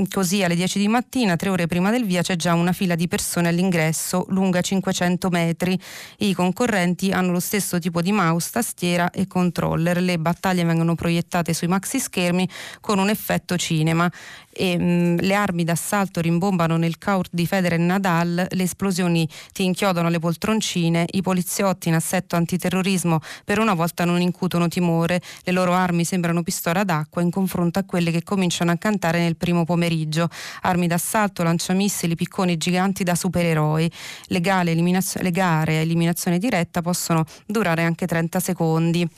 Così 0.09 0.41
alle 0.41 0.55
10 0.55 0.79
di 0.79 0.87
mattina, 0.87 1.35
tre 1.35 1.49
ore 1.49 1.67
prima 1.67 1.91
del 1.91 2.03
via, 2.03 2.23
c'è 2.23 2.35
già 2.35 2.55
una 2.55 2.71
fila 2.71 2.95
di 2.95 3.07
persone 3.07 3.49
all'ingresso 3.49 4.25
lunga 4.29 4.59
500 4.59 5.29
metri. 5.29 5.79
I 6.17 6.33
concorrenti 6.33 7.11
hanno 7.11 7.31
lo 7.31 7.39
stesso 7.39 7.77
tipo 7.77 8.01
di 8.01 8.11
mouse, 8.11 8.49
tastiera 8.51 9.11
e 9.11 9.27
controller. 9.27 10.01
Le 10.01 10.17
battaglie 10.17 10.63
vengono 10.63 10.95
proiettate 10.95 11.53
sui 11.53 11.67
maxi 11.67 11.99
schermi 11.99 12.49
con 12.81 12.97
un 12.97 13.09
effetto 13.09 13.55
cinema 13.55 14.11
e 14.53 14.77
mh, 14.77 14.83
mm, 14.83 15.17
le 15.19 15.33
armi 15.33 15.63
d'assalto 15.63 16.21
rimbombano 16.21 16.77
nel 16.77 16.97
court 16.97 17.29
di 17.33 17.45
Federer 17.45 17.79
e 17.79 17.83
Nadal, 17.83 18.47
le 18.49 18.63
esplosioni 18.63 19.27
ti 19.51 19.63
inchiodano 19.63 20.09
le 20.09 20.19
poltroncine, 20.19 21.05
i 21.11 21.21
poliziotti 21.21 21.89
in 21.89 21.95
assetto 21.95 22.35
antiterrorismo 22.35 23.19
per 23.43 23.59
una 23.59 23.73
volta 23.73 24.05
non 24.05 24.21
incutono 24.21 24.67
timore, 24.67 25.21
le 25.43 25.51
loro 25.51 25.73
armi 25.73 26.05
sembrano 26.05 26.43
pistole 26.43 26.85
d'acqua 26.85 27.21
in 27.21 27.31
confronto 27.31 27.79
a 27.79 27.83
quelle 27.83 28.11
che 28.11 28.23
cominciano 28.23 28.71
a 28.71 28.77
cantare 28.77 29.19
nel 29.19 29.35
primo 29.35 29.65
pomeriggio, 29.65 30.29
armi 30.61 30.87
d'assalto, 30.87 31.43
lanciamissili, 31.43 32.15
picconi 32.15 32.57
giganti 32.57 33.03
da 33.03 33.15
supereroi. 33.15 33.91
Le 34.25 34.41
gare, 34.41 34.73
le 34.73 35.31
gare 35.31 35.77
a 35.77 35.81
eliminazione 35.81 36.37
diretta 36.37 36.81
possono 36.81 37.25
durare 37.45 37.83
anche 37.83 38.05
30 38.05 38.39
secondi. 38.39 39.09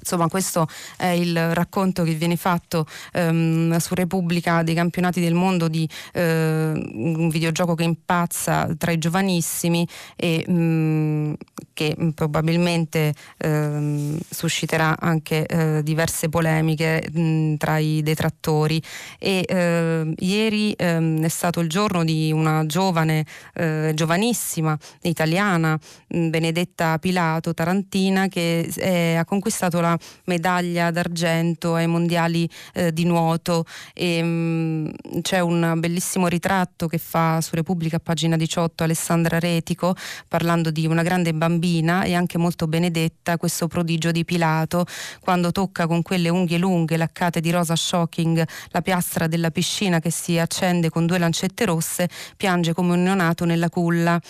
Insomma, 0.00 0.28
questo 0.28 0.66
è 0.96 1.06
il 1.06 1.54
racconto 1.54 2.02
che 2.02 2.14
viene 2.14 2.36
fatto 2.36 2.86
ehm, 3.12 3.76
su 3.76 3.94
Repubblica 3.94 4.62
dei 4.62 4.74
campionati 4.74 5.20
del 5.20 5.34
mondo 5.34 5.68
di 5.68 5.88
eh, 6.12 6.72
un 6.72 7.28
videogioco 7.28 7.74
che 7.74 7.84
impazza 7.84 8.68
tra 8.76 8.90
i 8.90 8.98
giovanissimi 8.98 9.86
e 10.16 10.44
mh, 10.46 10.52
mm, 10.52 11.32
che 11.72 11.96
probabilmente 12.14 13.14
ehm, 13.38 14.18
susciterà 14.28 14.96
anche 14.98 15.46
eh, 15.46 15.82
diverse 15.82 16.28
polemiche 16.28 17.06
mh, 17.12 17.20
mm, 17.20 17.54
tra 17.56 17.78
i 17.78 18.02
detrattori. 18.02 18.82
E 19.18 19.44
eh, 19.46 20.14
ieri 20.18 20.72
ehm, 20.72 21.22
è 21.22 21.28
stato 21.28 21.60
il 21.60 21.68
giorno 21.68 22.04
di 22.04 22.32
una 22.32 22.64
giovane, 22.66 23.24
eh, 23.54 23.92
giovanissima 23.94 24.76
italiana, 25.02 25.78
mh, 26.08 26.28
Benedetta 26.28 26.98
Pilato, 26.98 27.54
tarantina, 27.54 28.28
che 28.28 28.68
è, 28.76 29.14
ha 29.14 29.24
conquistato 29.24 29.80
la 29.80 29.89
medaglia 30.24 30.90
d'argento 30.90 31.74
ai 31.74 31.86
mondiali 31.86 32.48
eh, 32.74 32.92
di 32.92 33.04
nuoto. 33.04 33.64
E, 33.94 34.22
mh, 34.22 34.26
mm, 34.26 34.88
c'è 35.22 35.40
un 35.40 35.74
bellissimo 35.78 36.26
ritratto 36.26 36.86
che 36.86 36.98
fa 36.98 37.40
su 37.40 37.54
Repubblica 37.54 37.98
pagina 37.98 38.36
18 38.36 38.84
Alessandra 38.84 39.38
Retico 39.38 39.94
parlando 40.28 40.70
di 40.70 40.86
una 40.86 41.02
grande 41.02 41.32
bambina 41.32 42.04
e 42.04 42.14
anche 42.14 42.38
molto 42.38 42.66
benedetta 42.66 43.36
questo 43.36 43.68
prodigio 43.68 44.10
di 44.10 44.24
Pilato 44.24 44.84
quando 45.20 45.52
tocca 45.52 45.86
con 45.86 46.02
quelle 46.02 46.28
unghie 46.28 46.58
lunghe 46.58 46.96
laccate 46.96 47.40
di 47.40 47.50
rosa 47.50 47.76
shocking 47.76 48.44
la 48.68 48.82
piastra 48.82 49.26
della 49.26 49.50
piscina 49.50 50.00
che 50.00 50.10
si 50.10 50.38
accende 50.38 50.90
con 50.90 51.06
due 51.06 51.18
lancette 51.18 51.64
rosse 51.64 52.08
piange 52.36 52.72
come 52.72 52.92
un 52.92 53.02
neonato 53.02 53.44
nella 53.44 53.68
culla 53.68 54.20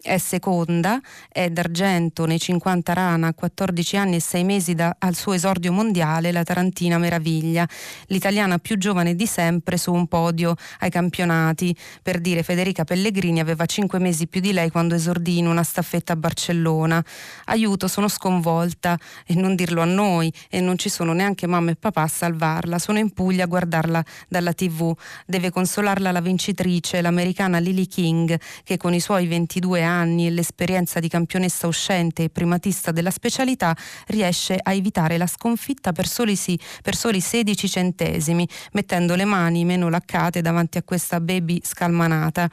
è 0.00 0.16
seconda, 0.18 1.00
è 1.28 1.50
d'argento 1.50 2.24
nei 2.24 2.38
50 2.38 2.92
rana 2.92 3.28
a 3.28 3.34
14 3.34 3.96
anni 3.96 4.16
e 4.16 4.20
6 4.20 4.44
mesi 4.44 4.74
da, 4.74 4.94
al 4.98 5.16
suo 5.16 5.32
esordio 5.32 5.72
mondiale, 5.72 6.30
la 6.30 6.44
Tarantina 6.44 6.98
Meraviglia, 6.98 7.68
l'italiana 8.06 8.58
più 8.58 8.78
giovane 8.78 9.16
di 9.16 9.26
sempre 9.26 9.76
su 9.76 9.92
un 9.92 10.06
podio 10.06 10.54
ai 10.80 10.90
campionati. 10.90 11.76
Per 12.00 12.20
dire, 12.20 12.44
Federica 12.44 12.84
Pellegrini 12.84 13.40
aveva 13.40 13.66
5 13.66 13.98
mesi 13.98 14.28
più 14.28 14.40
di 14.40 14.52
lei 14.52 14.70
quando 14.70 14.94
esordì 14.94 15.38
in 15.38 15.48
una 15.48 15.64
staffetta 15.64 16.12
a 16.12 16.16
Barcellona. 16.16 17.04
Aiuto, 17.46 17.88
sono 17.88 18.06
sconvolta 18.06 18.96
e 19.26 19.34
non 19.34 19.56
dirlo 19.56 19.82
a 19.82 19.86
noi 19.86 20.32
e 20.48 20.60
non 20.60 20.78
ci 20.78 20.88
sono 20.88 21.12
neanche 21.12 21.48
mamma 21.48 21.72
e 21.72 21.76
papà 21.76 22.02
a 22.02 22.08
salvarla. 22.08 22.78
Sono 22.78 22.98
in 22.98 23.10
Puglia 23.10 23.44
a 23.44 23.46
guardarla 23.46 24.04
dalla 24.28 24.52
tv. 24.52 24.96
Deve 25.26 25.50
consolarla 25.50 26.12
la 26.12 26.20
vincitrice, 26.20 27.02
l'americana 27.02 27.58
Lily 27.58 27.86
King, 27.86 28.38
che 28.62 28.76
con 28.76 28.94
i 28.94 29.00
suoi 29.00 29.26
22 29.26 29.82
anni 29.82 29.87
anni 29.88 30.26
e 30.26 30.30
l'esperienza 30.30 31.00
di 31.00 31.08
campionessa 31.08 31.66
uscente 31.66 32.22
e 32.22 32.28
primatista 32.30 32.92
della 32.92 33.10
specialità 33.10 33.76
riesce 34.06 34.56
a 34.62 34.72
evitare 34.72 35.18
la 35.18 35.26
sconfitta 35.26 35.92
per 35.92 36.06
soli, 36.06 36.36
sì, 36.36 36.58
per 36.82 36.94
soli 36.94 37.20
16 37.20 37.68
centesimi, 37.68 38.48
mettendo 38.72 39.16
le 39.16 39.24
mani 39.24 39.64
meno 39.64 39.88
laccate 39.88 40.40
davanti 40.40 40.78
a 40.78 40.82
questa 40.82 41.20
baby 41.20 41.60
scalmanata. 41.64 42.48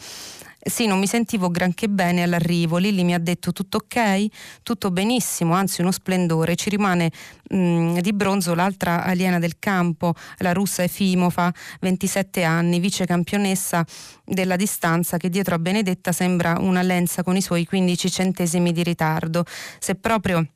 Sì, 0.68 0.88
non 0.88 0.98
mi 0.98 1.06
sentivo 1.06 1.52
granché 1.52 1.88
bene 1.88 2.24
all'arrivo. 2.24 2.78
Lilli 2.78 3.04
mi 3.04 3.14
ha 3.14 3.20
detto 3.20 3.52
tutto 3.52 3.78
ok, 3.78 4.26
tutto 4.64 4.90
benissimo, 4.90 5.54
anzi 5.54 5.82
uno 5.82 5.92
splendore. 5.92 6.56
Ci 6.56 6.72
rimane 6.72 7.12
mh, 7.50 7.58
mm, 7.58 7.98
di 8.00 8.12
bronzo 8.14 8.56
l'altra 8.56 9.04
aliena 9.04 9.38
del 9.38 9.60
campo, 9.60 10.16
la 10.38 10.54
russa 10.54 10.82
Efimova, 10.82 11.54
27 11.82 12.42
anni, 12.44 12.80
vice 12.80 13.06
campionessa 13.06 13.86
della 14.26 14.56
distanza 14.56 15.18
che 15.18 15.30
dietro 15.30 15.54
a 15.54 15.60
Benedetta 15.60 16.12
sembra 16.12 16.58
una 16.60 16.82
lenza 16.82 17.22
con 17.22 17.36
i 17.36 17.42
suoi 17.42 17.66
15 17.66 18.10
centesimi 18.10 18.72
di 18.72 18.82
ritardo. 18.82 19.46
Se 19.78 19.94
proprio 19.94 20.48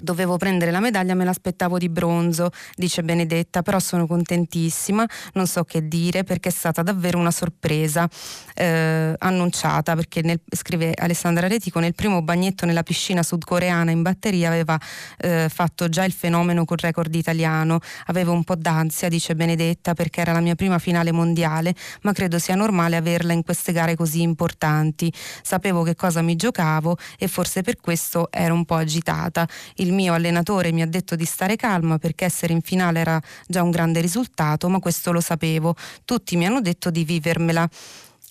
dovevo 0.00 0.36
prendere 0.36 0.70
la 0.70 0.80
medaglia, 0.80 1.14
me 1.14 1.24
l'aspettavo 1.24 1.78
di 1.78 1.88
bronzo, 1.88 2.50
dice 2.74 3.02
Benedetta, 3.02 3.62
però 3.62 3.78
sono 3.78 4.06
contentissima, 4.06 5.06
non 5.34 5.46
so 5.46 5.64
che 5.64 5.86
dire 5.86 6.24
perché 6.24 6.48
è 6.48 6.52
stata 6.52 6.82
davvero 6.82 7.18
una 7.18 7.30
sorpresa 7.30 8.08
eh, 8.54 9.14
annunciata, 9.18 9.94
perché 9.94 10.22
nel, 10.22 10.40
scrive 10.50 10.92
Alessandra 10.96 11.46
Retico, 11.46 11.78
nel 11.78 11.94
primo 11.94 12.22
bagnetto 12.22 12.66
nella 12.66 12.82
piscina 12.82 13.22
sudcoreana 13.22 13.90
in 13.90 14.02
batteria 14.02 14.48
aveva 14.48 14.78
eh, 15.18 15.48
fatto 15.48 15.88
già 15.88 16.04
il 16.04 16.12
fenomeno 16.12 16.64
col 16.64 16.78
record 16.78 17.14
italiano, 17.14 17.78
avevo 18.06 18.32
un 18.32 18.44
po' 18.44 18.56
d'ansia, 18.56 19.08
dice 19.08 19.34
Benedetta, 19.34 19.94
perché 19.94 20.20
era 20.20 20.32
la 20.32 20.40
mia 20.40 20.54
prima 20.54 20.78
finale 20.78 21.12
mondiale, 21.12 21.74
ma 22.02 22.12
credo 22.12 22.38
sia 22.38 22.54
normale 22.54 22.96
averla 22.96 23.32
in 23.32 23.42
queste 23.42 23.72
gare 23.72 23.96
così 23.96 24.22
importanti. 24.22 25.12
Sapevo 25.42 25.82
che 25.82 25.94
cosa 25.94 26.22
mi 26.22 26.36
giocavo 26.36 26.96
e 27.18 27.28
forse 27.28 27.62
per 27.62 27.76
questo 27.76 28.28
ero 28.30 28.54
un 28.54 28.64
po' 28.64 28.76
agitata. 28.76 29.46
Il 29.76 29.89
il 29.90 29.96
mio 29.96 30.14
allenatore 30.14 30.72
mi 30.72 30.82
ha 30.82 30.86
detto 30.86 31.16
di 31.16 31.24
stare 31.24 31.56
calma 31.56 31.98
perché 31.98 32.24
essere 32.24 32.52
in 32.52 32.62
finale 32.62 33.00
era 33.00 33.20
già 33.46 33.62
un 33.62 33.70
grande 33.70 34.00
risultato, 34.00 34.68
ma 34.68 34.78
questo 34.78 35.12
lo 35.12 35.20
sapevo. 35.20 35.74
Tutti 36.04 36.36
mi 36.36 36.46
hanno 36.46 36.60
detto 36.60 36.90
di 36.90 37.04
vivermela. 37.04 37.68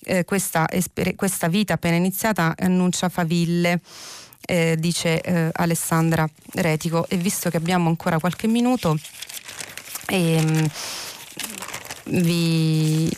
Eh, 0.02 0.24
questa, 0.24 0.66
questa, 1.14 1.48
vita 1.48 1.74
appena 1.74 1.96
iniziata 1.96 2.54
annuncia 2.58 3.08
faville. 3.08 3.80
Eh, 4.42 4.76
dice 4.78 5.20
eh, 5.20 5.50
Alessandra 5.52 6.26
Retico 6.54 7.06
e 7.08 7.16
visto 7.18 7.50
che 7.50 7.58
abbiamo 7.58 7.90
ancora 7.90 8.18
qualche 8.18 8.46
minuto 8.46 8.96
ehm, 10.10 10.68
vi, 12.06 13.10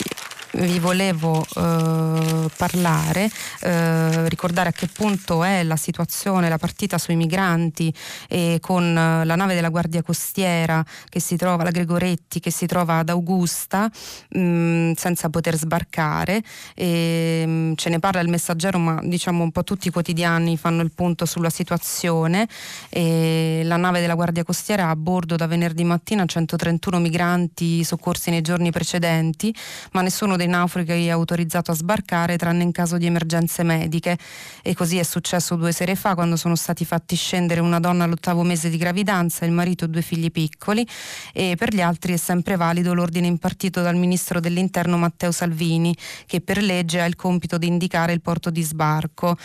vi 0.55 0.79
volevo 0.79 1.45
eh, 1.57 2.49
parlare, 2.57 3.31
eh, 3.61 4.29
ricordare 4.29 4.69
a 4.69 4.73
che 4.73 4.87
punto 4.87 5.45
è 5.45 5.63
la 5.63 5.77
situazione, 5.77 6.49
la 6.49 6.59
partita 6.59 6.99
sui 6.99 7.17
migranti 7.17 7.93
e 8.29 8.59
con 8.61 8.85
eh, 8.85 9.25
la 9.25 9.35
nave 9.35 9.55
della 9.55 9.71
Guardia 9.71 10.03
Costiera 10.03 10.85
che 11.09 11.21
si 11.21 11.37
trova, 11.37 11.63
la 11.63 11.71
Gregoretti, 11.71 12.41
che 12.41 12.51
si 12.51 12.67
trova 12.67 12.99
ad 12.99 13.09
Augusta 13.09 13.91
mh, 14.31 14.41
mm, 14.41 14.93
senza 14.93 15.31
poter 15.31 15.57
sbarcare. 15.57 16.43
E, 16.75 17.45
mh, 17.47 17.51
mm, 17.51 17.73
ce 17.75 17.89
ne 17.89 17.99
parla 17.99 18.21
il 18.21 18.29
messaggero, 18.29 18.79
ma 18.79 19.01
diciamo 19.03 19.43
un 19.43 19.51
po' 19.51 19.65
tutti 19.65 19.89
i 19.89 19.91
quotidiani 19.91 20.57
fanno 20.57 20.83
il 20.83 20.93
punto 20.93 21.25
sulla 21.25 21.51
situazione. 21.51 22.49
E 22.91 23.63
la 23.65 23.77
nave 23.77 24.01
della 24.01 24.15
Guardia 24.15 24.45
Costiera 24.45 24.87
ha 24.87 24.91
a 24.91 24.97
bordo 24.97 25.37
da 25.37 25.47
venerdì 25.47 25.85
mattina 25.85 26.25
131 26.25 26.99
migranti 26.99 27.85
soccorsi 27.85 28.31
nei 28.31 28.43
giorni 28.43 28.71
precedenti, 28.71 29.55
ma 29.93 30.03
nessuno 30.03 30.37
dei 30.37 30.42
naufraghi 30.47 31.07
è 31.07 31.11
autorizzato 31.11 31.71
a 31.71 31.75
sbarcare 31.75 32.37
tranne 32.37 32.63
in 32.63 32.73
caso 32.73 32.99
di 32.99 33.07
emergenze 33.07 33.63
mediche 33.63 34.19
e 34.63 34.75
così 34.75 34.99
è 34.99 35.03
successo 35.03 35.57
due 35.57 35.73
sere 35.73 35.95
fa 35.95 36.15
quando 36.15 36.37
sono 36.37 36.55
stati 36.55 36.85
fatti 36.85 37.17
scendere 37.17 37.61
una 37.61 37.81
donna 37.81 38.05
all'ottavo 38.05 38.43
mese 38.43 38.71
di 38.71 38.77
gravidanza, 38.77 39.45
il 39.45 39.53
marito 39.53 39.85
e 39.85 39.89
due 39.89 40.03
figli 40.03 40.31
piccoli 40.31 40.87
e 41.33 41.55
per 41.57 41.75
gli 41.75 41.81
altri 41.81 42.15
è 42.15 42.17
sempre 42.17 42.57
valido 42.57 42.95
l'ordine 42.95 43.27
impartito 43.27 43.81
dal 43.83 43.97
ministro 43.97 44.41
dell'interno 44.41 44.97
Matteo 44.97 45.33
Salvini 45.33 45.97
che 46.27 46.41
per 46.41 46.63
legge 46.63 47.01
ha 47.01 47.05
il 47.05 47.17
compito 47.17 47.59
di 47.59 47.67
indicare 47.67 48.13
il 48.13 48.21
porto 48.21 48.51
di 48.51 48.63
sbarco. 48.63 49.37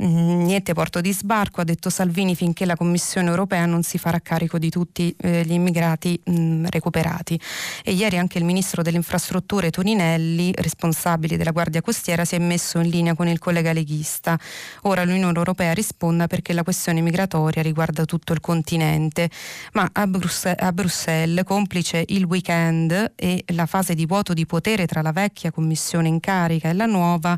Mm, 0.00 0.44
niente 0.44 0.74
porto 0.74 1.00
di 1.00 1.12
sbarco, 1.12 1.60
ha 1.60 1.64
detto 1.64 1.90
Salvini, 1.90 2.36
finché 2.36 2.64
la 2.64 2.76
Commissione 2.76 3.28
europea 3.30 3.66
non 3.66 3.82
si 3.82 3.98
farà 3.98 4.20
carico 4.20 4.56
di 4.56 4.70
tutti 4.70 5.12
eh, 5.18 5.42
gli 5.44 5.50
immigrati 5.52 6.20
mh, 6.22 6.40
mm, 6.40 6.66
recuperati. 6.68 7.40
E 7.82 7.92
ieri 7.94 8.16
anche 8.16 8.38
il 8.38 8.44
ministro 8.44 8.82
delle 8.82 8.96
infrastrutture 8.96 9.70
Toninelli, 9.70 10.52
responsabile 10.54 11.36
della 11.36 11.50
Guardia 11.50 11.80
Costiera, 11.80 12.24
si 12.24 12.36
è 12.36 12.38
messo 12.38 12.78
in 12.78 12.90
linea 12.90 13.14
con 13.14 13.26
il 13.26 13.40
collega 13.40 13.72
leghista. 13.72 14.38
Ora 14.82 15.04
l'Unione 15.04 15.36
Europea 15.36 15.72
risponda 15.74 16.28
perché 16.28 16.52
la 16.52 16.62
questione 16.62 17.00
migratoria 17.00 17.62
riguarda 17.62 18.04
tutto 18.04 18.32
il 18.32 18.40
continente, 18.40 19.28
ma 19.72 19.88
a, 19.92 20.06
Brusse- 20.06 20.54
a 20.54 20.72
Bruxelles, 20.72 21.44
complice 21.44 22.04
il 22.06 22.22
weekend 22.22 23.14
e 23.16 23.42
la 23.48 23.66
fase 23.66 23.96
di 23.96 24.06
vuoto 24.06 24.32
di 24.32 24.46
potere 24.46 24.86
tra 24.86 25.02
la 25.02 25.10
vecchia 25.10 25.50
Commissione 25.50 26.06
in 26.06 26.20
carica 26.20 26.68
e 26.68 26.72
la 26.72 26.86
nuova 26.86 27.36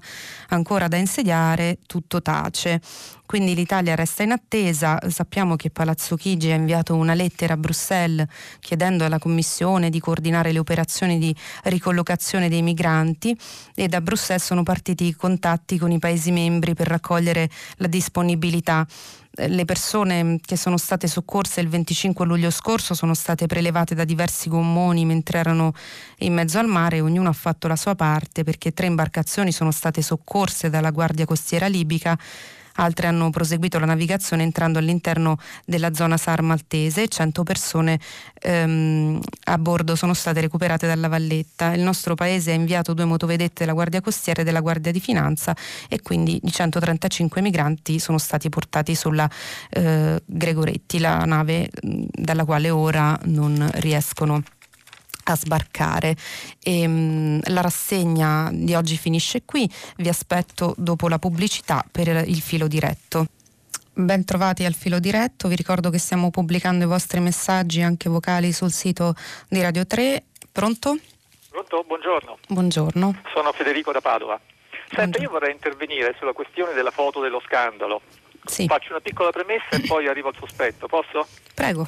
ancora 0.49 0.89
da 0.89 0.99
insediare, 0.99 1.79
tutto 1.87 2.21
tale 2.21 2.49
pace. 2.51 2.81
Quindi 3.25 3.55
l'Italia 3.55 3.95
resta 3.95 4.25
in 4.25 4.33
attesa. 4.33 4.99
Sappiamo 5.09 5.55
che 5.55 5.71
Palazzo 5.71 6.17
Chigi 6.17 6.51
ha 6.51 6.57
inviato 6.57 6.97
una 6.97 7.15
lettera 7.15 7.55
a 7.55 7.57
Bruxelles 7.57 8.27
chiedendo 8.59 9.05
alla 9.05 9.21
Commissione 9.21 9.89
di 9.89 10.01
coordinare 10.01 10.51
le 10.51 10.59
operazioni 10.59 11.17
di 11.19 11.35
ricollocazione 11.65 12.49
dei 12.49 12.63
migranti 12.63 13.39
e 13.77 13.87
da 13.87 14.01
Bruxelles 14.01 14.45
sono 14.45 14.65
partiti 14.65 15.07
i 15.07 15.15
contatti 15.15 15.79
con 15.79 15.93
i 15.93 16.01
Paesi 16.01 16.33
membri 16.33 16.75
per 16.75 16.89
raccogliere 16.89 17.49
la 17.77 17.87
disponibilità 17.87 18.85
le 19.33 19.65
persone 19.65 20.39
che 20.45 20.57
sono 20.57 20.77
state 20.77 21.07
soccorse 21.07 21.61
il 21.61 21.69
25 21.69 22.27
luglio 22.27 22.51
scorso 22.51 22.95
sono 22.95 23.15
state 23.15 23.47
prelevate 23.47 23.95
da 23.95 24.05
diversi 24.05 24.49
gommoni 24.49 25.05
mentre 25.05 25.39
erano 25.39 25.73
in 26.19 26.35
mezzo 26.35 26.59
al 26.59 26.67
mare. 26.67 26.97
E 26.97 27.01
ognuno 27.01 27.29
ha 27.29 27.35
fatto 27.35 27.69
la 27.69 27.77
sua 27.77 27.95
parte 27.95 28.43
perché 28.45 28.73
tre 28.73 28.87
imbarcazioni 28.87 29.53
sono 29.53 29.71
state 29.71 30.03
soccorse 30.03 30.69
dalla 30.71 30.91
Guardia 30.91 31.27
Costiera 31.27 31.67
libica 31.67 32.19
altre 32.81 33.07
hanno 33.07 33.31
proseguito 33.31 33.79
la 33.79 33.87
navigazione 33.87 34.43
entrando 34.43 34.79
all'interno 34.79 35.39
della 35.65 35.93
zona 35.95 36.17
SAR 36.17 36.43
maltese 36.43 37.09
100 37.09 37.43
persone 37.43 38.01
ehm, 38.41 39.21
a 39.45 39.59
bordo 39.59 39.95
sono 39.95 40.15
state 40.15 40.41
recuperate 40.41 40.87
dalla 40.87 41.09
valletta. 41.09 41.73
Il 41.73 41.83
nostro 41.83 42.15
paese 42.15 42.53
ha 42.53 42.55
inviato 42.55 42.95
due 42.95 43.05
motovedette 43.05 43.61
della 43.61 43.73
Guardia 43.73 44.01
Costiera 44.01 44.41
e 44.41 44.45
della 44.45 44.61
Guardia 44.61 44.93
di 44.93 45.01
Finanza 45.01 45.55
e 45.89 46.01
quindi 46.03 46.41
i 46.43 46.51
135 46.51 47.41
migranti 47.43 47.99
sono 47.99 48.19
stati 48.19 48.49
portati 48.49 48.95
sulla 48.95 49.29
eh, 49.71 50.23
Gregoretti, 50.25 50.99
la 50.99 51.25
nave 51.25 51.69
dalla 51.83 52.45
quale 52.45 52.71
ora 52.71 53.19
non 53.25 53.69
riescono 53.75 54.43
a 55.33 55.37
sbarcare. 55.37 56.17
E, 56.63 56.87
um, 56.87 57.41
la 57.45 57.61
rassegna 57.61 58.51
di 58.53 58.75
oggi 58.75 58.97
finisce 58.97 59.43
qui, 59.45 59.71
vi 59.97 60.09
aspetto 60.09 60.75
dopo 60.77 61.09
la 61.09 61.19
pubblicità 61.19 61.85
per 61.91 62.09
il 62.09 62.41
filo 62.41 62.67
diretto. 62.67 63.27
Ben 63.93 64.25
trovati 64.25 64.65
al 64.65 64.75
filo 64.75 64.99
diretto, 64.99 65.49
vi 65.49 65.57
ricordo 65.57 65.91
che 65.91 65.99
stiamo 65.99 66.31
pubblicando 66.31 66.85
i 66.85 66.87
vostri 66.87 67.21
messaggi 67.21 67.83
anche 67.83 68.09
vocali 68.09 68.53
sul 68.53 68.71
sito 68.71 69.15
di 69.49 69.61
Radio 69.61 69.87
3. 69.87 70.25
Pronto? 70.53 70.97
Pronto, 71.51 71.85
buongiorno. 71.87 72.39
Buongiorno. 72.49 73.21
Sono 73.35 73.53
Federico 73.53 73.93
da 73.93 74.01
Padova. 74.01 74.41
Senta, 74.93 75.21
io 75.21 75.31
vorrei 75.31 75.53
intervenire 75.53 76.15
sulla 76.19 76.33
questione 76.33 76.73
della 76.73 76.91
foto 76.91 77.21
dello 77.21 77.41
scandalo. 77.45 78.01
Sì. 78.45 78.67
Faccio 78.67 78.91
una 78.91 79.01
piccola 79.01 79.31
premessa 79.31 79.69
e 79.71 79.81
poi 79.87 80.09
arrivo 80.09 80.29
al 80.29 80.37
sospetto, 80.39 80.87
posso? 80.87 81.27
Prego. 81.55 81.87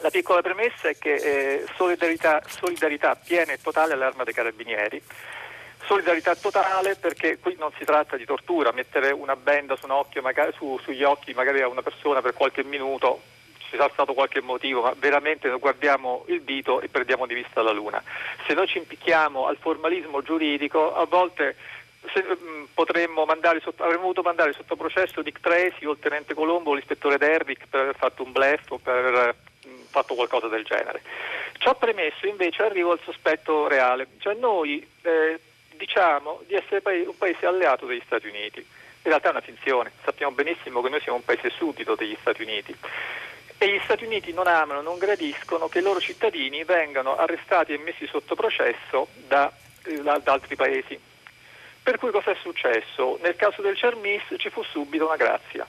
La 0.00 0.10
piccola 0.10 0.42
premessa 0.42 0.88
è 0.88 0.96
che 0.96 1.14
eh, 1.14 1.66
solidarietà, 1.74 2.40
solidarietà 2.46 3.16
piena 3.16 3.52
e 3.52 3.60
totale 3.60 3.94
all'arma 3.94 4.22
dei 4.22 4.32
carabinieri. 4.32 5.02
Solidarietà 5.86 6.36
totale 6.36 6.94
perché 6.94 7.38
qui 7.38 7.56
non 7.58 7.72
si 7.76 7.84
tratta 7.84 8.16
di 8.16 8.24
tortura, 8.24 8.70
mettere 8.70 9.10
una 9.10 9.34
benda 9.34 9.74
su 9.74 9.86
occhio, 9.88 10.22
magari, 10.22 10.52
su, 10.52 10.78
sugli 10.84 11.02
occhi 11.02 11.32
magari 11.34 11.62
a 11.62 11.68
una 11.68 11.82
persona 11.82 12.22
per 12.22 12.34
qualche 12.34 12.62
minuto, 12.62 13.22
ci 13.58 13.76
sarà 13.76 13.90
stato 13.92 14.14
qualche 14.14 14.40
motivo, 14.40 14.82
ma 14.82 14.94
veramente 14.96 15.48
noi 15.48 15.58
guardiamo 15.58 16.24
il 16.28 16.42
dito 16.42 16.80
e 16.80 16.88
perdiamo 16.88 17.26
di 17.26 17.34
vista 17.34 17.60
la 17.60 17.72
luna. 17.72 18.00
Se 18.46 18.54
noi 18.54 18.68
ci 18.68 18.78
impicchiamo 18.78 19.46
al 19.46 19.56
formalismo 19.56 20.22
giuridico, 20.22 20.94
a 20.94 21.06
volte 21.06 21.56
se, 22.12 22.22
mh, 22.22 22.48
mm, 22.48 22.64
potremmo 22.72 23.24
mandare 23.24 23.60
sotto, 23.60 23.82
avremmo 23.82 24.02
voluto 24.02 24.22
mandare 24.22 24.52
sotto 24.52 24.76
processo 24.76 25.22
Dick 25.22 25.40
Tracy 25.40 25.86
o 25.86 25.92
il 25.92 25.98
tenente 25.98 26.34
Colombo 26.34 26.70
o 26.70 26.74
l'ispettore 26.74 27.18
Derrick 27.18 27.66
per 27.68 27.80
aver 27.80 27.96
fatto 27.96 28.22
un 28.22 28.30
blef 28.30 28.70
o 28.70 28.78
per 28.78 29.34
fatto 29.88 30.14
qualcosa 30.14 30.48
del 30.48 30.64
genere. 30.64 31.02
Ciò 31.58 31.74
premesso 31.74 32.26
invece 32.26 32.62
arrivo 32.62 32.92
al 32.92 33.00
sospetto 33.04 33.66
reale, 33.68 34.06
cioè 34.18 34.34
noi 34.34 34.86
eh, 35.02 35.40
diciamo 35.76 36.42
di 36.46 36.54
essere 36.54 36.82
un 37.06 37.16
paese 37.16 37.46
alleato 37.46 37.86
degli 37.86 38.02
Stati 38.04 38.28
Uniti, 38.28 38.58
in 38.60 39.14
realtà 39.14 39.28
è 39.28 39.30
una 39.30 39.40
finzione, 39.40 39.92
sappiamo 40.04 40.34
benissimo 40.34 40.82
che 40.82 40.88
noi 40.88 41.00
siamo 41.00 41.18
un 41.18 41.24
paese 41.24 41.50
suddito 41.50 41.94
degli 41.94 42.16
Stati 42.20 42.42
Uniti 42.42 42.76
e 43.60 43.72
gli 43.72 43.80
Stati 43.82 44.04
Uniti 44.04 44.32
non 44.32 44.46
amano, 44.46 44.80
non 44.82 44.98
gradiscono 44.98 45.68
che 45.68 45.80
i 45.80 45.82
loro 45.82 46.00
cittadini 46.00 46.62
vengano 46.62 47.16
arrestati 47.16 47.72
e 47.72 47.78
messi 47.78 48.06
sotto 48.06 48.36
processo 48.36 49.08
da, 49.26 49.50
da, 49.82 50.18
da 50.18 50.32
altri 50.32 50.54
paesi. 50.54 50.98
Per 51.82 51.98
cui 51.98 52.10
cosa 52.10 52.30
è 52.30 52.36
successo? 52.40 53.18
Nel 53.22 53.34
caso 53.34 53.62
del 53.62 53.76
Cermis 53.76 54.22
ci 54.36 54.50
fu 54.50 54.62
subito 54.62 55.06
una 55.06 55.16
grazia. 55.16 55.66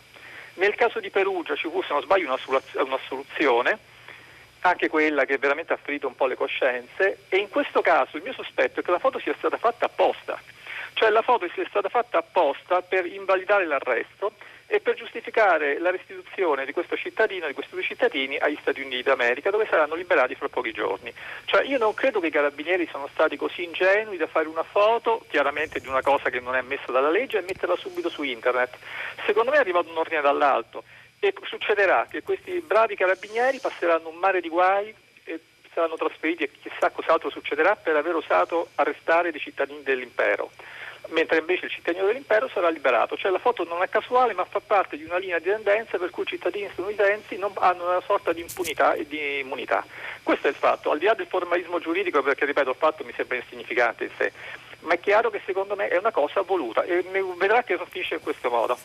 Nel 0.55 0.75
caso 0.75 0.99
di 0.99 1.09
Perugia 1.09 1.55
ci 1.55 1.69
fu, 1.69 1.81
se 1.81 1.93
non 1.93 2.01
sbaglio, 2.01 2.27
una 2.73 2.99
soluzione 3.07 3.79
anche 4.61 4.89
quella 4.89 5.25
che 5.25 5.37
veramente 5.37 5.73
ha 5.73 5.77
ferito 5.77 6.07
un 6.07 6.15
po' 6.15 6.25
le 6.25 6.35
coscienze 6.35 7.19
e 7.29 7.37
in 7.37 7.49
questo 7.49 7.81
caso 7.81 8.17
il 8.17 8.23
mio 8.23 8.33
sospetto 8.33 8.79
è 8.79 8.83
che 8.83 8.91
la 8.91 8.99
foto 8.99 9.19
sia 9.19 9.35
stata 9.37 9.57
fatta 9.57 9.85
apposta, 9.85 10.39
cioè 10.93 11.09
la 11.09 11.21
foto 11.21 11.47
sia 11.53 11.65
stata 11.69 11.89
fatta 11.89 12.17
apposta 12.17 12.81
per 12.81 13.05
invalidare 13.05 13.65
l'arresto 13.65 14.33
e 14.71 14.81
per 14.81 14.93
giustificare 14.93 15.79
la 15.79 15.89
restituzione 15.89 16.63
di 16.63 16.73
questo 16.73 16.95
cittadino, 16.95 17.47
di 17.47 17.53
questi 17.53 17.73
due 17.73 17.81
cittadini 17.81 18.37
agli 18.37 18.57
Stati 18.61 18.81
Uniti 18.81 19.01
d'America 19.01 19.49
dove 19.49 19.65
saranno 19.67 19.95
liberati 19.95 20.35
fra 20.35 20.47
pochi 20.47 20.71
giorni. 20.71 21.11
Cioè 21.45 21.63
io 21.63 21.79
non 21.79 21.95
credo 21.95 22.19
che 22.19 22.27
i 22.27 22.31
carabinieri 22.31 22.87
siano 22.87 23.09
stati 23.11 23.35
così 23.35 23.63
ingenui 23.63 24.17
da 24.17 24.27
fare 24.27 24.47
una 24.47 24.61
foto, 24.61 25.25
chiaramente 25.27 25.79
di 25.79 25.87
una 25.87 26.03
cosa 26.03 26.29
che 26.29 26.39
non 26.39 26.53
è 26.53 26.59
ammessa 26.59 26.91
dalla 26.91 27.09
legge 27.09 27.39
e 27.39 27.41
metterla 27.41 27.75
subito 27.77 28.09
su 28.09 28.21
internet. 28.21 28.77
Secondo 29.25 29.49
me 29.49 29.57
è 29.57 29.61
arrivato 29.61 29.89
un 29.89 29.97
ordine 29.97 30.21
dall'alto 30.21 30.83
e 31.19 31.33
succederà 31.43 32.07
che 32.09 32.23
questi 32.23 32.59
bravi 32.61 32.95
carabinieri 32.95 33.59
passeranno 33.59 34.09
un 34.09 34.15
mare 34.15 34.41
di 34.41 34.49
guai 34.49 34.93
e 35.23 35.39
saranno 35.73 35.95
trasferiti 35.95 36.43
e 36.43 36.51
chissà 36.61 36.89
cos'altro 36.89 37.29
succederà 37.29 37.75
per 37.75 37.95
aver 37.95 38.15
osato 38.15 38.69
arrestare 38.75 39.31
dei 39.31 39.39
cittadini 39.39 39.83
dell'impero 39.83 40.49
mentre 41.09 41.39
invece 41.39 41.65
il 41.65 41.71
cittadino 41.71 42.05
dell'impero 42.05 42.49
sarà 42.49 42.69
liberato. 42.69 43.17
Cioè 43.17 43.31
la 43.31 43.39
foto 43.39 43.63
non 43.63 43.81
è 43.81 43.89
casuale 43.89 44.33
ma 44.33 44.45
fa 44.45 44.59
parte 44.59 44.97
di 44.97 45.03
una 45.03 45.17
linea 45.17 45.39
di 45.39 45.45
tendenza 45.45 45.97
per 45.97 46.09
cui 46.09 46.23
i 46.23 46.27
cittadini 46.27 46.69
statunitensi 46.71 47.37
non 47.37 47.51
hanno 47.55 47.85
una 47.85 48.01
sorta 48.01 48.33
di 48.33 48.41
impunità 48.41 48.93
e 48.93 49.07
di 49.07 49.39
immunità. 49.39 49.85
Questo 50.23 50.47
è 50.47 50.49
il 50.49 50.55
fatto, 50.55 50.91
al 50.91 50.99
di 50.99 51.05
là 51.05 51.13
del 51.13 51.27
formalismo 51.27 51.79
giuridico 51.79 52.21
perché 52.21 52.45
ripeto 52.45 52.71
il 52.71 52.75
fatto 52.75 53.03
mi 53.03 53.13
sembra 53.15 53.37
insignificante 53.37 54.03
in 54.05 54.11
sé, 54.17 54.31
ma 54.81 54.93
è 54.93 54.99
chiaro 54.99 55.29
che 55.29 55.41
secondo 55.45 55.75
me 55.75 55.87
è 55.87 55.97
una 55.97 56.11
cosa 56.11 56.41
voluta 56.41 56.83
e 56.83 57.03
vedrà 57.37 57.63
che 57.63 57.79
finisce 57.89 58.15
in 58.15 58.21
questo 58.21 58.49
modo. 58.49 58.77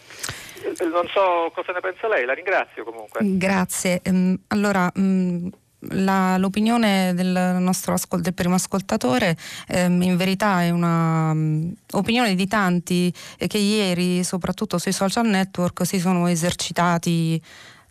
Eh, 0.63 0.85
non 0.87 1.07
so 1.09 1.51
cosa 1.55 1.73
ne 1.73 1.81
pensa 1.81 2.09
lei, 2.09 2.25
la 2.25 2.33
ringrazio 2.33 2.85
comunque. 2.85 3.21
Grazie. 3.23 4.01
Um, 4.07 4.39
allora, 4.49 4.91
um, 4.95 5.51
la, 5.91 6.37
l'opinione 6.39 7.13
del 7.15 7.57
nostro 7.59 7.97
del 8.19 8.35
primo 8.35 8.55
ascoltatore 8.55 9.37
um, 9.69 10.01
in 10.03 10.17
verità 10.17 10.63
è 10.63 10.71
un'opinione 10.71 12.33
mm, 12.33 12.37
di 12.37 12.47
tanti 12.47 13.13
eh, 13.39 13.47
che 13.47 13.59
ieri, 13.59 14.25
soprattutto 14.25 14.79
sui 14.79 14.93
social 14.93 15.27
network, 15.27 15.85
si 15.85 15.99
sono 15.99 16.27
esercitati 16.29 17.41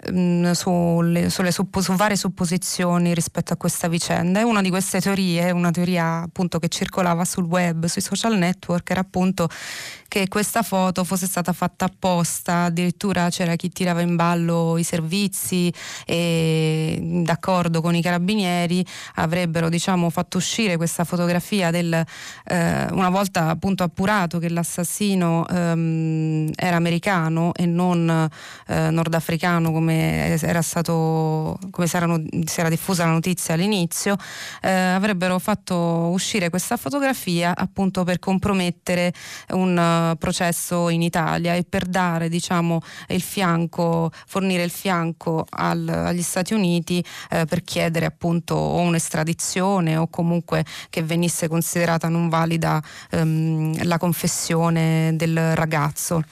Sulle, 0.05 1.29
sulle 1.29 1.51
suppo, 1.51 1.81
su 1.81 1.93
varie 1.93 2.17
supposizioni 2.17 3.13
rispetto 3.13 3.53
a 3.53 3.55
questa 3.55 3.87
vicenda. 3.87 4.41
E 4.41 4.43
una 4.43 4.61
di 4.61 4.69
queste 4.69 4.99
teorie, 4.99 5.49
una 5.51 5.71
teoria 5.71 6.23
appunto 6.23 6.59
che 6.59 6.67
circolava 6.67 7.23
sul 7.23 7.45
web, 7.45 7.85
sui 7.85 8.01
social 8.01 8.37
network, 8.37 8.89
era 8.89 8.99
appunto 8.99 9.47
che 10.13 10.27
questa 10.27 10.61
foto 10.61 11.03
fosse 11.03 11.25
stata 11.25 11.53
fatta 11.53 11.85
apposta, 11.85 12.65
addirittura 12.65 13.29
c'era 13.29 13.55
chi 13.55 13.69
tirava 13.69 14.01
in 14.01 14.15
ballo 14.15 14.77
i 14.77 14.83
servizi 14.83 15.73
e 16.05 16.99
d'accordo 17.23 17.81
con 17.81 17.95
i 17.95 18.01
carabinieri 18.01 18.85
avrebbero 19.15 19.69
diciamo 19.69 20.11
fatto 20.11 20.37
uscire 20.37 20.77
questa 20.77 21.03
fotografia 21.03 21.71
del, 21.71 21.91
eh, 22.45 22.87
una 22.91 23.09
volta 23.09 23.47
appunto 23.47 23.81
appurato 23.81 24.37
che 24.37 24.49
l'assassino 24.49 25.47
ehm, 25.47 26.51
era 26.55 26.75
americano 26.75 27.51
e 27.55 27.65
non 27.65 28.29
eh, 28.67 28.89
nordafricano 28.91 29.71
come 29.71 29.92
come 30.39 30.61
stato 30.61 31.57
come 31.71 31.87
era, 31.91 32.21
si 32.45 32.59
era 32.59 32.69
diffusa 32.69 33.05
la 33.05 33.11
notizia 33.11 33.53
all'inizio 33.53 34.15
eh, 34.61 34.69
avrebbero 34.69 35.39
fatto 35.39 35.75
uscire 36.11 36.49
questa 36.49 36.77
fotografia 36.77 37.55
appunto 37.55 38.03
per 38.03 38.19
compromettere 38.19 39.13
un 39.49 39.77
uh, 39.77 40.17
processo 40.17 40.89
in 40.89 41.01
Italia 41.01 41.55
e 41.55 41.63
per 41.63 41.85
dare 41.85 42.29
diciamo 42.29 42.81
il 43.09 43.21
fianco 43.21 44.11
fornire 44.25 44.63
il 44.63 44.71
fianco 44.71 45.45
al, 45.49 45.87
agli 45.87 46.21
Stati 46.21 46.53
Uniti 46.53 47.03
eh, 47.29 47.45
per 47.45 47.63
chiedere 47.63 48.05
appunto 48.05 48.55
o 48.55 48.79
un'estradizione 48.79 49.97
o 49.97 50.07
comunque 50.07 50.65
che 50.89 51.03
venisse 51.03 51.47
considerata 51.47 52.07
non 52.09 52.29
valida 52.29 52.81
ehm, 53.11 53.85
la 53.85 53.97
confessione 53.97 55.13
del 55.15 55.55
ragazzo 55.55 56.23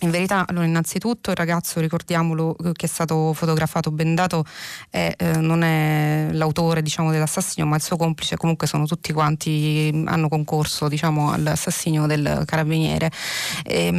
in 0.00 0.10
verità, 0.10 0.44
allora, 0.46 0.64
innanzitutto 0.64 1.30
il 1.30 1.36
ragazzo, 1.36 1.80
ricordiamolo, 1.80 2.56
eh, 2.56 2.72
che 2.72 2.86
è 2.86 2.88
stato 2.88 3.32
fotografato 3.32 3.90
bendato, 3.90 4.44
è, 4.90 5.12
eh, 5.16 5.38
non 5.38 5.62
è 5.62 6.28
l'autore 6.32 6.82
diciamo, 6.82 7.10
dell'assassinio, 7.10 7.68
ma 7.68 7.76
il 7.76 7.82
suo 7.82 7.96
complice, 7.96 8.36
comunque 8.36 8.66
sono 8.66 8.86
tutti 8.86 9.12
quanti, 9.12 9.90
mm, 9.92 10.06
hanno 10.06 10.28
concorso 10.28 10.88
diciamo, 10.88 11.32
all'assassinio 11.32 12.06
del 12.06 12.42
carabiniere. 12.46 13.10
E, 13.64 13.86
ehm, 13.86 13.96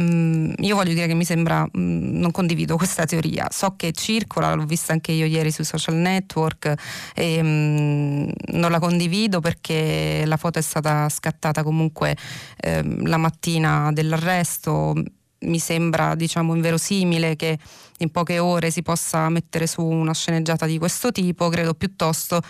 mh, 0.58 0.62
io 0.64 0.74
voglio 0.74 0.94
dire 0.94 1.06
che 1.06 1.14
mi 1.14 1.24
sembra, 1.24 1.64
mh, 1.70 1.78
mm, 1.78 2.18
non 2.18 2.30
condivido 2.30 2.76
questa 2.76 3.04
teoria, 3.04 3.48
so 3.50 3.74
che 3.76 3.92
circola, 3.92 4.54
l'ho 4.54 4.64
vista 4.64 4.92
anche 4.92 5.12
io 5.12 5.26
ieri 5.26 5.50
sui 5.50 5.64
social 5.64 5.96
network, 5.96 6.74
e, 7.14 7.42
mh, 7.42 7.46
mm, 7.46 8.28
non 8.58 8.70
la 8.70 8.78
condivido 8.78 9.40
perché 9.40 10.24
la 10.26 10.36
foto 10.36 10.58
è 10.58 10.62
stata 10.62 11.08
scattata 11.08 11.62
comunque 11.62 12.16
ehm, 12.58 13.06
la 13.06 13.16
mattina 13.18 13.90
dell'arresto 13.92 14.94
mi 15.40 15.58
sembra 15.58 16.14
diciamo 16.14 16.54
inverosimile 16.54 17.36
che 17.36 17.58
in 17.98 18.10
poche 18.10 18.38
ore 18.38 18.70
si 18.70 18.82
possa 18.82 19.28
mettere 19.28 19.66
su 19.66 19.82
una 19.84 20.14
sceneggiata 20.14 20.66
di 20.66 20.78
questo 20.78 21.12
tipo, 21.12 21.48
credo 21.48 21.74
piuttosto 21.74 22.40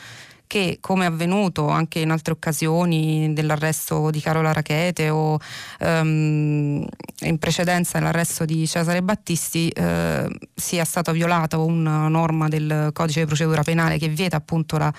che 0.50 0.78
come 0.80 1.04
è 1.04 1.06
avvenuto 1.06 1.68
anche 1.68 2.00
in 2.00 2.10
altre 2.10 2.32
occasioni 2.32 3.32
dell'arresto 3.32 4.10
di 4.10 4.20
Carola 4.20 4.52
Rachete 4.52 5.08
o 5.08 5.38
um, 5.78 6.84
in 7.20 7.38
precedenza 7.38 8.00
l'arresto 8.00 8.44
di 8.44 8.66
Cesare 8.66 9.00
Battisti 9.00 9.72
uh, 9.76 10.28
sia 10.52 10.84
stata 10.84 11.12
violata 11.12 11.56
una 11.58 12.08
norma 12.08 12.48
del 12.48 12.90
codice 12.92 13.20
di 13.20 13.26
procedura 13.26 13.62
penale 13.62 13.96
che 13.96 14.08
vieta 14.08 14.38
appunto 14.38 14.76
la 14.76 14.92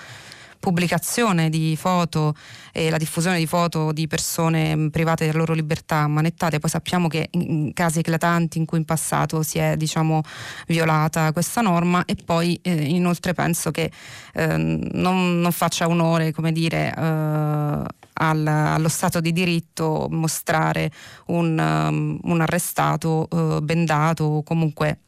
pubblicazione 0.62 1.50
di 1.50 1.74
foto 1.76 2.36
e 2.70 2.88
la 2.88 2.96
diffusione 2.96 3.38
di 3.38 3.48
foto 3.48 3.90
di 3.90 4.06
persone 4.06 4.90
private 4.90 5.26
della 5.26 5.38
loro 5.38 5.54
libertà 5.54 5.96
ammanettate, 5.96 6.60
poi 6.60 6.70
sappiamo 6.70 7.08
che 7.08 7.30
in 7.32 7.72
casi 7.72 7.98
eclatanti 7.98 8.58
in 8.58 8.64
cui 8.64 8.78
in 8.78 8.84
passato 8.84 9.42
si 9.42 9.58
è 9.58 9.76
diciamo, 9.76 10.20
violata 10.68 11.32
questa 11.32 11.62
norma 11.62 12.04
e 12.04 12.14
poi 12.14 12.56
eh, 12.62 12.70
inoltre 12.70 13.34
penso 13.34 13.72
che 13.72 13.90
eh, 14.34 14.56
non, 14.56 15.40
non, 15.40 15.50
faccia 15.50 15.88
onore 15.88 16.30
come 16.30 16.52
dire, 16.52 16.94
eh, 16.96 17.00
al, 17.00 18.46
allo 18.46 18.88
Stato 18.88 19.20
di 19.20 19.32
diritto 19.32 20.06
mostrare 20.10 20.92
un, 21.26 21.58
um, 21.58 22.20
un 22.22 22.40
arrestato 22.40 23.26
uh, 23.28 23.60
bendato 23.60 24.22
o 24.22 24.42
comunque 24.44 24.98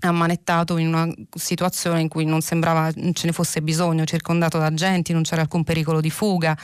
ammanettato 0.00 0.76
in 0.78 0.88
una 0.88 1.12
situazione 1.34 2.00
in 2.00 2.08
cui 2.08 2.24
non 2.24 2.40
sembrava 2.40 2.90
ce 2.92 3.26
ne 3.26 3.32
fosse 3.32 3.62
bisogno, 3.62 4.04
circondato 4.04 4.58
da 4.58 4.66
agenti, 4.66 5.12
non 5.12 5.22
c'era 5.22 5.42
alcun 5.42 5.64
pericolo 5.64 6.00
di 6.00 6.10
fuga, 6.10 6.56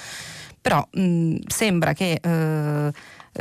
però 0.60 0.86
mh, 0.90 1.36
sembra 1.46 1.92
che 1.92 2.18
eh, 2.22 2.92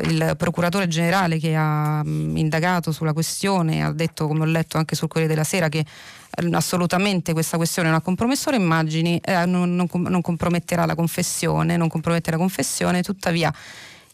il 0.03 0.33
procuratore 0.37 0.87
generale 0.87 1.37
che 1.37 1.55
ha 1.55 2.03
mh, 2.03 2.37
indagato 2.37 2.91
sulla 2.91 3.13
questione 3.13 3.83
ha 3.83 3.91
detto, 3.91 4.27
come 4.27 4.41
ho 4.41 4.45
letto 4.45 4.77
anche 4.77 4.95
sul 4.95 5.07
Corriere 5.07 5.33
della 5.33 5.45
Sera, 5.45 5.69
che 5.69 5.79
eh, 5.79 6.49
assolutamente 6.51 7.33
questa 7.33 7.57
questione 7.57 7.87
non 7.89 7.97
ha 7.97 8.01
compromesso 8.01 8.49
le 8.51 8.57
immagini, 8.57 9.19
eh, 9.23 9.45
non, 9.45 9.75
non, 9.75 9.87
non 9.91 10.21
comprometterà 10.21 10.85
la 10.85 10.95
confessione, 10.95 11.77
non 11.77 11.87
compromette 11.87 12.31
la 12.31 12.37
confessione, 12.37 13.01
tuttavia 13.01 13.53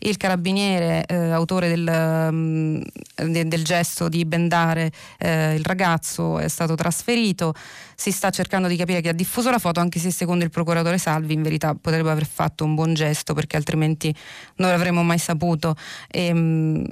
il 0.04 0.18
carabiniere 0.18 1.06
eh, 1.06 1.16
autore 1.32 1.68
del, 1.68 1.88
um, 2.32 2.82
de, 3.16 3.48
del, 3.48 3.64
gesto 3.64 4.10
di 4.10 4.26
bendare 4.26 4.92
eh, 5.18 5.56
il 5.56 5.64
ragazzo 5.64 6.40
è 6.40 6.48
stato 6.48 6.76
trasferito, 6.76 7.54
si 7.96 8.12
sta 8.12 8.30
cercando 8.30 8.68
di 8.68 8.76
capire 8.76 9.02
chi 9.02 9.10
ha 9.10 9.14
diffuso 9.14 9.52
la 9.52 9.60
foto 9.60 9.80
anche 9.80 10.00
se 10.00 10.12
secondo 10.12 10.44
il 10.44 10.50
procuratore 10.50 10.98
Salvi 10.98 11.34
in 11.34 11.42
verità 11.42 11.76
potrebbe 11.76 12.10
aver 12.10 12.26
fatto 12.26 12.64
un 12.64 12.76
buon 12.76 12.94
gesto 12.94 13.34
perché 13.34 13.58
altrimenti 13.58 14.14
non 14.56 14.70
l'avremmo 14.70 15.04
mai 15.04 15.20
saputo. 15.20 15.76
E, 16.10 16.32
um, 16.32 16.86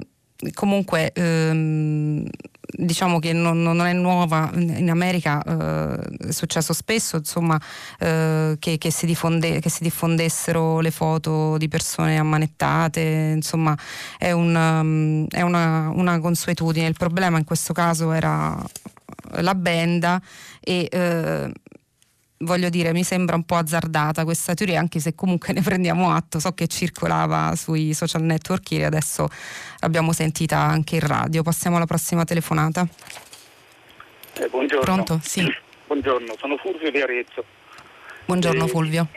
comunque 0.54 1.12
ehm, 1.14 2.26
diciamo 2.72 3.20
che 3.20 3.34
non, 3.34 3.62
non, 3.62 3.82
è 3.82 3.94
nuova 3.94 4.52
in 4.54 4.90
America 4.90 5.42
eh, 5.44 6.28
è 6.28 6.32
successo 6.32 6.72
spesso 6.72 7.18
insomma 7.18 7.60
eh, 8.00 8.56
che, 8.60 8.78
che, 8.78 8.92
si 8.92 9.06
diffonde, 9.06 9.60
che, 9.60 9.70
si 9.70 9.84
diffondessero 9.84 10.80
le 10.80 10.92
foto 10.92 11.58
di 11.58 11.68
persone 11.68 12.18
ammanettate 12.18 13.34
insomma 13.36 13.76
è, 14.18 14.32
un, 14.32 14.56
um, 14.56 15.28
è 15.30 15.42
una, 15.42 15.90
una, 15.90 16.20
consuetudine. 16.20 16.88
Il 16.88 16.96
problema 16.98 17.38
in 17.38 17.44
questo 17.44 17.74
caso 17.74 18.12
era 18.12 18.56
la 19.42 19.56
benda 19.56 20.22
e 20.60 20.88
eh, 20.90 21.52
voglio 22.40 22.70
dire, 22.70 22.94
mi 22.94 23.04
sembra 23.04 23.36
un 23.36 23.44
po' 23.44 23.56
azzardata 23.56 24.24
questa 24.24 24.54
teoria, 24.54 24.80
anche 24.80 25.00
se 25.00 25.16
comunque 25.16 25.52
ne 25.54 25.62
prendiamo 25.62 26.14
atto. 26.14 26.40
So 26.40 26.52
che 26.54 26.68
circolava 26.68 27.56
sui 27.56 27.94
social 27.94 28.22
network 28.22 28.72
e 28.72 28.84
adesso 28.84 29.28
l'abbiamo 29.80 30.14
sentita 30.14 30.58
anche 30.58 30.96
in 30.96 31.08
radio. 31.08 31.44
Passiamo 31.44 31.78
alla 31.78 31.86
prossima 31.86 32.24
telefonata. 32.24 32.88
Eh, 34.40 34.48
buongiorno. 34.48 34.84
Pronto? 34.84 35.20
Sì. 35.24 35.46
Buongiorno, 35.90 36.36
sono 36.38 36.56
Fulvio 36.58 36.92
di 36.92 37.02
Arezzo. 37.02 37.44
Buongiorno 38.26 38.66
eh, 38.66 38.68
Fulvio. 38.68 39.08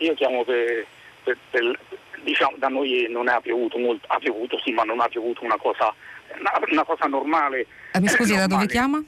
Io 0.00 0.12
chiamo 0.12 0.44
per, 0.44 0.84
per, 1.24 1.38
per, 1.48 1.78
diciamo 2.22 2.56
da 2.58 2.68
noi 2.68 3.06
non 3.08 3.26
ha 3.28 3.40
piovuto 3.40 3.78
molto, 3.78 4.06
ha 4.10 4.18
piovuto 4.18 4.60
sì, 4.62 4.70
ma 4.72 4.82
non 4.82 5.00
ha 5.00 5.08
piovuto 5.08 5.42
una 5.44 5.56
cosa, 5.56 5.94
una, 6.38 6.52
una 6.70 6.84
cosa 6.84 7.06
normale. 7.06 7.66
Eh, 7.92 8.00
mi 8.00 8.08
scusi, 8.08 8.32
normale. 8.32 8.48
da 8.48 8.54
dove 8.54 8.66
chiama? 8.66 9.02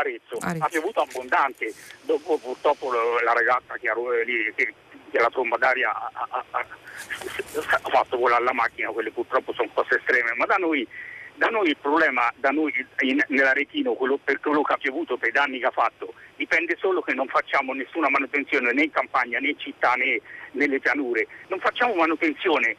Arezzo. 0.00 0.38
Arezzo. 0.40 0.64
Ha 0.64 0.68
piovuto 0.68 1.00
abbondante, 1.00 1.72
dopo 2.02 2.38
purtroppo 2.38 2.92
la 2.92 3.32
ragazza 3.32 3.74
che, 3.78 3.90
lì, 4.24 4.52
che 4.54 4.74
della 5.10 5.30
tromba 5.30 5.56
d'aria 5.56 5.90
ha, 5.90 6.10
ha, 6.12 6.44
ha, 6.50 6.58
ha, 6.58 7.88
fatto 7.90 8.16
volare 8.16 8.44
la 8.44 8.52
macchina, 8.52 8.90
quelle 8.90 9.10
purtroppo 9.10 9.52
sono 9.52 9.68
cose 9.72 9.96
estreme, 9.96 10.32
ma 10.36 10.46
da 10.46 10.56
noi, 10.56 10.86
da 11.34 11.48
noi 11.48 11.68
il 11.68 11.76
problema, 11.76 12.32
da 12.36 12.50
noi 12.50 12.72
in, 13.00 13.22
nell'Aretino, 13.28 13.94
quello, 13.94 14.18
per 14.22 14.40
quello 14.40 14.62
che 14.62 14.72
ha 14.72 14.78
piovuto, 14.78 15.16
per 15.16 15.28
i 15.28 15.32
danni 15.32 15.58
che 15.58 15.66
ha 15.66 15.70
fatto, 15.70 16.14
dipende 16.36 16.76
solo 16.78 17.02
che 17.02 17.12
non 17.12 17.26
facciamo 17.26 17.72
nessuna 17.72 18.08
manutenzione 18.08 18.72
né 18.72 18.84
in 18.84 18.90
campagna 18.90 19.38
né 19.38 19.50
in 19.50 19.58
città 19.58 19.94
né 19.94 20.20
nelle 20.52 20.78
pianure, 20.78 21.26
non 21.48 21.60
facciamo 21.60 21.94
manutenzione 21.94 22.76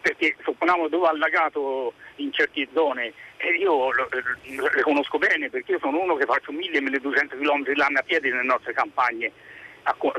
perché 0.00 0.36
supponiamo 0.42 0.88
dove 0.88 1.06
ha 1.06 1.10
allagato 1.10 1.92
in 2.16 2.32
certe 2.32 2.68
zone 2.72 3.12
e 3.36 3.56
io 3.58 3.90
le 3.92 4.82
conosco 4.82 5.18
bene 5.18 5.50
perché 5.50 5.72
io 5.72 5.78
sono 5.78 6.00
uno 6.00 6.14
che 6.14 6.24
faccio 6.24 6.52
1000-1200 6.52 7.38
km 7.38 7.74
l'anno 7.74 7.98
a 7.98 8.02
piedi 8.02 8.30
nelle 8.30 8.44
nostre 8.44 8.72
campagne, 8.72 9.32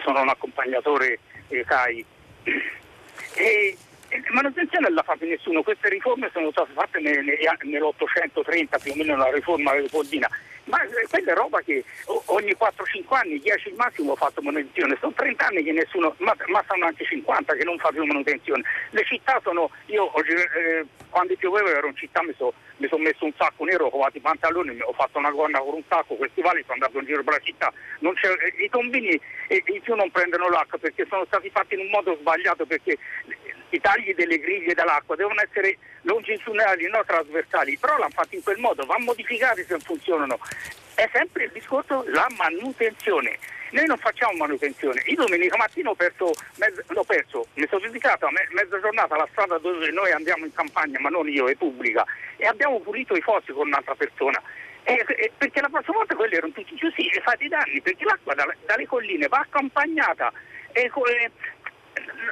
sono 0.03 0.21
un 0.21 0.29
accompagnatore 0.29 1.19
eh, 1.47 1.63
CAI. 1.63 2.05
E, 3.35 3.77
manutenzione 4.29 4.87
non 4.87 4.95
l'ha 4.95 5.03
fatta 5.03 5.25
nessuno, 5.25 5.63
queste 5.63 5.89
riforme 5.89 6.29
sono 6.33 6.51
state 6.51 6.71
fatte 6.73 6.99
nell'830 6.99 8.81
più 8.81 8.91
o 8.91 8.95
meno 8.95 9.15
la 9.15 9.31
riforma 9.31 9.73
del 9.73 9.89
Poldina 9.89 10.29
ma 10.65 10.81
eh, 10.83 11.07
quella 11.09 11.31
è 11.31 11.35
roba 11.35 11.61
che 11.61 11.83
ogni 12.05 12.55
4-5 12.57 13.15
anni, 13.15 13.39
10 13.39 13.69
al 13.69 13.75
massimo 13.75 14.11
ho 14.11 14.15
fatto 14.15 14.41
manutenzione, 14.41 14.97
sono 14.99 15.13
30 15.13 15.45
anni 15.45 15.63
che 15.63 15.71
nessuno, 15.71 16.15
ma, 16.19 16.35
ma 16.47 16.63
sono 16.67 16.85
anche 16.85 17.05
50 17.05 17.53
che 17.53 17.63
non 17.63 17.77
fa 17.77 17.89
più 17.89 18.03
manutenzione. 18.05 18.63
Le 18.91 19.03
città 19.05 19.39
sono, 19.43 19.69
io 19.87 20.13
eh, 20.15 20.85
quando 21.09 21.35
pioveva 21.35 21.69
ero 21.69 21.87
in 21.87 21.95
città 21.95 22.23
mi 22.23 22.33
sono 22.37 22.53
son 22.89 23.01
messo 23.01 23.25
un 23.25 23.33
sacco 23.37 23.63
nero, 23.63 23.85
ho 23.85 23.89
provato 23.89 24.17
i 24.17 24.21
pantaloni, 24.21 24.77
ho 24.81 24.93
fatto 24.93 25.17
una 25.17 25.31
gonna 25.31 25.59
con 25.59 25.75
un 25.75 25.83
sacco, 25.87 26.15
questi 26.15 26.41
vali 26.41 26.61
sono 26.61 26.73
andato 26.73 26.99
in 26.99 27.05
giro 27.05 27.23
per 27.23 27.33
la 27.33 27.39
città, 27.39 27.71
eh, 28.01 28.63
i 28.63 28.69
tombini 28.69 29.19
eh, 29.47 29.63
in 29.65 29.81
più 29.81 29.95
non 29.95 30.11
prendono 30.11 30.49
l'acqua 30.49 30.77
perché 30.77 31.05
sono 31.07 31.25
stati 31.25 31.49
fatti 31.49 31.75
in 31.75 31.81
un 31.81 31.89
modo 31.89 32.15
sbagliato 32.19 32.65
perché 32.65 32.97
i 33.69 33.79
tagli 33.79 34.13
delle 34.13 34.37
griglie 34.37 34.73
dall'acqua 34.73 35.15
devono 35.15 35.41
essere 35.41 35.77
longitudinali, 36.03 36.87
non 36.89 37.01
trasversali, 37.05 37.77
però 37.77 37.97
l'hanno 37.97 38.11
fatto 38.13 38.35
in 38.35 38.43
quel 38.43 38.59
modo, 38.59 38.85
vanno 38.85 39.05
modificati 39.05 39.63
se 39.63 39.79
funzionano. 39.79 40.37
È 40.95 41.09
sempre 41.11 41.45
il 41.45 41.51
discorso 41.51 42.03
la 42.07 42.27
manutenzione. 42.37 43.37
Noi 43.71 43.87
non 43.87 43.97
facciamo 43.97 44.33
manutenzione. 44.33 45.01
Io 45.07 45.15
domenica 45.15 45.57
mattina 45.57 45.89
ho 45.89 45.95
perso, 45.95 46.31
mezzo, 46.57 46.83
l'ho 46.87 47.03
perso 47.03 47.47
mi 47.55 47.65
sono 47.67 47.81
dedicato 47.81 48.27
a 48.27 48.31
me, 48.31 48.47
mezza 48.51 48.79
giornata 48.79 49.15
alla 49.15 49.27
strada 49.31 49.57
dove 49.57 49.89
noi 49.89 50.11
andiamo 50.11 50.45
in 50.45 50.53
campagna, 50.53 50.99
ma 50.99 51.09
non 51.09 51.27
io, 51.27 51.47
è 51.47 51.55
pubblica, 51.55 52.05
e 52.37 52.45
abbiamo 52.45 52.79
pulito 52.79 53.15
i 53.15 53.21
fossi 53.21 53.51
con 53.51 53.67
un'altra 53.67 53.95
persona. 53.95 54.39
Eh, 54.83 55.03
eh, 55.07 55.31
perché 55.37 55.61
la 55.61 55.69
prossima 55.69 55.97
volta 55.97 56.15
quelli 56.15 56.35
erano 56.35 56.51
tutti 56.51 56.75
chiusi 56.75 57.07
e 57.07 57.21
fate 57.21 57.45
i 57.45 57.47
danni, 57.47 57.81
perché 57.81 58.03
l'acqua 58.03 58.35
dalle, 58.35 58.57
dalle 58.65 58.85
colline 58.85 59.27
va 59.27 59.39
accompagnata. 59.39 60.31
E, 60.71 60.83
eh, 60.83 61.31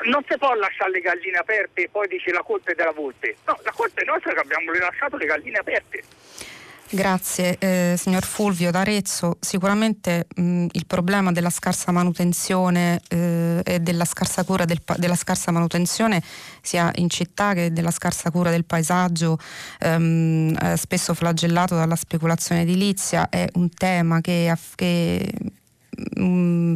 non 0.03 0.23
si 0.27 0.37
può 0.37 0.53
lasciare 0.55 0.91
le 0.91 0.99
galline 1.01 1.37
aperte 1.37 1.83
e 1.83 1.89
poi 1.89 2.07
dice 2.07 2.31
la 2.31 2.41
colpa 2.41 2.71
è 2.71 2.75
della 2.75 2.91
volpe. 2.91 3.35
No, 3.45 3.57
la 3.63 3.71
colpa 3.71 4.01
è 4.01 4.05
nostra 4.05 4.33
che 4.33 4.39
abbiamo 4.39 4.71
rilasciato 4.71 5.17
le 5.17 5.25
galline 5.25 5.57
aperte. 5.57 6.03
Grazie 6.93 7.57
eh, 7.59 7.95
signor 7.97 8.25
Fulvio 8.25 8.69
d'Arezzo. 8.69 9.37
Sicuramente 9.39 10.27
mh, 10.35 10.65
il 10.71 10.85
problema 10.85 11.31
della 11.31 11.49
scarsa 11.49 11.93
manutenzione 11.93 12.99
eh, 13.07 13.61
e 13.63 13.79
della 13.79 14.03
scarsa 14.03 14.43
cura 14.43 14.65
del, 14.65 14.81
della 14.97 15.15
scarsa 15.15 15.51
manutenzione 15.51 16.21
sia 16.61 16.91
in 16.95 17.09
città 17.09 17.53
che 17.53 17.71
della 17.71 17.91
scarsa 17.91 18.29
cura 18.29 18.49
del 18.49 18.65
paesaggio, 18.65 19.37
ehm, 19.79 20.53
eh, 20.61 20.75
spesso 20.75 21.13
flagellato 21.13 21.75
dalla 21.75 21.95
speculazione 21.95 22.63
edilizia, 22.63 23.29
è 23.29 23.47
un 23.53 23.69
tema 23.69 24.19
che, 24.19 24.53
che 24.75 25.31
mh, 26.15 26.75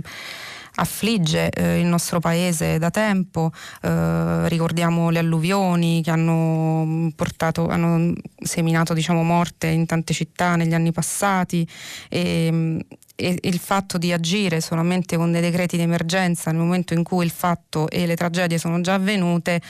affligge 0.76 1.50
eh, 1.50 1.80
il 1.80 1.86
nostro 1.86 2.20
paese 2.20 2.78
da 2.78 2.90
tempo, 2.90 3.52
eh, 3.82 4.48
ricordiamo 4.50 5.10
le 5.10 5.20
alluvioni 5.20 6.02
che 6.02 6.12
hanno, 6.12 7.12
portato, 7.16 7.68
hanno 7.68 8.14
seminato 8.38 8.94
diciamo, 8.94 9.24
morte 9.24 9.68
in 9.68 9.86
tante 9.86 10.14
città 10.14 10.56
negli 10.56 10.74
anni 10.74 10.92
passati. 10.92 11.68
E, 12.10 12.86
e 13.18 13.38
il 13.42 13.60
fatto 13.60 13.98
di 13.98 14.12
agire 14.12 14.60
solamente 14.60 15.16
con 15.16 15.32
dei 15.32 15.40
decreti 15.40 15.78
di 15.78 15.84
emergenza 15.84 16.52
nel 16.52 16.60
momento 16.60 16.94
in 16.94 17.04
cui 17.04 17.24
il 17.24 17.32
fatto 17.32 17.90
e 17.90 18.06
le 18.06 18.16
tragedie 18.16 18.58
sono 18.58 18.82
già 18.82 18.96
avvenute 18.96 19.62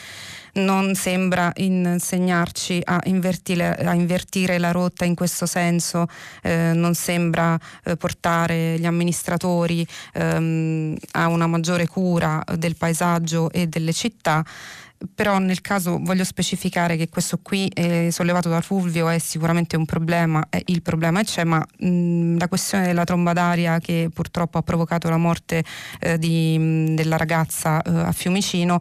non 0.56 0.96
sembra 0.96 1.52
insegnarci 1.56 2.82
a 2.84 3.00
invertire, 3.06 3.76
a 3.76 3.94
invertire 3.94 4.58
la 4.58 4.72
rotta 4.72 5.06
in 5.06 5.16
questo 5.16 5.46
senso, 5.46 6.08
eh, 6.42 6.72
non 6.74 6.94
sembra 6.94 7.60
eh, 7.84 7.96
portare 7.98 8.78
gli 8.80 8.86
amministratori 8.86 9.86
ehm, 10.14 10.96
a 11.12 11.28
una 11.28 11.48
maggiore 11.48 11.88
cura 11.88 12.44
del 12.56 12.76
paesaggio 12.76 13.52
e 13.52 13.68
delle 13.68 13.94
città. 13.94 14.44
Però 15.14 15.38
nel 15.40 15.60
caso 15.60 16.00
voglio 16.02 16.24
specificare 16.24 16.96
che 16.96 17.10
questo 17.10 17.40
qui 17.42 17.68
eh, 17.68 18.10
sollevato 18.12 18.48
da 18.48 18.62
Fulvio 18.62 19.10
è 19.10 19.20
sicuramente 19.20 19.76
un 19.76 19.86
problema, 19.86 20.44
eh, 20.50 20.64
il 20.68 20.82
problema 20.82 21.22
c'è, 21.22 21.44
ma 21.44 21.64
mh, 21.80 22.38
la 22.38 22.48
questione 22.48 22.86
della 22.86 23.04
tromba 23.04 23.34
d'aria 23.34 23.78
che 23.80 24.10
purtroppo 24.12 24.58
ha 24.58 24.62
provocato 24.62 25.10
la 25.10 25.18
morte 25.18 25.64
eh, 26.00 26.18
di, 26.18 26.58
mh, 26.58 26.96
della 26.96 27.18
ragazza 27.18 27.82
eh, 27.82 27.90
a 27.92 28.12
Fiumicino 28.14 28.80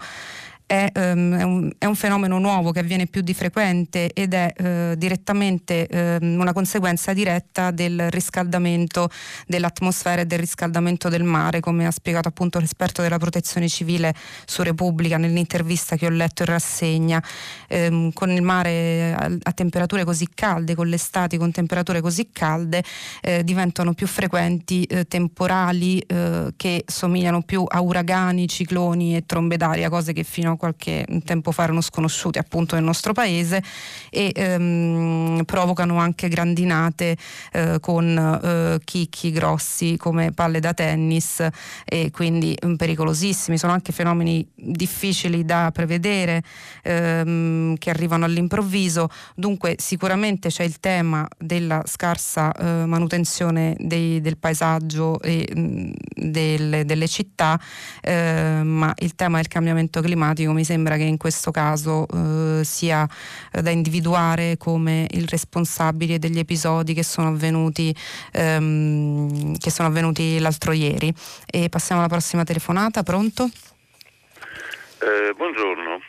è, 0.66 0.90
um, 0.94 1.36
è, 1.36 1.42
un, 1.42 1.70
è, 1.78 1.84
un, 1.84 1.94
fenomeno 1.94 2.38
nuovo 2.38 2.72
che 2.72 2.80
avviene 2.80 3.06
più 3.06 3.20
di 3.20 3.34
frequente 3.34 4.10
ed 4.12 4.32
è 4.32 4.52
uh, 4.56 4.96
direttamente 4.96 5.86
uh, 5.90 6.24
una 6.24 6.52
conseguenza 6.52 7.12
diretta 7.12 7.70
del 7.70 8.10
riscaldamento 8.10 9.10
dell'atmosfera 9.46 10.22
e 10.22 10.26
del 10.26 10.38
riscaldamento 10.38 11.08
del 11.08 11.22
mare, 11.22 11.60
come 11.60 11.86
ha 11.86 11.90
spiegato 11.90 12.28
appunto 12.28 12.58
l'esperto 12.58 13.02
della 13.02 13.18
protezione 13.18 13.68
civile 13.68 14.14
su 14.46 14.62
Repubblica 14.62 15.18
nell'intervista 15.18 15.96
che 15.96 16.06
ho 16.06 16.10
letto 16.10 16.42
in 16.42 16.48
rassegna. 16.48 17.22
Um, 17.68 18.12
con 18.12 18.30
il 18.30 18.42
mare 18.42 19.14
a, 19.14 19.30
a, 19.42 19.52
temperature 19.52 20.04
così 20.04 20.28
calde, 20.34 20.74
con 20.74 20.88
le 20.88 20.96
estati 20.96 21.36
con 21.36 21.50
temperature 21.50 22.00
così 22.00 22.30
calde, 22.32 22.82
eh, 23.20 23.44
diventano 23.44 23.92
più 23.92 24.06
frequenti 24.06 24.84
eh, 24.84 25.06
temporali 25.06 25.98
eh, 26.00 26.52
che 26.56 26.84
somigliano 26.86 27.42
più 27.42 27.64
a 27.66 27.80
uragani, 27.80 28.48
cicloni 28.48 29.16
e 29.16 29.26
trombe 29.26 29.56
d'aria, 29.56 29.88
cose 29.88 30.12
che 30.12 30.24
fino 30.24 30.52
a 30.52 30.53
qualche 30.56 31.04
tempo 31.24 31.52
fa 31.52 31.64
erano 31.64 31.80
sconosciuti 31.80 32.38
appunto 32.38 32.74
nel 32.74 32.84
nostro 32.84 33.12
paese 33.12 33.62
e 34.10 34.32
ehm, 34.34 35.42
provocano 35.44 35.98
anche 35.98 36.28
grandinate 36.28 37.16
eh, 37.52 37.78
con 37.80 38.40
eh, 38.42 38.80
chicchi 38.84 39.30
grossi 39.30 39.96
come 39.96 40.32
palle 40.32 40.60
da 40.60 40.74
tennis 40.74 41.46
e 41.84 42.10
quindi 42.10 42.56
mm, 42.64 42.74
pericolosissimi. 42.74 43.58
Sono 43.58 43.72
anche 43.72 43.92
fenomeni 43.92 44.46
difficili 44.54 45.44
da 45.44 45.70
prevedere 45.72 46.42
ehm, 46.82 47.76
che 47.76 47.90
arrivano 47.90 48.24
all'improvviso. 48.24 49.08
Dunque 49.34 49.76
sicuramente 49.78 50.48
c'è 50.48 50.64
il 50.64 50.80
tema 50.80 51.26
della 51.38 51.82
scarsa 51.86 52.52
eh, 52.52 52.86
manutenzione 52.86 53.76
dei, 53.78 54.20
del 54.20 54.36
paesaggio 54.36 55.20
e 55.20 55.48
mh, 55.52 55.60
mm, 55.60 55.92
delle, 56.14 56.84
delle, 56.84 57.08
città, 57.08 57.60
eh, 58.00 58.60
ma 58.62 58.92
il 58.98 59.14
tema 59.14 59.36
del 59.36 59.48
cambiamento 59.48 60.00
climatico 60.00 60.43
mi 60.52 60.64
sembra 60.64 60.96
che 60.96 61.02
in 61.02 61.16
questo 61.16 61.50
caso 61.50 62.06
eh, 62.12 62.64
sia 62.64 63.08
eh, 63.52 63.62
da 63.62 63.70
individuare 63.70 64.56
come 64.58 65.06
il 65.10 65.26
responsabile 65.28 66.18
degli 66.18 66.38
episodi 66.38 66.94
che 66.94 67.02
sono 67.02 67.28
avvenuti, 67.28 67.94
ehm, 68.32 69.56
che 69.58 69.70
sono 69.70 69.88
avvenuti 69.88 70.38
l'altro 70.38 70.72
ieri. 70.72 71.12
E 71.50 71.68
passiamo 71.68 72.00
alla 72.00 72.10
prossima 72.10 72.44
telefonata, 72.44 73.02
pronto? 73.02 73.44
Eh, 73.44 75.32
buongiorno, 75.36 76.00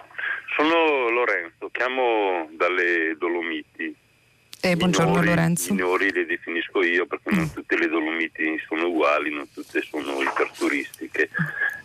sono 0.55 1.09
Lorenzo, 1.09 1.69
chiamo 1.71 2.47
dalle 2.55 3.15
Dolomiti. 3.17 4.03
Eh, 4.65 4.75
buongiorno 4.77 5.11
minori, 5.11 5.27
Lorenzo. 5.27 5.73
Minori 5.75 6.11
le 6.11 6.25
definisco 6.25 6.81
io 6.81 7.05
perché 7.05 7.29
non 7.29 7.43
mm. 7.43 7.53
tutte 7.53 7.77
le 7.77 7.87
Dolomiti 7.87 8.59
sono 8.65 8.87
uguali, 8.87 9.29
non 9.31 9.47
tutte 9.53 9.79
sono 9.81 10.23
iperturistiche. 10.23 11.29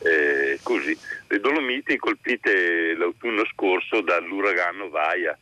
Eh, 0.02 0.58
così, 0.62 0.96
le 1.28 1.40
Dolomiti 1.40 1.98
colpite 1.98 2.94
l'autunno 2.94 3.44
scorso 3.52 4.00
dall'uragano 4.00 4.88
Vaia. 4.88 5.38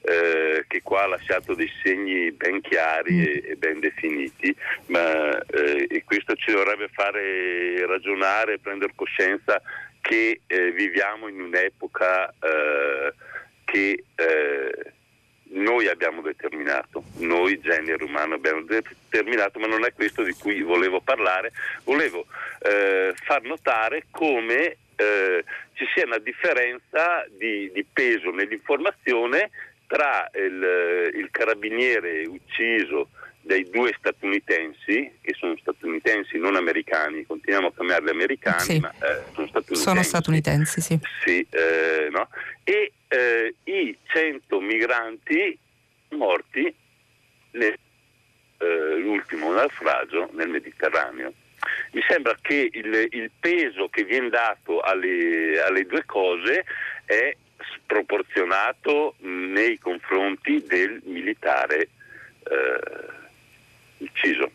Eh, 0.00 0.64
che 0.68 0.82
qua 0.82 1.02
ha 1.02 1.08
lasciato 1.08 1.54
dei 1.54 1.68
segni 1.82 2.30
ben 2.30 2.60
chiari 2.60 3.14
mm. 3.14 3.22
e, 3.22 3.42
e 3.44 3.56
ben 3.56 3.80
definiti, 3.80 4.54
ma 4.86 5.40
eh, 5.40 6.04
questo 6.04 6.36
ci 6.36 6.52
dovrebbe 6.52 6.88
fare 6.92 7.84
ragionare, 7.84 8.60
prendere 8.60 8.92
coscienza 8.94 9.60
che 10.00 10.40
eh, 10.46 10.70
viviamo 10.70 11.26
in 11.26 11.40
un'epoca 11.40 12.28
eh, 12.28 13.12
che 13.64 14.04
eh, 14.14 14.92
noi 15.50 15.88
abbiamo 15.88 16.22
determinato, 16.22 17.04
noi 17.18 17.60
genere 17.60 18.02
umano 18.02 18.34
abbiamo 18.34 18.62
determinato, 18.62 19.58
ma 19.58 19.66
non 19.66 19.84
è 19.84 19.92
questo 19.92 20.22
di 20.22 20.32
cui 20.32 20.62
volevo 20.62 21.00
parlare, 21.00 21.52
volevo 21.84 22.26
eh, 22.60 23.14
far 23.24 23.42
notare 23.42 24.06
come 24.10 24.76
eh, 24.96 25.44
ci 25.74 25.84
sia 25.94 26.04
una 26.04 26.18
differenza 26.18 27.26
di, 27.30 27.70
di 27.72 27.84
peso 27.90 28.30
nell'informazione 28.30 29.50
tra 29.86 30.28
il, 30.34 31.12
il, 31.14 31.28
carabiniere 31.30 32.26
ucciso 32.26 33.10
dai 33.40 33.68
due 33.70 33.94
statunitensi, 33.96 35.18
che 35.20 35.34
sono 35.34 35.56
statunitensi 35.58 36.38
non 36.38 36.56
americani, 36.56 37.24
continuiamo 37.24 37.68
a 37.68 37.72
chiamarli 37.72 38.10
americani, 38.10 38.60
sì. 38.60 38.78
ma 38.80 38.90
eh, 38.90 39.22
sono 39.32 39.46
statunitensi. 39.46 39.82
Sono 39.82 40.02
statunitensi, 40.02 40.80
sì. 40.80 40.98
sì 41.22 41.46
eh, 41.50 42.08
no? 42.10 42.28
E 42.64 42.92
eh, 43.16 43.54
i 43.64 43.96
100 44.04 44.60
migranti 44.60 45.58
morti 46.10 46.72
nell'ultimo 47.50 49.52
eh, 49.52 49.54
naufragio 49.54 50.28
nel 50.32 50.48
Mediterraneo. 50.48 51.32
Mi 51.92 52.02
sembra 52.06 52.36
che 52.40 52.68
il, 52.70 53.08
il 53.10 53.30
peso 53.40 53.88
che 53.88 54.04
viene 54.04 54.28
dato 54.28 54.80
alle, 54.80 55.60
alle 55.60 55.86
due 55.86 56.04
cose 56.04 56.64
è 57.06 57.34
sproporzionato 57.74 59.14
nei 59.20 59.78
confronti 59.78 60.62
del 60.66 61.00
militare 61.04 61.88
eh, 62.44 62.78
ucciso. 63.98 64.50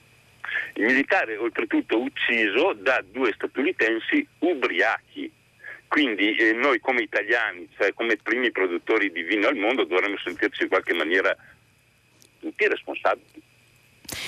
Il 0.76 0.86
militare 0.86 1.38
oltretutto 1.38 2.00
ucciso 2.00 2.74
da 2.74 3.04
due 3.10 3.34
statunitensi 3.34 4.26
ubriachi. 4.40 5.32
Quindi 5.92 6.38
eh, 6.38 6.54
noi 6.54 6.80
come 6.80 7.02
italiani, 7.02 7.68
cioè 7.76 7.94
come 7.94 8.16
primi 8.16 8.50
produttori 8.50 9.12
di 9.12 9.24
vino 9.24 9.50
al 9.50 9.58
mondo, 9.58 9.84
dovremmo 9.84 10.18
sentirci 10.20 10.64
in 10.64 10.70
qualche 10.70 10.94
maniera 10.94 11.36
tutti 12.40 12.66
responsabili. 12.66 13.42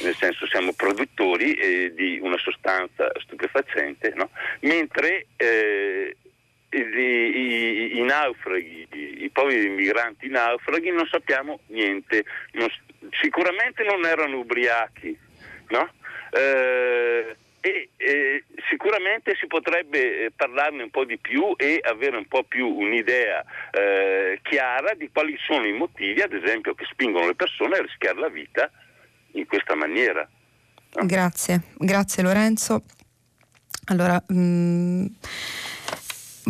Nel 0.01 0.14
senso 0.18 0.45
siamo 0.47 0.74
produttori 0.74 1.53
eh, 1.53 1.93
di 1.95 2.20
una 2.22 2.38
sostanza 2.38 3.09
stupefacente, 3.22 4.11
no? 4.14 4.30
mentre 4.64 5.28
eh, 5.38 6.18
i, 6.70 6.80
i, 6.82 7.97
i, 7.97 8.01
naufraghi, 8.01 8.86
i, 8.91 9.24
i 9.24 9.30
poveri 9.30 9.70
migranti 9.70 10.28
naufraghi 10.28 10.91
non 10.91 11.07
sappiamo 11.07 11.61
niente, 11.68 12.26
non, 12.51 12.68
sicuramente 13.22 13.84
non 13.84 14.05
erano 14.05 14.39
ubriachi, 14.39 15.18
no? 15.70 15.89
eh, 16.32 17.38
e 17.66 17.91
eh, 17.95 18.43
sicuramente 18.70 19.38
si 19.39 19.47
potrebbe 19.47 20.26
eh, 20.26 20.32
parlarne 20.36 20.84
un 20.84 20.89
po' 20.89 21.05
di 21.05 21.18
più 21.18 21.53
e 21.55 21.80
avere 21.82 22.18
un 22.18 22.28
po' 22.28 22.43
più 22.43 22.68
un'idea 22.68 23.41
eh, 23.72 24.41
chiara 24.43 24.93
di 24.95 25.09
quali 25.14 25.38
sono 25.39 25.66
i 25.66 25.72
motivi, 25.72 26.20
ad 26.20 26.34
esempio, 26.34 26.76
che 26.76 26.84
spingono 26.91 27.28
le 27.28 27.36
persone 27.36 27.78
a 27.78 27.82
rischiare 27.82 28.20
la 28.20 28.28
vita 28.28 28.70
in 29.32 29.45
questa 29.45 29.76
maniera. 29.76 30.28
No? 30.95 31.05
Grazie, 31.05 31.61
grazie 31.78 32.22
Lorenzo. 32.22 32.84
Allora, 33.86 34.22
mh, 34.28 34.36
mm, 34.36 35.05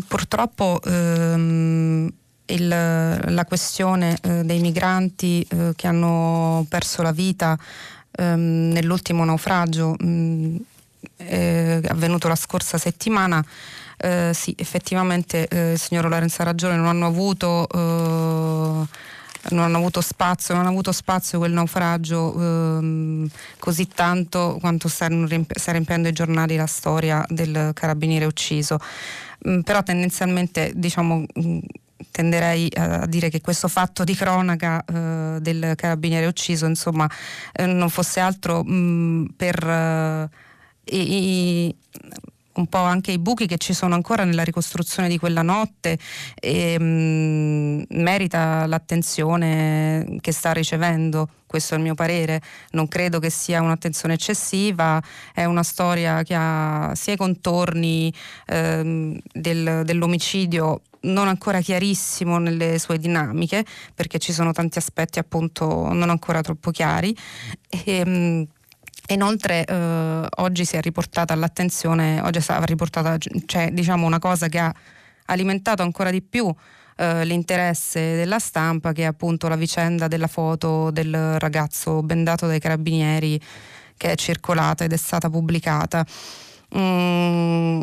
purtroppo 0.08 0.82
ehm, 0.84 2.12
il, 2.46 2.68
la 2.68 3.46
questione 3.46 4.18
eh, 4.24 4.44
dei 4.44 4.60
migranti 4.62 5.46
eh, 5.48 5.74
che 5.76 5.86
hanno 5.86 6.66
perso 6.68 7.04
la 7.04 7.12
vita 7.12 7.56
ehm, 8.18 8.72
nell'ultimo 8.72 9.24
naufragio 9.24 9.96
mh, 10.00 10.56
eh, 11.18 11.82
avvenuto 11.88 12.28
la 12.28 12.36
scorsa 12.36 12.78
settimana, 12.78 13.44
eh, 13.98 14.32
sì, 14.34 14.54
effettivamente 14.58 15.48
eh, 15.48 15.74
il 15.74 15.80
signor 15.80 16.08
Lorenzo 16.08 16.42
ha 16.42 16.46
ragione, 16.46 16.76
non 16.76 16.88
hanno 16.88 17.06
avuto 17.06 17.68
eh, 17.70 19.12
non 19.50 19.64
hanno 19.66 19.78
avuto 19.78 20.02
spazio, 20.02 20.54
non 20.54 20.64
hanno 20.64 20.72
avuto 20.72 20.92
spazio 20.92 21.38
quel 21.38 21.52
naufragio 21.52 22.34
ehm, 22.34 23.30
così 23.60 23.88
tanto 23.88 24.58
quanto 24.60 24.88
sta, 24.88 25.08
riempiendo 25.08 26.08
i 26.08 26.14
giornali 26.14 26.56
la 26.56 26.66
storia 26.66 27.26
del 27.28 27.72
carabiniere 27.74 28.26
ucciso. 28.26 28.78
Mm, 29.48 29.62
però 29.62 29.84
tendenzialmente 29.84 30.72
diciamo 30.76 31.26
mm, 31.40 31.60
tenderei 32.12 32.70
a 32.76 33.06
dire 33.06 33.30
che 33.30 33.42
questo 33.42 33.68
fatto 33.68 34.04
di 34.04 34.16
cronaca 34.16 34.84
eh, 34.86 35.38
del 35.42 35.74
carabiniere 35.76 36.26
ucciso 36.26 36.66
insomma 36.66 37.10
eh, 37.54 37.66
non 37.66 37.90
fosse 37.90 38.20
altro 38.20 38.64
mh, 38.64 38.74
mm, 38.74 39.26
per 39.36 39.68
eh, 39.68 40.30
i, 40.86 41.76
un 42.54 42.68
po' 42.68 42.78
anche 42.80 43.12
i 43.12 43.20
buchi 43.20 43.48
che 43.48 43.58
ci 43.58 43.74
sono 43.74 43.96
ancora 43.96 44.24
nella 44.24 44.44
ricostruzione 44.44 45.08
di 45.08 45.18
quella 45.18 45.42
notte 45.42 45.98
e, 46.36 46.80
mh, 46.80 46.84
mm, 46.84 47.82
merita 47.90 48.66
l'attenzione 48.66 50.18
che 50.22 50.32
sta 50.32 50.52
ricevendo 50.52 51.30
questo 51.54 51.76
è 51.76 51.78
il 51.78 51.84
mio 51.84 51.94
parere, 51.94 52.42
non 52.72 52.88
credo 52.88 53.20
che 53.20 53.30
sia 53.30 53.62
un'attenzione 53.62 54.16
eccessiva, 54.16 55.00
è 55.36 55.46
una 55.46 55.62
storia 55.62 56.24
che 56.24 56.34
ha 56.36 56.94
sia 56.96 57.14
i 57.14 57.16
contorni 57.16 58.12
ehm, 58.48 59.20
del, 59.32 59.84
dell'omicidio 59.86 60.82
non 61.02 61.28
ancora 61.28 61.60
chiarissimo 61.60 62.40
nelle 62.40 62.80
sue 62.80 62.98
dinamiche, 62.98 63.64
perché 63.94 64.18
ci 64.18 64.34
sono 64.34 64.52
tanti 64.52 64.80
aspetti 64.80 65.20
appunto 65.20 65.94
non 65.94 66.10
ancora 66.10 66.42
troppo 66.42 66.72
chiari. 66.72 67.16
E, 67.70 68.04
mh, 68.04 68.48
Inoltre 69.10 69.66
eh, 69.66 70.26
oggi 70.38 70.66
si 70.66 70.78
è 70.78 70.82
riportata 70.82 71.34
all'attenzione, 71.34 72.22
oggi 72.22 72.38
è 72.38 72.42
stata 72.42 72.66
riportata, 72.66 73.18
cioè 73.46 73.70
diciamo 73.72 74.06
una 74.06 74.20
cosa 74.20 74.48
che 74.48 74.60
ha 74.60 74.74
alimentato 75.26 75.82
ancora 75.82 76.10
di 76.10 76.22
più 76.22 76.54
eh, 76.96 77.26
l'interesse 77.26 78.16
della 78.16 78.40
stampa 78.40 78.92
che 78.94 79.04
è 79.04 79.06
appunto 79.06 79.48
la 79.48 79.56
vicenda 79.56 80.08
della 80.08 80.28
foto 80.28 80.92
del 80.92 81.40
ragazzo 81.40 82.02
bendato 82.02 82.48
dai 82.48 82.60
carabinieri 82.60 83.40
che 83.98 84.12
è 84.12 84.16
circolata 84.16 84.84
ed 84.84 84.94
è 84.94 84.98
stata 84.98 85.30
pubblicata. 85.30 86.06
Mm, 86.78 87.82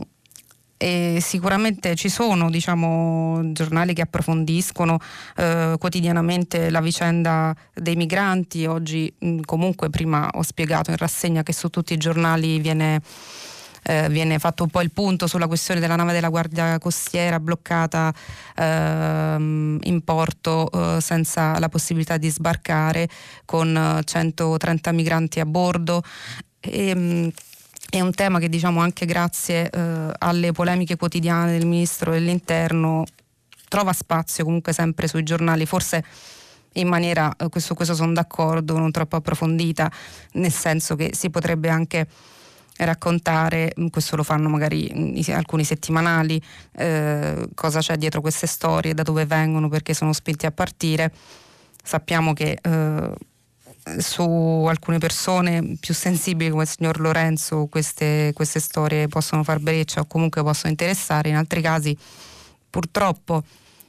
e 0.83 1.18
sicuramente 1.20 1.95
ci 1.95 2.09
sono 2.09 2.49
diciamo, 2.49 3.53
giornali 3.53 3.93
che 3.93 4.01
approfondiscono 4.01 4.99
eh, 5.37 5.76
quotidianamente 5.78 6.70
la 6.70 6.81
vicenda 6.81 7.55
dei 7.74 7.97
migranti. 7.97 8.64
Oggi 8.64 9.12
mh, 9.18 9.41
comunque 9.41 9.91
prima 9.91 10.31
ho 10.33 10.41
spiegato 10.41 10.91
in 10.91 10.97
rassegna 10.97 11.43
che 11.43 11.53
su 11.53 11.68
tutti 11.68 11.93
i 11.93 11.99
giornali 11.99 12.61
viene, 12.61 13.03
eh, 13.83 14.09
viene 14.09 14.39
fatto 14.39 14.62
un 14.62 14.70
po' 14.70 14.81
il 14.81 14.91
punto 14.91 15.26
sulla 15.26 15.49
questione 15.49 15.81
della 15.81 15.97
nave 15.97 16.14
della 16.14 16.31
Guardia 16.31 16.78
Costiera 16.78 17.39
bloccata 17.39 18.11
eh, 18.57 19.35
in 19.35 20.01
porto 20.03 20.70
eh, 20.70 21.01
senza 21.03 21.59
la 21.59 21.68
possibilità 21.68 22.16
di 22.16 22.31
sbarcare 22.31 23.07
con 23.45 24.01
130 24.03 24.89
eh, 24.89 24.93
migranti 24.95 25.41
a 25.41 25.45
bordo. 25.45 26.03
E, 26.59 26.95
mh, 26.95 27.33
è 27.91 28.01
un 28.01 28.12
tema 28.12 28.38
che 28.38 28.49
diciamo 28.49 28.80
anche 28.80 29.05
grazie 29.05 29.68
eh, 29.68 30.12
alle 30.18 30.53
polemiche 30.53 30.97
quotidiane 30.97 31.53
del 31.53 31.66
ministro 31.66 32.12
dell'interno 32.12 33.05
trova 33.68 33.93
spazio 33.93 34.45
comunque 34.45 34.72
sempre 34.72 35.07
sui 35.09 35.22
giornali, 35.22 35.64
forse 35.64 36.05
in 36.74 36.88
maniera, 36.88 37.34
eh, 37.36 37.49
questo, 37.49 37.74
questo 37.74 37.95
sono 37.95 38.12
d'accordo, 38.12 38.76
non 38.78 38.91
troppo 38.91 39.16
approfondita, 39.16 39.91
nel 40.32 40.53
senso 40.53 40.97
che 40.97 41.11
si 41.14 41.30
potrebbe 41.30 41.68
anche 41.68 42.07
raccontare, 42.78 43.72
mm, 43.78 43.86
questo 43.88 44.16
lo 44.16 44.22
fanno 44.22 44.49
magari 44.49 45.22
alcuni 45.28 45.64
settimanali, 45.64 46.41
eh, 46.76 47.49
cosa 47.55 47.80
c'è 47.80 47.97
dietro 47.97 48.20
queste 48.20 48.47
storie, 48.47 48.95
da 48.95 49.03
dove 49.03 49.24
vengono, 49.26 49.68
perché 49.68 49.95
sono 49.95 50.12
spinti 50.12 50.47
a 50.47 50.53
partire. 50.53 51.12
Sappiamo 51.82 52.32
che 52.32 52.59
eh, 52.61 53.12
su 53.99 54.22
alcune 54.68 54.99
persone 54.99 55.76
più 55.81 55.95
sensibili 55.95 56.51
come 56.51 56.62
il 56.62 56.68
signor 56.68 57.01
Lorenzo 57.01 57.66
queste, 57.66 58.33
queste 58.35 58.61
storie 58.61 59.09
possono 59.09 59.43
far 59.43 59.59
breccia 59.59 60.01
o 60.01 60.07
comunque 60.07 60.43
possono 60.43 60.70
interessare, 60.70 61.28
in 61.28 61.37
altri 61.37 61.61
casi 61.61 61.97
purtroppo 62.68 63.43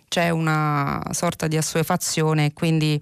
c'è 0.07 0.29
una 0.29 1.01
sorta 1.11 1.47
di 1.47 1.57
assuefazione 1.57 2.45
e 2.45 2.53
quindi 2.53 3.01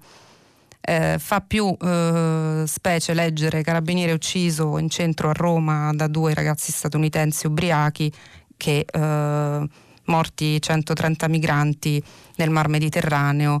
eh, 0.80 1.16
fa 1.18 1.40
più 1.40 1.76
eh, 1.80 2.64
specie 2.66 3.14
leggere 3.14 3.62
carabiniere 3.62 4.12
ucciso 4.12 4.78
in 4.78 4.88
centro 4.88 5.30
a 5.30 5.32
Roma 5.32 5.90
da 5.92 6.06
due 6.06 6.34
ragazzi 6.34 6.72
statunitensi 6.72 7.46
ubriachi 7.46 8.12
che 8.56 8.86
eh, 8.90 9.68
morti 10.04 10.60
130 10.60 11.28
migranti 11.28 12.02
nel 12.36 12.50
mar 12.50 12.68
Mediterraneo. 12.68 13.58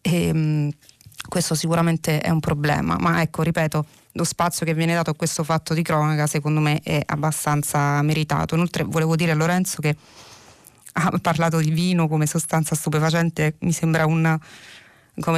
E, 0.00 0.32
mh, 0.32 0.70
questo 1.28 1.54
sicuramente 1.54 2.20
è 2.20 2.30
un 2.30 2.40
problema, 2.40 2.96
ma 2.98 3.20
ecco, 3.22 3.42
ripeto, 3.42 3.86
lo 4.12 4.24
spazio 4.24 4.64
che 4.64 4.74
viene 4.74 4.94
dato 4.94 5.10
a 5.10 5.14
questo 5.14 5.42
fatto 5.42 5.74
di 5.74 5.82
cronaca 5.82 6.26
secondo 6.26 6.60
me 6.60 6.80
è 6.82 7.02
abbastanza 7.04 8.00
meritato. 8.02 8.54
Inoltre 8.54 8.84
volevo 8.84 9.16
dire 9.16 9.32
a 9.32 9.34
Lorenzo 9.34 9.80
che 9.80 9.96
ha 10.92 11.12
parlato 11.20 11.58
di 11.58 11.70
vino 11.70 12.06
come 12.06 12.26
sostanza 12.26 12.74
stupefacente, 12.74 13.56
mi 13.60 13.72
sembra 13.72 14.06
una 14.06 14.38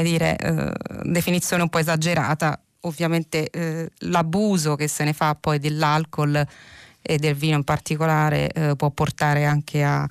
dire, 0.03 0.37
eh, 0.37 0.73
definizione 1.05 1.63
un 1.63 1.69
po' 1.69 1.79
esagerata. 1.79 2.61
Ovviamente 2.81 3.51
eh, 3.51 3.91
l'abuso 3.99 4.77
che 4.77 4.87
se 4.87 5.05
ne 5.05 5.13
fa 5.13 5.35
poi 5.35 5.59
dell'alcol 5.59 6.47
e 7.03 7.19
del 7.19 7.35
vino 7.35 7.57
in 7.57 7.65
particolare 7.65 8.51
eh, 8.51 8.77
può 8.77 8.91
portare 8.91 9.45
anche 9.45 9.83
a 9.83 10.09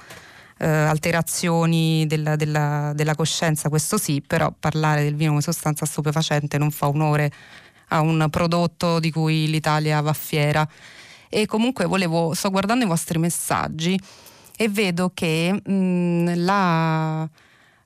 eh, 0.58 0.68
alterazioni 0.68 2.06
della, 2.08 2.36
della, 2.36 2.94
della, 2.96 3.16
coscienza, 3.16 3.70
questo 3.70 3.98
sì, 3.98 4.22
però 4.26 4.54
parlare 4.58 5.04
del 5.04 5.16
vino 5.16 5.32
come 5.32 5.42
sostanza 5.42 5.86
stupefacente 5.86 6.58
non 6.58 6.72
fa 6.72 6.88
onore 6.88 7.32
a 7.90 8.02
un 8.02 8.28
prodotto 8.30 9.00
di 9.00 9.12
cui 9.12 9.50
l'Italia 9.50 10.00
va 10.02 10.14
fiera. 10.14 10.68
E 11.30 11.46
comunque 11.46 11.86
volevo, 11.86 12.34
sto 12.34 12.50
guardando 12.50 12.86
i 12.86 12.88
vostri 12.88 13.18
messaggi 13.20 14.00
e 14.56 14.70
vedo 14.70 15.12
che 15.14 15.52
mh, 15.52 16.44
la, 16.44 17.28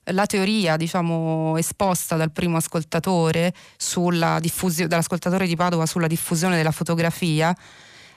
la 0.04 0.26
teoria 0.26 0.76
diciamo, 0.76 1.56
esposta 1.56 2.16
dal 2.16 2.30
primo 2.30 2.56
ascoltatore 2.56 3.52
sulla 3.76 4.38
diffusione, 4.40 4.88
dall'ascoltatore 4.88 5.46
di 5.46 5.56
Padova 5.56 5.86
sulla 5.86 6.06
diffusione 6.06 6.56
della 6.56 6.70
fotografia 6.70 7.54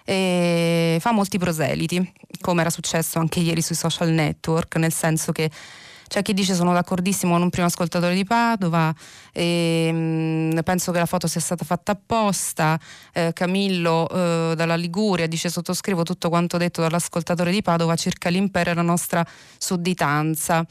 e 0.06 0.98
fa 1.00 1.12
molti 1.12 1.38
proseliti, 1.38 2.14
come 2.42 2.62
era 2.62 2.70
successo 2.70 3.20
anche 3.20 3.40
ieri 3.40 3.62
sui 3.62 3.76
social 3.76 4.10
network, 4.10 4.76
nel 4.78 4.94
senso 4.94 5.32
che 5.32 5.50
c'è 6.14 6.22
chi 6.22 6.34
dice 6.34 6.54
sono 6.54 6.74
d'accordissimo 6.74 7.34
con 7.34 7.42
un 7.42 7.50
primo 7.50 7.66
ascoltatore 7.66 8.14
di 8.14 8.24
Padova, 8.24 8.94
e, 9.32 9.92
mh, 9.92 9.98
mm, 9.98 10.60
penso 10.64 10.92
che 10.92 11.00
la 11.00 11.08
foto 11.08 11.28
sia 11.28 11.42
stata 11.42 11.66
fatta 11.66 11.94
apposta, 11.94 12.80
eh, 13.14 13.32
Camillo 13.34 14.08
eh, 14.10 14.54
dalla 14.56 14.76
Liguria 14.76 15.26
dice 15.28 15.50
sottoscrivo 15.50 16.04
tutto 16.04 16.30
quanto 16.30 16.58
detto 16.58 16.82
dall'ascoltatore 16.82 17.50
di 17.50 17.62
Padova 17.64 17.96
circa 17.96 18.30
l'impero 18.30 18.70
e 18.70 18.74
la 18.76 18.84
nostra 18.84 19.26
sudditanza. 19.58 20.64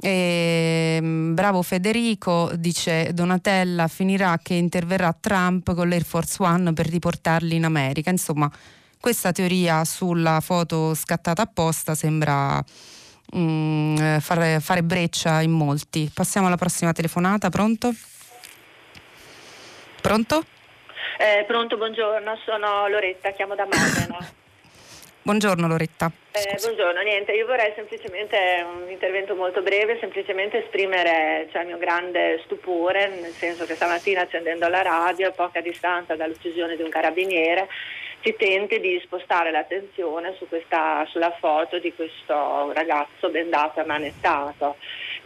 E, 0.00 0.96
ehm, 0.98 1.34
bravo 1.34 1.62
Federico, 1.62 2.50
dice 2.54 3.12
Donatella, 3.12 3.88
finirà 3.88 4.38
che 4.42 4.54
interverrà 4.54 5.16
Trump 5.18 5.74
con 5.74 5.88
l'Air 5.88 6.04
Force 6.04 6.42
One 6.42 6.72
per 6.72 6.86
riportarli 6.86 7.54
in 7.54 7.64
America. 7.64 8.10
Insomma, 8.10 8.50
questa 9.00 9.32
teoria 9.32 9.84
sulla 9.84 10.40
foto 10.40 10.94
scattata 10.94 11.42
apposta 11.42 11.94
sembra 11.94 12.62
mm, 13.36 14.18
fare, 14.18 14.60
fare 14.60 14.82
breccia 14.82 15.40
in 15.42 15.52
molti. 15.52 16.10
Passiamo 16.12 16.46
alla 16.46 16.56
prossima 16.56 16.92
telefonata, 16.92 17.48
pronto? 17.48 17.92
Pronto? 20.00 20.44
Eh, 21.18 21.44
pronto, 21.46 21.76
buongiorno, 21.76 22.36
sono 22.44 22.88
Loretta, 22.88 23.30
chiamo 23.30 23.54
da 23.54 23.64
Modena. 23.64 24.18
Buongiorno 25.24 25.66
Loretta. 25.66 26.12
Eh, 26.32 26.58
buongiorno, 26.60 27.00
niente, 27.00 27.32
io 27.32 27.46
vorrei 27.46 27.72
semplicemente 27.74 28.36
un 28.62 28.90
intervento 28.90 29.34
molto 29.34 29.62
breve, 29.62 29.96
semplicemente 29.98 30.64
esprimere 30.64 31.48
cioè, 31.50 31.62
il 31.62 31.68
mio 31.68 31.78
grande 31.78 32.42
stupore, 32.44 33.08
nel 33.08 33.32
senso 33.32 33.64
che 33.64 33.74
stamattina 33.74 34.20
accendendo 34.20 34.68
la 34.68 34.82
radio, 34.82 35.28
a 35.28 35.32
poca 35.32 35.62
distanza 35.62 36.14
dall'uccisione 36.14 36.76
di 36.76 36.82
un 36.82 36.90
carabiniere, 36.90 37.68
si 38.20 38.34
tenti 38.36 38.78
di 38.80 39.00
spostare 39.02 39.50
l'attenzione 39.50 40.34
su 40.36 40.46
questa, 40.46 41.06
sulla 41.08 41.34
foto 41.40 41.78
di 41.78 41.94
questo 41.94 42.70
ragazzo 42.74 43.30
bendato 43.30 43.80
e 43.80 43.84
manettato. 43.86 44.76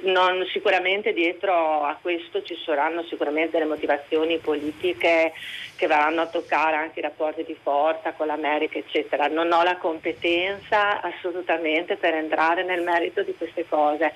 Non, 0.01 0.47
sicuramente 0.53 1.13
dietro 1.13 1.83
a 1.83 1.99
questo 2.01 2.43
ci 2.43 2.57
saranno 2.65 3.03
sicuramente 3.05 3.59
delle 3.59 3.69
motivazioni 3.69 4.39
politiche 4.39 5.33
che 5.75 5.87
vanno 5.89 6.21
a 6.23 6.27
toccare 6.27 6.77
anche 6.77 7.01
i 7.01 7.03
rapporti 7.03 7.43
di 7.45 7.57
forza 7.61 8.13
con 8.13 8.29
l'America, 8.29 8.79
eccetera. 8.79 9.27
Non 9.27 9.51
ho 9.51 9.63
la 9.65 9.77
competenza 9.77 11.01
assolutamente 11.01 11.97
per 11.97 12.15
entrare 12.15 12.63
nel 12.63 12.83
merito 12.83 13.23
di 13.23 13.35
queste 13.37 13.67
cose. 13.69 14.13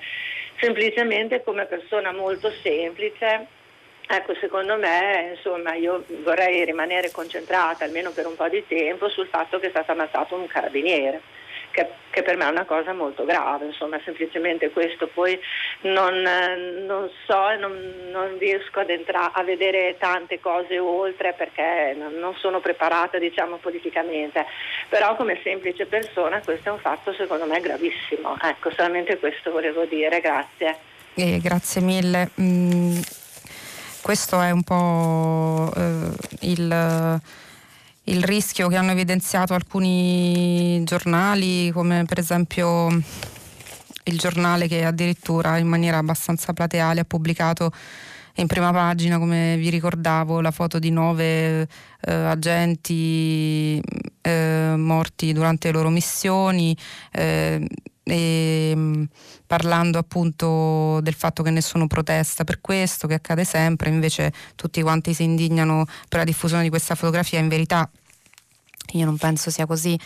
Semplicemente 0.59 1.43
come 1.43 1.65
persona 1.65 2.13
molto 2.13 2.49
semplice 2.61 3.61
Ecco, 4.05 4.35
secondo 4.35 4.77
me, 4.77 5.33
insomma, 5.35 5.75
io 5.75 6.03
vorrei 6.23 6.65
rimanere 6.65 7.09
concentrata 7.09 7.85
almeno 7.85 8.11
per 8.11 8.27
un 8.27 8.35
po' 8.35 8.49
di 8.49 8.63
tempo 8.67 9.07
sul 9.09 9.27
fatto 9.27 9.59
che 9.59 9.67
è 9.67 9.69
stato 9.69 9.91
ammazzato 9.91 10.35
un 10.35 10.45
carabiniere. 10.45 11.21
Che, 11.73 11.89
che, 12.11 12.21
per 12.21 12.37
me 12.37 12.45
è 12.45 12.51
una 12.51 12.65
cosa 12.65 12.93
molto 12.93 13.25
grave, 13.25 13.65
insomma, 13.65 13.99
semplicemente 14.03 14.69
questo. 14.69 15.07
Poi 15.07 15.39
non, 15.81 16.21
non 16.85 17.09
so 17.25 17.49
e 17.49 17.57
non, 17.57 17.75
non, 18.11 18.37
riesco 18.37 18.81
ad 18.81 18.91
entrare 18.91 19.31
a 19.33 19.41
vedere 19.41 19.95
tante 19.97 20.39
cose 20.39 20.77
oltre 20.77 21.33
perché 21.33 21.95
non, 21.97 22.13
non 22.13 22.35
sono 22.35 22.59
preparata, 22.59 23.17
diciamo, 23.17 23.57
politicamente. 23.57 24.45
Però 24.87 25.15
come 25.15 25.39
semplice 25.41 25.87
persona 25.87 26.41
questo 26.41 26.69
è 26.69 26.71
un 26.71 26.79
fatto 26.79 27.11
secondo 27.13 27.45
me 27.45 27.59
gravissimo. 27.59 28.37
Ecco, 28.39 28.69
solamente 28.69 29.17
questo 29.17 29.49
volevo 29.49 29.85
dire, 29.85 30.21
grazie. 30.21 30.77
Eh, 31.15 31.39
grazie 31.41 31.81
mille. 31.81 32.29
Mm 32.39 32.99
questo 34.03 34.41
è 34.41 34.51
un 34.51 34.63
po' 34.63 35.71
eh, 35.77 36.11
il, 36.41 37.21
il, 38.05 38.23
rischio 38.23 38.67
che 38.67 38.75
hanno 38.75 38.91
evidenziato 38.91 39.53
alcuni 39.53 40.83
giornali, 40.83 41.71
come 41.71 42.03
per 42.05 42.19
esempio 42.19 42.87
il 44.05 44.17
giornale 44.17 44.67
che 44.67 44.83
addirittura 44.83 45.57
in 45.57 45.67
maniera 45.67 45.97
abbastanza 45.97 46.53
plateale 46.53 47.01
ha 47.01 47.05
pubblicato 47.05 47.71
in 48.37 48.47
prima 48.47 48.71
pagina, 48.71 49.19
come 49.19 49.57
vi 49.57 49.69
ricordavo, 49.69 50.41
la 50.41 50.51
foto 50.51 50.79
di 50.79 50.89
nove 50.89 51.67
eh, 52.01 52.13
agenti 52.13 53.79
eh, 54.21 54.73
morti 54.75 55.33
durante 55.33 55.67
le 55.67 55.73
loro 55.73 55.89
missioni. 55.89 56.75
Eh, 57.11 57.67
e, 58.03 58.73
mm, 58.75 59.03
parlando 59.47 59.97
appunto 59.97 60.99
del 61.01 61.13
fatto 61.13 61.43
che 61.43 61.49
nessuno 61.49 61.87
protesta 61.87 62.43
per 62.43 62.59
questo, 62.61 63.07
che 63.07 63.15
accade 63.15 63.45
sempre, 63.45 63.89
invece 63.89 64.33
tutti 64.55 64.81
quanti 64.81 65.13
si 65.13 65.23
indignano 65.23 65.85
per 66.09 66.19
la 66.19 66.25
diffusione 66.25 66.63
di 66.63 66.69
questa 66.69 66.95
fotografia, 66.95 67.39
in 67.39 67.47
verità 67.47 67.89
io 68.91 69.05
non 69.05 69.17
penso 69.17 69.49
sia 69.49 69.65
così, 69.65 69.97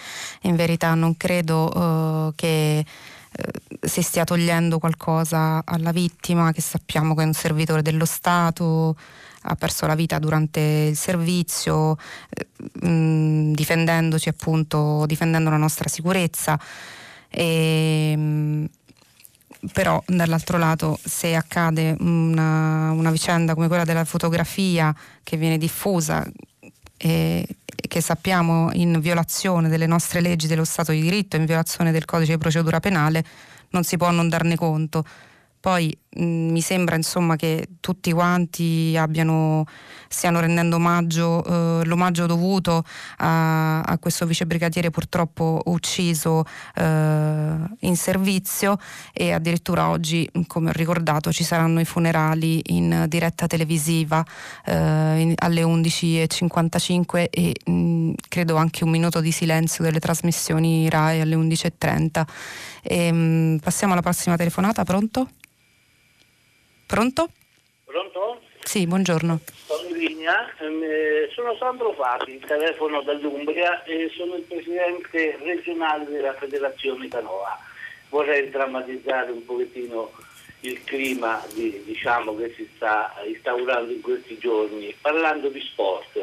in 0.44 0.56
verità 0.56 0.94
non 0.94 1.18
credo 1.18 1.72
uh, 1.76 2.34
che 2.36 2.86
uh, 2.86 3.78
si 3.82 4.02
stia 4.02 4.24
togliendo 4.24 4.80
qualcosa 4.80 5.62
alla 5.66 5.92
vittima, 5.92 6.52
che 6.52 6.62
sappiamo 6.62 7.16
che 7.16 7.24
è 7.24 7.26
un 7.26 7.34
servitore 7.34 7.82
dello 7.82 8.06
Stato, 8.06 8.96
ha 9.42 9.56
perso 9.56 9.88
la 9.88 9.96
vita 9.96 10.20
durante 10.20 10.60
il 10.60 10.96
servizio, 10.96 11.98
eh, 12.30 12.88
mh, 12.88 13.54
difendendoci 13.54 14.30
appunto, 14.30 15.06
difendendo 15.06 15.50
la 15.50 15.58
nostra 15.58 15.90
sicurezza. 15.90 16.60
E, 17.30 18.16
mh, 18.16 18.66
però 19.74 20.02
dall'altro 20.06 20.58
lato 20.58 21.00
se 21.04 21.36
accade 21.36 21.96
una, 22.00 22.92
una, 22.92 23.12
vicenda 23.12 23.54
come 23.54 23.68
quella 23.68 23.84
della 23.84 24.06
fotografia 24.06 24.96
che 25.24 25.36
viene 25.38 25.58
diffusa 25.58 26.26
e, 26.98 27.48
e 27.76 27.88
che 27.88 28.02
sappiamo 28.02 28.70
in 28.74 29.00
violazione 29.00 29.68
delle 29.70 29.88
nostre 29.88 30.22
leggi 30.22 30.48
dello 30.48 30.64
Stato 30.64 30.92
di 30.92 31.02
diritto, 31.02 31.36
in 31.36 31.46
violazione 31.46 31.92
del 31.92 32.06
codice 32.06 32.34
di 32.34 32.38
procedura 32.38 32.80
penale, 32.80 33.24
non 33.70 33.84
si 33.84 33.98
può 33.98 34.12
non 34.12 34.30
darne 34.30 34.56
conto. 34.56 35.04
Poi 35.68 35.94
mh, 36.12 36.24
mi 36.24 36.62
sembra 36.62 36.96
insomma 36.96 37.36
che 37.36 37.68
tutti 37.82 38.14
quanti 38.14 38.96
abbiano, 38.98 39.66
stiano 40.08 40.40
rendendo 40.40 40.78
omaggio, 40.78 41.44
eh, 41.44 41.86
l'omaggio 41.86 42.26
dovuto 42.26 42.86
a, 43.18 43.82
a, 43.82 43.98
questo 43.98 44.26
vicebrigadiere 44.26 44.92
purtroppo 44.92 45.60
ucciso 45.66 46.46
eh, 46.74 46.84
in 47.82 47.98
servizio 47.98 48.78
e 49.12 49.34
addirittura 49.34 49.90
oggi, 49.90 50.30
come 50.48 50.70
ho 50.70 50.74
ricordato, 50.74 51.34
ci 51.34 51.44
saranno 51.44 51.82
i 51.82 51.86
funerali 51.86 52.62
in 52.68 53.04
diretta 53.10 53.46
televisiva 53.46 54.26
eh, 54.64 55.20
in, 55.20 55.34
alle 55.36 55.64
11.55 55.64 57.28
e 57.30 57.70
mh, 57.70 58.14
credo 58.30 58.56
anche 58.56 58.86
un 58.86 58.90
minuto 58.90 59.20
di 59.20 59.34
silenzio 59.34 59.84
delle 59.84 60.00
trasmissioni 60.00 60.88
RAI 60.90 61.20
alle 61.20 61.36
11.30. 61.36 62.24
E, 62.84 63.12
mh, 63.12 63.18
mm, 63.18 63.56
passiamo 63.58 63.92
alla 63.92 64.02
prossima 64.02 64.38
telefonata, 64.38 64.86
pronto? 64.86 65.28
Pronto? 66.88 67.30
Pronto? 67.84 68.42
Sì, 68.64 68.88
buongiorno. 68.88 69.42
Sono 69.66 69.90
in 69.90 69.98
linea, 69.98 70.50
ehm, 70.58 71.30
sono 71.34 71.54
Sandro 71.58 71.92
Fati, 71.92 72.40
telefono 72.40 73.02
dall'Umbria 73.02 73.84
e 73.84 74.10
sono 74.16 74.36
il 74.36 74.44
presidente 74.44 75.38
regionale 75.44 76.06
della 76.06 76.34
Federazione 76.36 77.10
Canoa. 77.10 77.60
Vorrei 78.08 78.50
drammatizzare 78.50 79.32
un 79.32 79.44
pochettino 79.44 80.14
il 80.62 80.82
clima 80.86 81.44
di, 81.54 81.84
diciamo, 81.84 82.34
che 82.38 82.54
si 82.56 82.70
sta 82.78 83.14
instaurando 83.26 83.92
in 83.92 84.02
questi 84.02 84.38
giorni, 84.38 84.96
parlando 85.02 85.50
di 85.50 85.60
sport. 85.60 86.18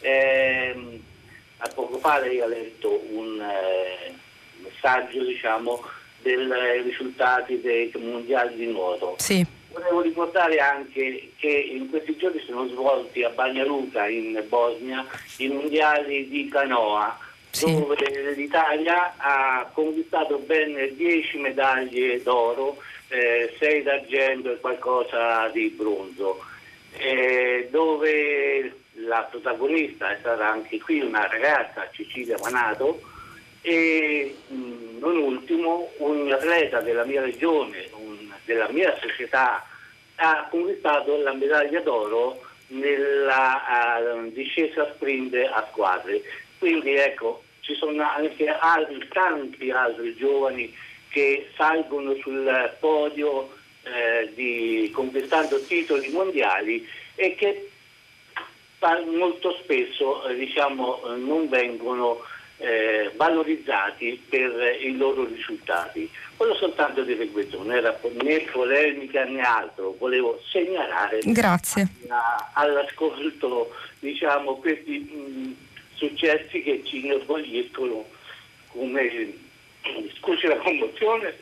Eh, 0.00 1.00
a 1.56 1.68
poco 1.74 1.96
fa 1.98 2.18
lei 2.18 2.38
ha 2.42 2.46
letto 2.46 3.02
un 3.12 3.40
eh, 3.40 4.14
messaggio 4.58 5.24
diciamo, 5.24 5.82
dei 6.20 6.82
risultati 6.82 7.62
dei 7.62 7.90
mondiali 7.96 8.56
di 8.56 8.66
nuoto. 8.66 9.14
Sì 9.16 9.60
Volevo 9.72 10.02
ricordare 10.02 10.58
anche 10.58 11.32
che 11.36 11.48
in 11.48 11.88
questi 11.88 12.16
giorni 12.16 12.42
sono 12.46 12.66
svolti 12.68 13.22
a 13.22 13.30
Bagnaluca 13.30 14.06
in 14.06 14.42
Bosnia 14.48 15.04
i 15.38 15.48
mondiali 15.48 16.28
di 16.28 16.48
canoa 16.48 17.18
sì. 17.52 17.72
dove 17.72 18.34
l'Italia 18.34 19.14
ha 19.16 19.70
conquistato 19.72 20.38
ben 20.38 20.94
10 20.94 21.38
medaglie 21.38 22.22
d'oro, 22.22 22.78
eh, 23.08 23.54
6 23.58 23.82
d'argento 23.82 24.52
e 24.52 24.60
qualcosa 24.60 25.48
di 25.48 25.68
bronzo, 25.68 26.44
eh, 26.96 27.68
dove 27.70 28.74
la 28.94 29.26
protagonista 29.30 30.10
è 30.10 30.18
stata 30.20 30.48
anche 30.48 30.78
qui 30.80 31.00
una 31.00 31.26
ragazza, 31.26 31.88
Cecilia 31.92 32.38
Manato, 32.42 33.00
e 33.62 34.36
mh, 34.48 34.98
non 34.98 35.16
ultimo 35.16 35.90
un 35.98 36.30
atleta 36.32 36.80
della 36.80 37.04
mia 37.04 37.22
regione, 37.22 37.88
della 38.44 38.68
mia 38.70 38.96
società 39.00 39.66
ha 40.16 40.46
conquistato 40.50 41.16
la 41.22 41.32
medaglia 41.32 41.80
d'oro 41.80 42.40
nella 42.68 43.98
uh, 44.14 44.30
discesa 44.32 44.92
sprint 44.94 45.34
a 45.34 45.66
squadre. 45.70 46.22
Quindi 46.58 46.94
ecco, 46.94 47.42
ci 47.60 47.74
sono 47.74 48.02
anche 48.02 48.48
altri, 48.48 49.06
tanti 49.08 49.70
altri 49.70 50.14
giovani 50.16 50.74
che 51.08 51.50
salgono 51.56 52.14
sul 52.16 52.76
podio 52.80 53.52
eh, 53.82 54.32
di, 54.34 54.90
conquistando 54.92 55.60
titoli 55.64 56.08
mondiali 56.10 56.86
e 57.14 57.34
che 57.34 57.68
molto 59.06 59.56
spesso 59.62 60.26
eh, 60.26 60.34
diciamo, 60.34 61.02
non 61.16 61.48
vengono 61.48 62.20
eh, 62.62 63.10
valorizzati 63.16 64.22
per 64.28 64.52
i 64.80 64.96
loro 64.96 65.24
risultati. 65.24 66.08
Volevo 66.36 66.56
soltanto 66.56 67.02
dire 67.02 67.26
questo, 67.28 67.58
non 67.58 67.72
era 67.72 67.98
né 68.22 68.38
polemica 68.52 69.24
né 69.24 69.40
altro, 69.40 69.96
volevo 69.98 70.40
segnalare 70.48 71.18
Grazie. 71.24 71.88
A, 72.08 72.50
all'ascolto 72.54 73.74
diciamo, 73.98 74.56
questi 74.56 74.98
mh, 74.98 75.56
successi 75.94 76.62
che 76.62 76.82
ci 76.84 77.04
inorgogliscono 77.04 78.04
come, 78.68 79.34
scusi 80.18 80.46
la 80.46 80.56
commozione, 80.56 81.34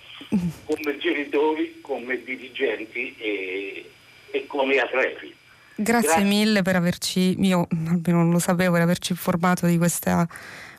come 0.64 0.96
genitori, 0.98 1.80
come 1.82 2.22
dirigenti 2.22 3.14
e, 3.18 3.90
e 4.30 4.46
come 4.46 4.78
atleti. 4.78 5.36
Grazie, 5.74 6.08
Grazie, 6.08 6.24
mille 6.24 6.62
per 6.62 6.76
averci, 6.76 7.36
io 7.40 7.66
almeno 7.70 8.18
non 8.18 8.30
lo 8.30 8.38
sapevo, 8.38 8.72
per 8.72 8.82
averci 8.82 9.12
informato 9.12 9.66
di 9.66 9.78
questa 9.78 10.28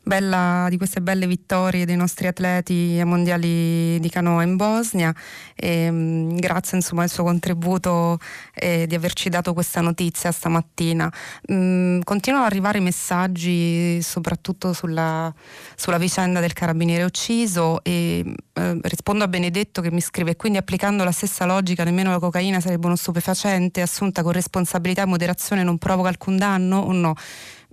bella, 0.03 0.67
di 0.69 0.77
queste 0.77 1.01
belle 1.01 1.27
vittorie 1.27 1.85
dei 1.85 1.95
nostri 1.95 2.27
atleti 2.27 2.95
ai 2.97 3.05
mondiali 3.05 3.99
di 3.99 4.09
canoa 4.09 4.43
in 4.43 4.55
Bosnia 4.55 5.13
e, 5.55 5.89
um, 5.89 6.35
grazie 6.35 6.77
insomma 6.77 7.03
al 7.03 7.09
suo 7.09 7.23
contributo 7.23 8.17
e 8.53 8.87
di 8.87 8.95
averci 8.95 9.29
dato 9.29 9.53
questa 9.53 9.81
notizia 9.81 10.31
stamattina. 10.31 11.11
Um, 11.47 12.01
continuano 12.03 12.45
ad 12.45 12.51
arrivare 12.51 12.79
messaggi 12.79 14.01
soprattutto 14.01 14.73
sulla, 14.73 15.33
sulla 15.75 15.97
vicenda 15.97 16.39
del 16.39 16.53
carabiniere 16.53 17.03
ucciso 17.03 17.83
e 17.83 18.23
uh, 18.25 18.79
rispondo 18.81 19.23
a 19.23 19.27
Benedetto 19.27 19.81
che 19.81 19.91
mi 19.91 20.01
scrive 20.01 20.35
quindi 20.35 20.57
applicando 20.57 21.03
la 21.03 21.11
stessa 21.11 21.45
logica 21.45 21.83
nemmeno 21.83 22.11
la 22.11 22.19
cocaina 22.19 22.59
sarebbe 22.59 22.87
uno 22.87 22.95
stupefacente 22.95 23.81
assunta 23.81 24.23
con 24.23 24.31
responsabilità 24.31 25.03
e 25.03 25.05
moderazione 25.05 25.63
non 25.63 25.77
provoca 25.77 26.09
alcun 26.09 26.37
danno 26.37 26.79
o 26.79 26.91
no? 26.91 27.15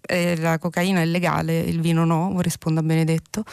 Eh, 0.06 0.36
la 0.38 0.58
cocaina 0.58 1.00
è 1.00 1.04
legale, 1.04 1.58
il 1.60 1.80
vino 1.80 2.04
no, 2.04 2.40
rispondo 2.40 2.80
a 2.80 2.82
Benedetto. 2.82 3.44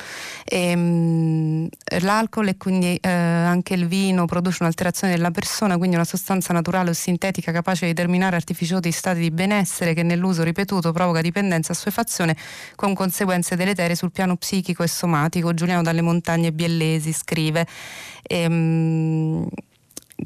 E, 0.44 0.70
ehm, 0.70 0.80
mh, 0.80 2.00
l'alcol 2.02 2.50
e 2.50 2.58
quindi 2.58 2.96
eh, 2.96 3.10
anche 3.10 3.74
il 3.74 3.88
vino 3.88 4.26
produce 4.26 4.58
un'alterazione 4.62 5.14
della 5.16 5.32
persona, 5.32 5.78
quindi 5.78 5.96
una 5.96 6.06
sostanza 6.06 6.54
naturale 6.54 6.90
o 6.90 6.94
sintetica 6.94 7.52
capace 7.52 7.86
di 7.86 7.94
determinare 7.94 8.36
artificiosi 8.36 8.92
stati 8.92 9.20
di 9.20 9.32
benessere 9.32 9.94
che 9.94 10.04
nell'uso 10.04 10.44
ripetuto 10.44 10.92
provoca 10.92 11.22
dipendenza 11.22 11.72
e 11.72 11.76
assuefazione 11.76 12.36
con 12.76 12.94
conseguenze 12.94 13.56
deleterie 13.56 13.96
sul 13.96 14.12
piano 14.12 14.36
psichico 14.36 14.84
e 14.84 14.88
somatico. 14.88 15.54
Giuliano 15.54 15.82
dalle 15.82 16.02
montagne 16.02 16.52
biellesi 16.52 17.12
scrive. 17.12 17.68
E, 18.22 18.40
ehm, 18.42 18.54
mh, 18.54 19.48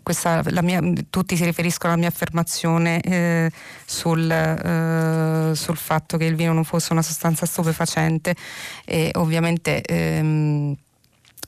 questa, 0.04 0.44
mia, 0.62 0.82
tutti 1.10 1.36
si 1.36 1.44
riferiscono 1.44 1.94
alla 1.94 2.02
mia 2.02 2.10
affermazione 2.10 3.02
eh, 3.02 3.52
sul, 3.86 4.30
eh, 4.30 5.56
sul, 5.56 5.78
fatto 5.78 6.18
che 6.18 6.26
il 6.26 6.36
vino 6.36 6.54
non 6.54 6.64
fosse 6.64 6.94
una 6.94 7.02
sostanza 7.02 7.46
stupefacente 7.46 8.36
e 8.86 9.12
ovviamente 9.16 9.82
ehm, 9.82 10.76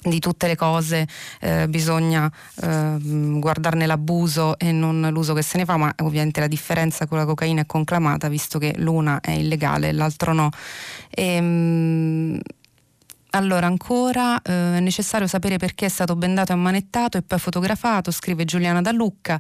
di 0.04 0.20
tutte 0.20 0.48
le 0.48 0.56
cose 0.56 1.08
eh, 1.40 1.68
bisogna 1.68 2.32
eh, 2.62 2.98
guardarne 3.00 3.86
l'abuso 3.86 4.58
e 4.58 4.72
non 4.72 5.08
l'uso 5.12 5.34
che 5.34 5.44
se 5.44 5.58
ne 5.58 5.66
fa, 5.66 5.78
ma 5.78 5.94
ovviamente 6.00 6.40
la 6.40 6.48
differenza 6.48 7.06
con 7.06 7.20
la 7.20 7.26
cocaina 7.26 7.62
è 7.62 7.66
conclamata 7.68 8.28
visto 8.28 8.58
che 8.58 8.74
l'una 8.78 9.20
è 9.20 9.32
illegale 9.32 9.90
e 9.90 9.92
l'altro 9.92 10.34
no. 10.34 10.50
E, 11.10 11.36
ehm, 11.36 12.40
allora, 13.32 13.68
ancora 13.68 14.42
eh, 14.42 14.78
è 14.78 14.80
necessario 14.80 15.28
sapere 15.28 15.58
perché 15.58 15.86
è 15.86 15.90
stato 15.90 16.16
bendato 16.16 16.52
e 16.52 16.56
ammanettato 16.56 17.18
e 17.18 17.22
poi 17.22 17.40
fotografato, 17.40 18.12
scrive 18.12 18.46
Giuliana 18.46 18.82
Da 18.82 18.92
Lucca 18.92 19.40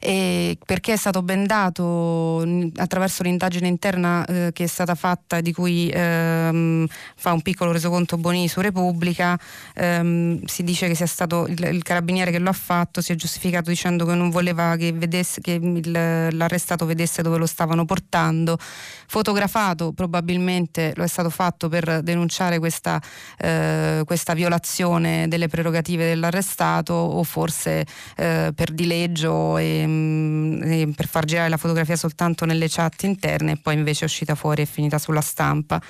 perché 0.00 0.92
è 0.92 0.96
stato 0.96 1.22
bendato 1.22 2.44
attraverso 2.76 3.22
l'indagine 3.24 3.66
interna 3.66 4.24
eh, 4.24 4.50
che 4.52 4.64
è 4.64 4.66
stata 4.66 4.94
fatta 4.94 5.40
di 5.40 5.52
cui 5.52 5.90
ehm, 5.92 6.86
fa 7.16 7.32
un 7.32 7.42
piccolo 7.42 7.72
resoconto 7.72 8.16
Boni 8.16 8.46
su 8.48 8.60
Repubblica 8.60 9.38
ehm, 9.74 10.44
si 10.44 10.62
dice 10.62 10.86
che 10.86 10.94
sia 10.94 11.06
stato 11.06 11.46
il, 11.48 11.58
il, 11.72 11.82
carabiniere 11.82 12.30
che 12.30 12.38
lo 12.38 12.50
ha 12.50 12.54
fatto 12.54 13.00
si 13.00 13.12
è 13.12 13.14
giustificato 13.16 13.70
dicendo 13.70 14.04
che 14.04 14.14
non 14.14 14.30
voleva 14.30 14.76
che, 14.76 14.92
vedesse, 14.92 15.40
che 15.40 15.52
il, 15.52 15.90
l'arrestato 15.90 16.86
vedesse 16.86 17.22
dove 17.22 17.38
lo 17.38 17.46
stavano 17.46 17.84
portando. 17.84 18.56
Fotografato 18.58 19.92
probabilmente 19.92 20.92
lo 20.96 21.02
è 21.02 21.08
stato 21.08 21.30
fatto 21.30 21.68
per 21.68 22.02
denunciare 22.02 22.58
questa, 22.58 23.00
eh, 23.38 24.02
questa 24.04 24.34
violazione 24.34 25.26
delle 25.28 25.48
prerogative 25.48 26.06
dell'arrestato 26.06 26.92
o 26.92 27.22
forse 27.24 27.86
eh, 28.16 28.52
per 28.54 28.70
dileggio 28.72 29.56
e 29.58 29.86
ehm, 29.88 30.92
per 30.92 31.06
far 31.06 31.24
girare 31.24 31.48
la 31.48 31.56
fotografia 31.56 31.96
soltanto 31.96 32.44
nelle 32.44 32.66
chat 32.68 33.02
interne 33.02 33.52
e 33.52 33.56
poi 33.56 33.74
invece 33.74 34.02
è 34.02 34.04
uscita 34.04 34.34
fuori 34.34 34.62
e 34.62 34.66
finita 34.66 34.98
sulla 34.98 35.20
stampa. 35.20 35.80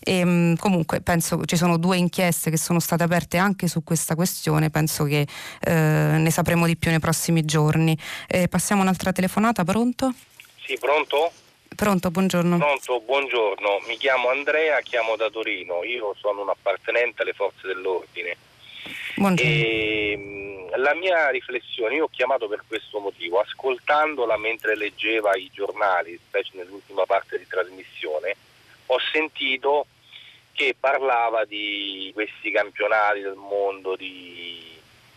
E, 0.00 0.18
ehm, 0.18 0.56
comunque 0.56 1.00
penso 1.00 1.44
ci 1.44 1.56
sono 1.56 1.76
due 1.78 1.96
inchieste 1.96 2.50
che 2.50 2.58
sono 2.58 2.80
state 2.80 3.02
aperte 3.02 3.36
anche 3.36 3.68
su 3.68 3.82
questa 3.82 4.14
questione, 4.14 4.70
penso 4.70 5.04
che 5.04 5.26
eh, 5.60 5.72
ne 5.72 6.30
sapremo 6.30 6.66
di 6.66 6.76
più 6.76 6.90
nei 6.90 7.00
prossimi 7.00 7.44
giorni. 7.44 7.96
Eh, 8.26 8.48
passiamo 8.48 8.82
un'altra 8.82 9.12
telefonata, 9.12 9.64
pronto? 9.64 10.12
Sì, 10.64 10.76
pronto? 10.78 11.32
Pronto, 11.74 12.10
buongiorno. 12.10 12.56
Pronto, 12.56 13.00
buongiorno. 13.00 13.82
Mi 13.86 13.96
chiamo 13.98 14.30
Andrea, 14.30 14.80
chiamo 14.80 15.14
da 15.16 15.28
Torino. 15.28 15.84
Io 15.84 16.14
sono 16.18 16.42
un 16.42 16.48
appartenente 16.48 17.22
alle 17.22 17.34
forze 17.34 17.66
dell'ordine. 17.66 18.36
Ehm, 19.42 20.76
la 20.78 20.94
mia 20.94 21.28
riflessione, 21.30 21.96
io 21.96 22.04
ho 22.04 22.10
chiamato 22.10 22.48
per 22.48 22.62
questo 22.66 22.98
motivo, 22.98 23.40
ascoltandola 23.40 24.36
mentre 24.36 24.76
leggeva 24.76 25.34
i 25.34 25.50
giornali, 25.52 26.18
specie 26.28 26.52
nell'ultima 26.54 27.04
parte 27.04 27.38
di 27.38 27.46
trasmissione, 27.46 28.36
ho 28.86 28.98
sentito 29.12 29.86
che 30.52 30.74
parlava 30.78 31.44
di 31.44 32.10
questi 32.14 32.50
campionati 32.50 33.20
del 33.20 33.34
mondo 33.34 33.94
di, 33.96 34.76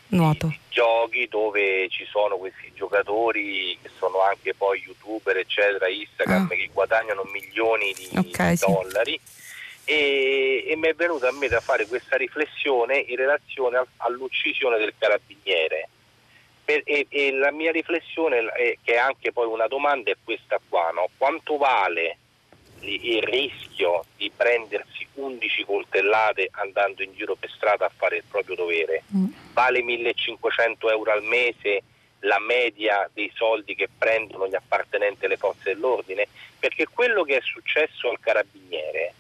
Nuoto. 0.10 0.54
giochi 0.70 1.28
dove 1.28 1.88
ci 1.90 2.06
sono 2.06 2.38
questi 2.38 2.72
giocatori 2.74 3.78
che 3.82 3.90
sono 3.98 4.22
anche 4.22 4.54
poi 4.54 4.82
youtuber 4.86 5.38
eccetera, 5.38 5.88
Instagram 5.88 6.46
ah. 6.46 6.56
che 6.56 6.70
guadagnano 6.74 7.24
milioni 7.32 7.94
di, 7.94 8.10
okay, 8.18 8.56
dollari 8.58 9.20
sì. 9.24 9.39
E, 9.92 10.66
e, 10.68 10.76
mi 10.76 10.88
è 10.88 10.94
venuta 10.94 11.30
a 11.30 11.32
me 11.32 11.48
da 11.48 11.60
fare 11.62 11.88
questa 11.88 12.16
riflessione 12.16 13.00
in 13.00 13.16
relazione 13.16 13.78
al, 13.78 13.88
all'uccisione 13.98 14.78
del 14.78 14.94
carabiniere 14.96 15.90
per, 16.64 16.84
e, 16.86 17.08
e, 17.10 17.32
la 17.32 17.52
mia 17.52 17.72
riflessione 17.72 18.46
è, 18.52 18.78
che 18.84 18.94
è 18.94 18.98
anche 18.98 19.32
poi 19.32 19.48
una 19.48 19.66
domanda 19.66 20.12
è 20.12 20.16
questa 20.24 20.60
qua 20.70 20.92
no? 20.92 21.10
quanto 21.18 21.58
vale 21.58 22.18
il 22.82 23.24
rischio 23.24 24.06
di 24.16 24.32
prendersi 24.34 25.08
11 25.16 25.66
coltellate 25.66 26.50
andando 26.52 27.02
in 27.02 27.12
giro 27.14 27.34
per 27.36 27.50
strada 27.50 27.88
a 27.88 27.92
fare 27.94 28.18
il 28.18 28.24
proprio 28.30 28.56
dovere. 28.56 29.04
Mm. 29.14 29.26
Vale 29.54 29.82
1500 29.82 30.92
euro 30.92 31.12
al 31.12 31.24
mese 31.24 31.82
la 32.20 32.40
media 32.40 33.10
dei 33.12 33.32
soldi 33.34 33.76
che 33.76 33.90
prendono 33.98 34.48
gli 34.48 34.56
appartenenti 34.56 35.26
alle 35.26 35.36
forze 35.36 35.74
dell'ordine? 35.74 36.28
Perché 36.58 36.86
quello 36.88 37.24
che 37.24 37.38
è 37.38 37.42
successo 37.42 38.10
al 38.10 38.20
carabiniere 38.20 39.16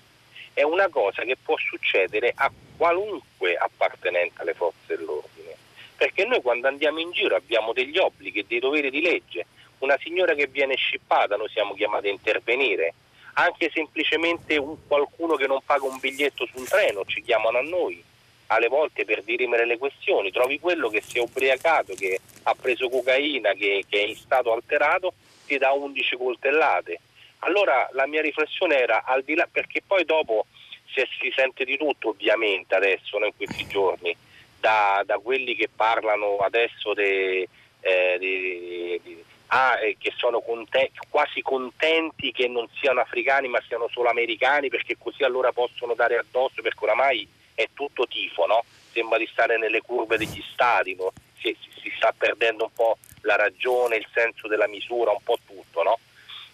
è 0.59 0.63
una 0.63 0.89
cosa 0.89 1.23
che 1.23 1.37
può 1.41 1.55
succedere 1.57 2.33
a 2.35 2.51
qualunque 2.75 3.55
appartenente 3.55 4.41
alle 4.41 4.53
forze 4.53 4.97
dell'ordine. 4.97 5.55
Perché 5.95 6.25
noi 6.25 6.41
quando 6.41 6.67
andiamo 6.67 6.99
in 6.99 7.11
giro 7.11 7.37
abbiamo 7.37 7.71
degli 7.71 7.97
obblighi 7.97 8.39
e 8.39 8.45
dei 8.45 8.59
doveri 8.59 8.89
di 8.89 8.99
legge. 8.99 9.45
Una 9.79 9.97
signora 10.01 10.33
che 10.33 10.47
viene 10.47 10.75
scippata 10.75 11.37
noi 11.37 11.47
siamo 11.47 11.73
chiamati 11.75 12.07
a 12.07 12.11
intervenire 12.11 12.93
anche 13.33 13.71
semplicemente 13.73 14.57
un, 14.57 14.75
qualcuno 14.85 15.35
che 15.35 15.47
non 15.47 15.61
paga 15.63 15.85
un 15.85 15.97
biglietto 15.97 16.45
su 16.45 16.57
un 16.57 16.65
treno, 16.65 17.05
ci 17.05 17.21
chiamano 17.21 17.59
a 17.59 17.61
noi 17.61 18.03
alle 18.47 18.67
volte 18.67 19.05
per 19.05 19.23
dirimere 19.23 19.65
le 19.65 19.77
questioni, 19.77 20.31
trovi 20.31 20.59
quello 20.59 20.89
che 20.89 21.01
si 21.01 21.19
è 21.19 21.21
ubriacato, 21.21 21.93
che 21.93 22.19
ha 22.43 22.55
preso 22.59 22.89
cocaina, 22.89 23.53
che, 23.53 23.85
che 23.87 24.01
è 24.01 24.07
in 24.07 24.15
stato 24.17 24.51
alterato, 24.51 25.13
ti 25.45 25.57
dà 25.57 25.71
11 25.71 26.17
coltellate. 26.17 26.99
Allora 27.39 27.89
la 27.93 28.07
mia 28.07 28.21
riflessione 28.21 28.77
era 28.77 29.03
al 29.05 29.23
di 29.23 29.35
là, 29.35 29.47
perché 29.49 29.81
poi 29.85 30.05
dopo 30.05 30.45
si, 30.93 31.01
si 31.19 31.31
sente 31.35 31.63
di 31.63 31.77
tutto 31.77 32.09
ovviamente 32.09 32.75
adesso, 32.75 33.17
no, 33.17 33.25
in 33.25 33.35
questi 33.35 33.65
giorni, 33.67 34.15
da, 34.59 35.03
da, 35.05 35.17
quelli 35.19 35.55
che 35.55 35.69
parlano 35.73 36.37
adesso 36.37 36.93
de, 36.93 37.47
eh, 37.79 38.17
de, 38.19 38.99
de, 39.03 39.23
ah, 39.47 39.79
eh, 39.81 39.95
che 39.97 40.11
sono 40.17 40.41
conte- 40.41 40.91
quasi 41.09 41.41
contenti 41.41 42.31
che 42.31 42.47
non 42.49 42.67
siano 42.79 42.99
africani 42.99 43.47
ma 43.47 43.61
siano 43.65 43.87
solo 43.89 44.09
americani 44.09 44.67
perché 44.67 44.97
così 44.97 45.23
allora 45.23 45.53
possono 45.53 45.93
dare 45.93 46.17
addosso 46.17 46.61
perché 46.61 46.83
oramai 46.83 47.25
è 47.55 47.69
tutto 47.73 48.05
tifo, 48.05 48.45
no? 48.45 48.63
sembra 48.91 49.17
di 49.17 49.27
stare 49.31 49.57
nelle 49.57 49.81
curve 49.81 50.17
degli 50.17 50.43
stati, 50.51 50.95
no? 50.95 51.13
si, 51.39 51.55
si, 51.61 51.81
si, 51.81 51.93
sta 51.95 52.13
perdendo 52.17 52.65
un 52.65 52.73
po' 52.73 52.97
la 53.21 53.35
ragione, 53.35 53.97
il 53.97 54.07
senso 54.13 54.47
della 54.47 54.67
misura, 54.67 55.11
un 55.11 55.23
po' 55.23 55.37
tutto. 55.45 55.83
No? 55.83 55.99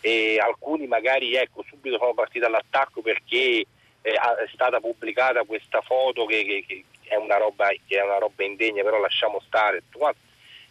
E 0.06 0.38
alcuni 0.38 0.86
magari 0.86 1.36
ecco, 1.36 1.64
subito 1.68 1.98
sono 1.98 2.14
partiti 2.14 2.46
all'attacco 2.46 3.02
perché 3.02 3.66
eh, 4.02 4.12
è 4.12 4.48
stata 4.54 4.80
pubblicata 4.80 5.42
questa 5.46 5.82
foto 5.82 6.26
che, 6.26 6.46
che, 6.46 6.64
che, 6.68 6.84
è 7.08 7.18
roba, 7.40 7.70
che, 7.70 7.98
è 7.98 8.04
una 8.04 8.20
roba, 8.20 8.44
indegna, 8.44 8.84
però 8.84 9.00
lasciamo 9.00 9.42
stare. 9.44 9.82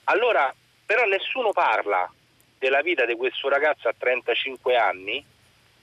Allora 0.05 0.55
però 0.87 1.05
nessuno 1.07 1.51
parla 1.51 2.09
della 2.59 2.81
vita 2.81 3.05
di 3.07 3.17
questo 3.17 3.49
ragazzo 3.49 3.89
a 3.89 3.95
35 3.99 4.77
anni 4.77 5.25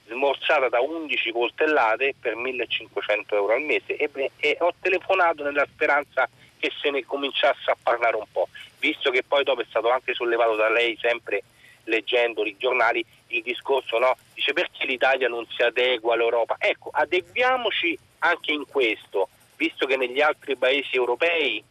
smorzata 0.07 0.69
da 0.69 0.79
11 0.79 1.31
coltellate 1.33 2.15
per 2.17 2.35
1500 2.35 3.35
euro 3.35 3.53
al 3.53 3.61
mese 3.61 3.97
e, 3.97 4.09
e, 4.37 4.57
ho 4.59 4.73
telefonato 4.79 5.43
nella 5.43 5.67
speranza 5.69 6.29
che 6.57 6.71
se 6.79 6.89
ne 6.89 7.03
cominciasse 7.03 7.71
a 7.71 7.77
parlare 7.81 8.15
un 8.15 8.25
po', 8.31 8.47
visto 8.79 9.09
che 9.09 9.23
poi 9.23 9.43
dopo 9.43 9.59
è 9.59 9.65
stato 9.67 9.89
anche 9.89 10.13
sollevato 10.13 10.55
da 10.55 10.69
lei 10.69 10.97
sempre 11.01 11.43
leggendo 11.85 12.43
i 12.45 12.55
giornali 12.57 13.03
il 13.27 13.41
discorso, 13.41 13.97
no? 13.97 14.15
dice 14.33 14.53
perché 14.53 14.85
l'Italia 14.85 15.27
non 15.27 15.45
si 15.47 15.61
adegua 15.61 16.13
all'Europa? 16.13 16.55
Ecco, 16.59 16.89
adeguiamoci 16.91 17.97
anche 18.19 18.51
in 18.51 18.65
questo, 18.67 19.29
visto 19.55 19.85
che 19.85 19.97
negli 19.97 20.21
altri 20.21 20.55
paesi 20.55 20.95
europei 20.95 21.63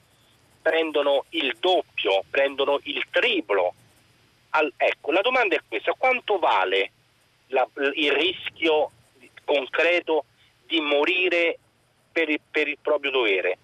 prendono 0.63 1.25
il 1.31 1.57
doppio, 1.59 2.25
prendono 2.29 2.79
il 2.85 3.05
triplo. 3.11 3.75
Al, 4.51 4.73
ecco, 4.77 5.13
la 5.13 5.21
domanda 5.21 5.57
è 5.57 5.61
questa, 5.67 5.95
quanto 5.97 6.39
vale 6.39 6.93
la, 7.49 7.67
il 7.95 8.13
rischio 8.13 8.91
concreto 9.45 10.25
di 10.67 10.81
morire 10.81 11.59
per 12.13 12.29
il, 12.29 12.41
per 12.51 12.69
il 12.69 12.79
proprio 12.81 13.11
dovere? 13.11 13.59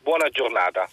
Buona 0.00 0.28
giornata. 0.28 0.88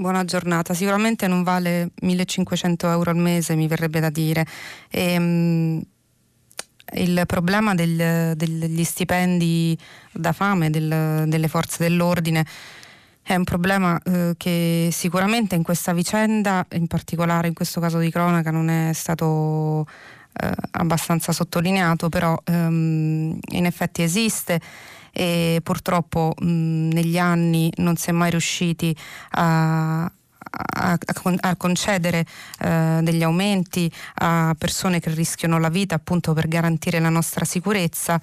Buona 0.00 0.24
giornata, 0.24 0.72
sicuramente 0.72 1.26
non 1.26 1.42
vale 1.42 1.90
1500 2.00 2.88
euro 2.90 3.10
al 3.10 3.18
mese, 3.18 3.54
mi 3.54 3.68
verrebbe 3.68 4.00
da 4.00 4.08
dire. 4.08 4.46
E, 4.88 5.18
um, 5.18 5.82
il 6.94 7.22
problema 7.26 7.74
del, 7.74 8.34
degli 8.34 8.82
stipendi 8.82 9.76
da 10.10 10.32
fame 10.32 10.70
del, 10.70 11.24
delle 11.26 11.48
forze 11.48 11.82
dell'ordine 11.82 12.46
è 13.20 13.34
un 13.34 13.44
problema 13.44 14.00
eh, 14.02 14.32
che 14.38 14.88
sicuramente 14.90 15.54
in 15.54 15.62
questa 15.62 15.92
vicenda, 15.92 16.66
in 16.72 16.86
particolare 16.86 17.48
in 17.48 17.54
questo 17.54 17.78
caso 17.78 17.98
di 17.98 18.10
cronaca, 18.10 18.50
non 18.50 18.70
è 18.70 18.94
stato 18.94 19.86
eh, 20.32 20.50
abbastanza 20.70 21.32
sottolineato, 21.32 22.08
però 22.08 22.40
ehm, 22.42 23.38
in 23.50 23.66
effetti 23.66 24.00
esiste 24.00 24.58
e 25.12 25.60
purtroppo 25.62 26.34
mh, 26.38 26.46
negli 26.92 27.18
anni 27.18 27.72
non 27.76 27.96
si 27.96 28.10
è 28.10 28.12
mai 28.12 28.30
riusciti 28.30 28.94
a, 29.30 30.04
a, 30.04 31.56
concedere 31.56 32.26
eh, 32.60 33.00
degli 33.02 33.22
aumenti 33.22 33.90
a 34.16 34.54
persone 34.58 35.00
che 35.00 35.10
rischiano 35.10 35.58
la 35.58 35.68
vita 35.68 35.94
appunto 35.94 36.32
per 36.32 36.48
garantire 36.48 36.98
la 37.00 37.10
nostra 37.10 37.44
sicurezza 37.44 38.20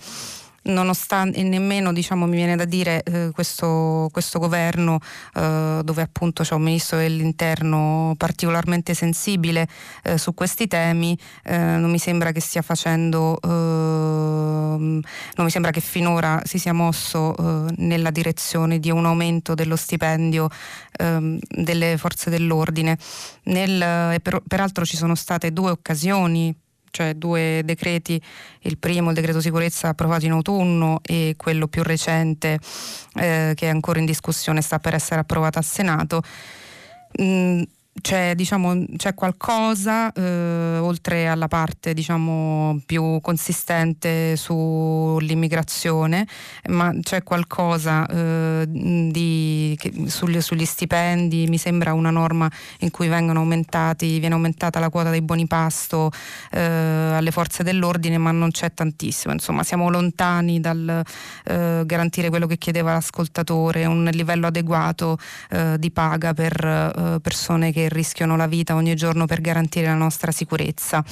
nonostante 0.67 1.41
nemmeno 1.43 1.93
diciamo, 1.93 2.25
mi 2.25 2.35
viene 2.35 2.55
da 2.55 2.65
dire 2.65 3.03
eh, 3.03 3.31
questo, 3.33 4.09
questo, 4.11 4.39
governo 4.39 4.99
eh, 5.33 5.81
dove 5.83 6.01
appunto 6.01 6.43
c'è 6.43 6.53
un 6.53 6.61
ministro 6.61 6.97
dell'interno 6.97 8.13
particolarmente 8.17 8.93
sensibile 8.93 9.67
eh, 10.03 10.17
su 10.17 10.33
questi 10.33 10.67
temi 10.67 11.17
eh, 11.43 11.57
non 11.57 11.89
mi 11.89 11.99
sembra 11.99 12.31
che 12.31 12.39
stia 12.39 12.61
facendo 12.61 13.39
ehm, 13.41 15.01
non 15.35 15.45
mi 15.45 15.49
sembra 15.49 15.71
che 15.71 15.81
finora 15.81 16.41
si 16.43 16.59
sia 16.59 16.73
mosso 16.73 17.35
eh, 17.35 17.73
nella 17.77 18.11
direzione 18.11 18.79
di 18.79 18.91
un 18.91 19.05
aumento 19.05 19.53
dello 19.53 19.75
stipendio 19.75 20.49
ehm, 20.97 21.39
delle 21.49 21.97
forze 21.97 22.29
dell'ordine. 22.29 22.97
Nel, 23.43 24.21
per, 24.21 24.41
peraltro 24.47 24.85
ci 24.85 24.97
sono 24.97 25.15
state 25.15 25.51
due 25.51 25.71
occasioni 25.71 26.55
cioè 26.91 27.13
due 27.13 27.61
decreti, 27.63 28.21
il 28.61 28.77
primo 28.77 29.09
il 29.09 29.15
decreto 29.15 29.41
sicurezza 29.41 29.89
approvato 29.89 30.25
in 30.25 30.31
autunno 30.31 30.99
e 31.03 31.35
quello 31.37 31.67
più 31.67 31.83
recente 31.83 32.59
eh, 33.15 33.53
che 33.55 33.67
è 33.67 33.69
ancora 33.69 33.99
in 33.99 34.05
discussione 34.05 34.61
sta 34.61 34.79
per 34.79 34.93
essere 34.93 35.21
approvato 35.21 35.57
al 35.57 35.65
Senato. 35.65 36.21
Mm, 37.21 37.61
c'è, 38.01 38.35
diciamo, 38.35 38.85
c'è 38.95 39.13
qualcosa 39.13 40.11
eh, 40.13 40.77
oltre 40.77 41.27
alla 41.27 41.47
parte 41.47 41.93
diciamo, 41.93 42.79
più 42.85 43.19
consistente 43.21 44.35
sull'immigrazione, 44.35 46.27
ma 46.69 46.93
c'è 47.01 47.23
qualcosa 47.23 48.05
eh, 48.05 48.65
di, 48.67 49.75
che, 49.79 49.93
sugli, 50.07 50.39
sugli, 50.41 50.65
stipendi, 50.65 51.47
mi 51.47 51.57
sembra 51.57 51.93
una 51.93 52.11
norma 52.11 52.49
in 52.79 52.91
cui 52.91 53.07
vengono 53.07 53.39
aumentati, 53.39 54.19
viene 54.19 54.35
aumentata 54.35 54.79
la 54.79 54.89
quota 54.89 55.09
dei 55.09 55.21
buoni 55.21 55.47
pasto 55.47 56.11
eh, 56.51 56.61
alle 56.61 57.31
forze 57.31 57.63
dell'ordine, 57.63 58.17
ma 58.17 58.31
non 58.31 58.51
c'è 58.51 58.73
tantissimo, 58.73 59.33
insomma 59.33 59.63
siamo 59.63 59.89
lontani 59.89 60.59
dal 60.59 61.03
eh, 61.45 61.83
garantire 61.85 62.29
quello 62.29 62.47
che 62.47 62.57
chiedeva 62.57 62.93
l'ascoltatore, 62.93 63.85
un 63.85 64.09
livello 64.11 64.47
adeguato 64.47 65.17
eh, 65.49 65.75
di 65.77 65.91
paga 65.91 66.33
per 66.33 66.63
eh, 66.63 67.19
persone 67.21 67.71
che 67.71 67.86
che 67.87 67.93
rischiano 67.93 68.35
la 68.35 68.47
vita 68.47 68.75
ogni 68.75 68.95
giorno 68.95 69.25
per 69.25 69.41
garantire 69.41 69.87
la 69.87 69.93
nostra 69.93 70.31
sicurezza. 70.31 71.03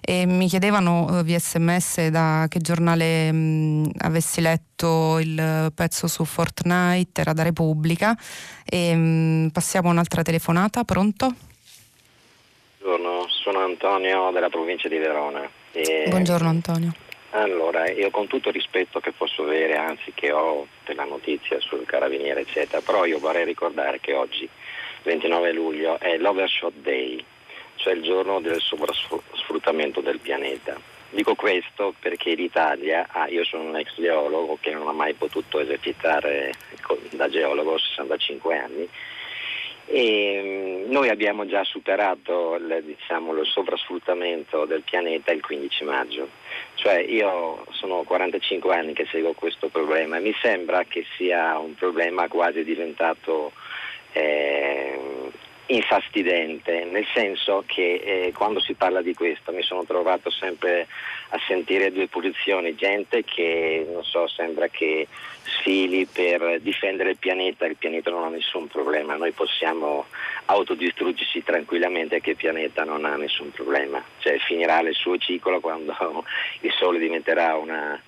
E 0.00 0.26
mi 0.26 0.48
chiedevano 0.48 1.22
via 1.22 1.38
sms 1.38 2.08
da 2.08 2.46
che 2.48 2.58
giornale 2.58 3.30
mh, 3.30 3.90
avessi 3.98 4.40
letto 4.40 5.18
il 5.18 5.72
pezzo 5.74 6.06
su 6.06 6.24
Fortnite, 6.24 7.20
era 7.20 7.32
da 7.32 7.42
Repubblica. 7.42 8.16
E, 8.64 8.94
mh, 8.94 9.50
passiamo 9.52 9.88
a 9.88 9.92
un'altra 9.92 10.22
telefonata, 10.22 10.84
pronto? 10.84 11.34
Buongiorno, 12.80 13.26
sono 13.28 13.60
Antonio 13.60 14.30
della 14.32 14.48
provincia 14.48 14.88
di 14.88 14.98
Verona. 14.98 15.48
E... 15.72 16.06
Buongiorno 16.08 16.48
Antonio. 16.48 16.94
Allora, 17.30 17.90
io 17.90 18.10
con 18.10 18.28
tutto 18.28 18.50
il 18.50 18.54
rispetto 18.54 19.00
che 19.00 19.10
posso 19.10 19.42
avere, 19.42 19.74
anzi 19.74 20.12
che 20.14 20.30
ho 20.30 20.68
per 20.84 20.94
la 20.94 21.04
notizia 21.04 21.58
sul 21.58 21.84
carabiniere, 21.84 22.42
eccetera, 22.42 22.80
però 22.80 23.04
io 23.06 23.18
vorrei 23.18 23.44
ricordare 23.44 23.98
che 23.98 24.14
oggi, 24.14 24.48
29 25.04 25.52
luglio, 25.52 25.98
è 26.00 26.16
l'Overshot 26.16 26.72
Day, 26.76 27.22
cioè 27.76 27.92
il 27.92 28.02
giorno 28.02 28.40
del 28.40 28.60
sovrasfruttamento 28.60 30.00
del 30.00 30.18
pianeta. 30.18 30.80
Dico 31.10 31.34
questo 31.34 31.94
perché 32.00 32.34
l'Italia, 32.34 33.06
ah, 33.10 33.28
io 33.28 33.44
sono 33.44 33.64
un 33.64 33.76
ex 33.76 33.94
geologo 33.94 34.58
che 34.60 34.72
non 34.72 34.88
ha 34.88 34.92
mai 34.92 35.14
potuto 35.14 35.60
esercitare 35.60 36.52
da 37.10 37.28
geologo 37.28 37.74
a 37.74 37.78
65 37.78 38.58
anni, 38.58 38.88
e 39.86 40.84
mm, 40.86 40.90
noi 40.90 41.10
abbiamo 41.10 41.46
già 41.46 41.62
superato 41.62 42.56
il, 42.56 42.82
diciamo, 42.84 43.32
lo 43.32 43.44
sovrasfruttamento 43.44 44.64
del 44.64 44.82
pianeta 44.82 45.30
il 45.30 45.42
15 45.42 45.84
maggio, 45.84 46.28
cioè 46.74 46.98
io 46.98 47.64
sono 47.70 48.02
45 48.02 48.74
anni 48.74 48.94
che 48.94 49.06
seguo 49.10 49.34
questo 49.34 49.68
problema 49.68 50.16
e 50.16 50.20
mi 50.20 50.34
sembra 50.40 50.84
che 50.84 51.04
sia 51.16 51.58
un 51.58 51.74
problema 51.74 52.26
quasi 52.28 52.64
diventato 52.64 53.52
eh, 54.14 54.98
infastidente, 55.66 56.84
nel 56.84 57.06
senso 57.14 57.64
che 57.66 57.94
eh, 58.04 58.32
quando 58.32 58.60
si 58.60 58.74
parla 58.74 59.00
di 59.00 59.14
questo 59.14 59.50
mi 59.52 59.62
sono 59.62 59.84
trovato 59.84 60.30
sempre 60.30 60.86
a 61.30 61.40
sentire 61.46 61.90
due 61.90 62.06
posizioni, 62.06 62.74
gente 62.74 63.24
che 63.24 63.86
non 63.90 64.04
so, 64.04 64.28
sembra 64.28 64.68
che 64.68 65.08
sfili 65.42 66.06
per 66.06 66.60
difendere 66.60 67.10
il 67.10 67.16
pianeta, 67.16 67.64
il 67.66 67.76
pianeta 67.76 68.10
non 68.10 68.24
ha 68.24 68.28
nessun 68.28 68.68
problema, 68.68 69.16
noi 69.16 69.32
possiamo 69.32 70.06
autodistruggerci 70.46 71.42
tranquillamente 71.42 72.20
che 72.20 72.30
il 72.30 72.36
pianeta 72.36 72.84
non 72.84 73.04
ha 73.06 73.16
nessun 73.16 73.50
problema, 73.50 74.04
cioè 74.18 74.38
finirà 74.38 74.80
il 74.80 74.94
suo 74.94 75.16
ciclo 75.16 75.60
quando 75.60 75.94
il 76.60 76.72
Sole 76.72 76.98
diventerà 76.98 77.56
una, 77.56 78.00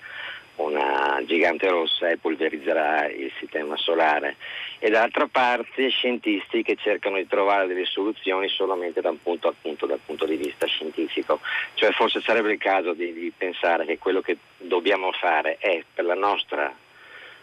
una 0.57 1.21
gigante 1.25 1.67
rossa 1.69 2.09
e 2.09 2.17
polverizzerà 2.17 3.07
il 3.07 3.31
sistema 3.39 3.75
solare 3.77 4.37
e 4.79 4.89
dall'altra 4.89 5.27
parte 5.27 5.89
scientisti 5.89 6.63
che 6.63 6.75
cercano 6.75 7.17
di 7.17 7.27
trovare 7.27 7.67
delle 7.67 7.85
soluzioni 7.85 8.47
solamente 8.47 9.01
da 9.01 9.09
un 9.09 9.21
punto, 9.21 9.47
appunto, 9.47 9.85
dal 9.85 9.99
punto 10.05 10.25
di 10.25 10.35
vista 10.35 10.67
scientifico. 10.67 11.39
Cioè 11.73 11.91
forse 11.91 12.21
sarebbe 12.21 12.51
il 12.51 12.59
caso 12.59 12.93
di, 12.93 13.13
di 13.13 13.31
pensare 13.35 13.85
che 13.85 13.97
quello 13.97 14.21
che 14.21 14.37
dobbiamo 14.57 15.11
fare 15.11 15.57
è 15.59 15.83
per 15.93 16.05
la 16.05 16.15
nostra 16.15 16.73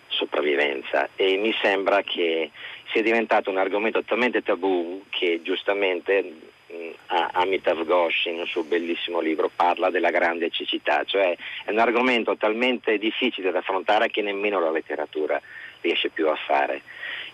sopravvivenza 0.08 1.08
e 1.16 1.36
mi 1.36 1.54
sembra 1.60 2.02
che 2.02 2.50
sia 2.92 3.02
diventato 3.02 3.50
un 3.50 3.58
argomento 3.58 4.02
talmente 4.04 4.42
tabù 4.42 5.02
che 5.08 5.40
giustamente 5.42 6.52
Amitav 7.06 7.84
Ghosh 7.84 8.26
in 8.26 8.38
un 8.38 8.46
suo 8.46 8.64
bellissimo 8.64 9.20
libro 9.20 9.50
parla 9.54 9.90
della 9.90 10.10
grande 10.10 10.50
cecità, 10.50 11.04
cioè 11.04 11.36
è 11.64 11.70
un 11.70 11.78
argomento 11.78 12.36
talmente 12.36 12.98
difficile 12.98 13.50
da 13.50 13.58
affrontare 13.58 14.08
che 14.08 14.22
nemmeno 14.22 14.60
la 14.60 14.70
letteratura 14.70 15.40
riesce 15.80 16.10
più 16.10 16.28
a 16.28 16.36
fare. 16.36 16.82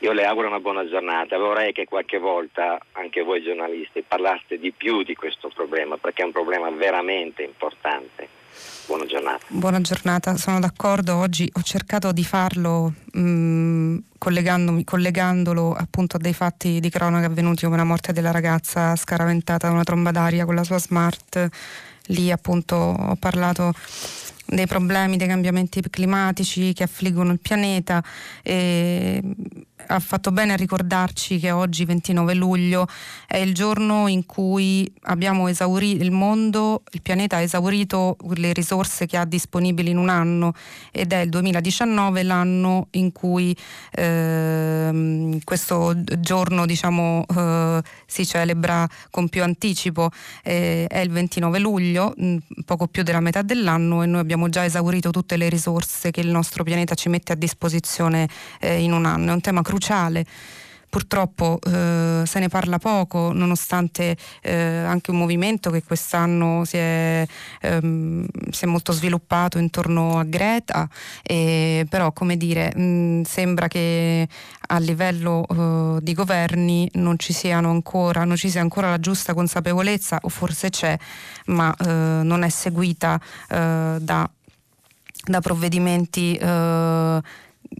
Io 0.00 0.12
le 0.12 0.24
auguro 0.24 0.48
una 0.48 0.60
buona 0.60 0.88
giornata, 0.88 1.36
vorrei 1.38 1.72
che 1.72 1.84
qualche 1.84 2.18
volta 2.18 2.80
anche 2.92 3.22
voi 3.22 3.42
giornalisti 3.42 4.02
parlaste 4.06 4.58
di 4.58 4.72
più 4.72 5.02
di 5.02 5.14
questo 5.14 5.48
problema 5.48 5.98
perché 5.98 6.22
è 6.22 6.24
un 6.24 6.32
problema 6.32 6.70
veramente 6.70 7.42
importante. 7.42 8.39
Buona 8.90 9.06
giornata. 9.06 9.46
Buona 9.46 9.80
giornata, 9.80 10.36
sono 10.36 10.58
d'accordo. 10.58 11.14
Oggi 11.14 11.48
ho 11.52 11.62
cercato 11.62 12.10
di 12.10 12.24
farlo 12.24 12.92
mh, 13.12 13.20
mm, 13.20 13.98
collegandolo 14.84 15.72
appunto 15.74 16.16
a 16.16 16.18
dei 16.18 16.32
fatti 16.32 16.80
di 16.80 16.90
cronaca 16.90 17.26
avvenuti 17.26 17.66
come 17.66 17.76
la 17.76 17.84
morte 17.84 18.12
della 18.12 18.32
ragazza 18.32 18.96
scaraventata 18.96 19.68
da 19.68 19.72
una 19.72 19.84
tromba 19.84 20.10
d'aria 20.10 20.44
con 20.44 20.56
la 20.56 20.64
sua 20.64 20.80
smart. 20.80 21.48
Lì 22.06 22.32
appunto 22.32 22.74
ho 22.74 23.14
parlato 23.14 23.72
dei 24.44 24.66
problemi 24.66 25.16
dei 25.16 25.28
cambiamenti 25.28 25.80
climatici 25.88 26.72
che 26.72 26.82
affliggono 26.82 27.30
il 27.30 27.38
pianeta. 27.38 28.02
E 28.42 29.22
ha 29.86 29.98
fatto 30.00 30.30
bene 30.32 30.52
a 30.52 30.56
ricordarci 30.56 31.38
che 31.38 31.50
oggi, 31.50 31.84
29 31.84 32.34
luglio, 32.34 32.86
è 33.26 33.38
il 33.38 33.54
giorno 33.54 34.08
in 34.08 34.26
cui 34.26 34.90
abbiamo 35.02 35.48
esaurito 35.48 36.02
il 36.02 36.10
mondo, 36.10 36.82
il 36.92 37.02
pianeta 37.02 37.36
ha 37.36 37.40
esaurito 37.40 38.16
le 38.34 38.52
risorse 38.52 39.06
che 39.06 39.16
ha 39.16 39.24
disponibili 39.24 39.90
in 39.90 39.98
un 39.98 40.08
anno 40.08 40.52
ed 40.90 41.12
è 41.12 41.18
il 41.18 41.28
2019 41.28 42.22
l'anno 42.22 42.88
in 42.92 43.12
cui 43.12 43.56
eh, 43.92 45.38
questo 45.44 45.94
giorno 46.18 46.66
diciamo, 46.66 47.24
eh, 47.26 47.82
si 48.06 48.26
celebra 48.26 48.88
con 49.10 49.28
più 49.28 49.42
anticipo. 49.42 50.10
Eh, 50.42 50.86
è 50.86 50.98
il 50.98 51.10
29 51.10 51.58
luglio, 51.58 52.12
mh, 52.16 52.36
poco 52.64 52.86
più 52.86 53.02
della 53.02 53.20
metà 53.20 53.42
dell'anno 53.42 54.02
e 54.02 54.06
noi 54.06 54.20
abbiamo 54.20 54.48
già 54.48 54.64
esaurito 54.64 55.10
tutte 55.10 55.36
le 55.36 55.48
risorse 55.48 56.10
che 56.10 56.20
il 56.20 56.28
nostro 56.28 56.64
pianeta 56.64 56.94
ci 56.94 57.08
mette 57.08 57.32
a 57.32 57.36
disposizione 57.36 58.28
eh, 58.60 58.82
in 58.82 58.92
un 58.92 59.04
anno. 59.04 59.30
È 59.30 59.34
un 59.34 59.40
tema 59.40 59.62
cruciale. 59.70 60.26
Purtroppo 60.90 61.60
eh, 61.64 62.22
se 62.26 62.40
ne 62.40 62.48
parla 62.48 62.78
poco 62.78 63.30
nonostante 63.32 64.16
eh, 64.42 64.52
anche 64.52 65.12
un 65.12 65.18
movimento 65.18 65.70
che 65.70 65.84
quest'anno 65.84 66.64
si 66.64 66.78
è, 66.78 67.24
ehm, 67.60 68.26
si 68.50 68.64
è 68.64 68.66
molto 68.66 68.90
sviluppato 68.90 69.58
intorno 69.58 70.18
a 70.18 70.24
Greta 70.24 70.88
e, 71.22 71.86
però 71.88 72.10
come 72.10 72.36
dire 72.36 72.74
mh, 72.76 73.22
sembra 73.22 73.68
che 73.68 74.26
a 74.66 74.78
livello 74.80 75.46
eh, 75.46 76.00
di 76.02 76.12
governi 76.12 76.90
non 76.94 77.16
ci 77.20 77.32
ancora 77.52 78.24
non 78.24 78.34
ci 78.34 78.50
sia 78.50 78.60
ancora 78.60 78.90
la 78.90 78.98
giusta 78.98 79.32
consapevolezza 79.32 80.18
o 80.22 80.28
forse 80.28 80.70
c'è 80.70 80.98
ma 81.46 81.72
eh, 81.72 81.88
non 82.24 82.42
è 82.42 82.48
seguita 82.48 83.20
eh, 83.48 83.96
da 84.00 84.28
da 85.22 85.40
provvedimenti 85.40 86.34
eh, 86.34 87.22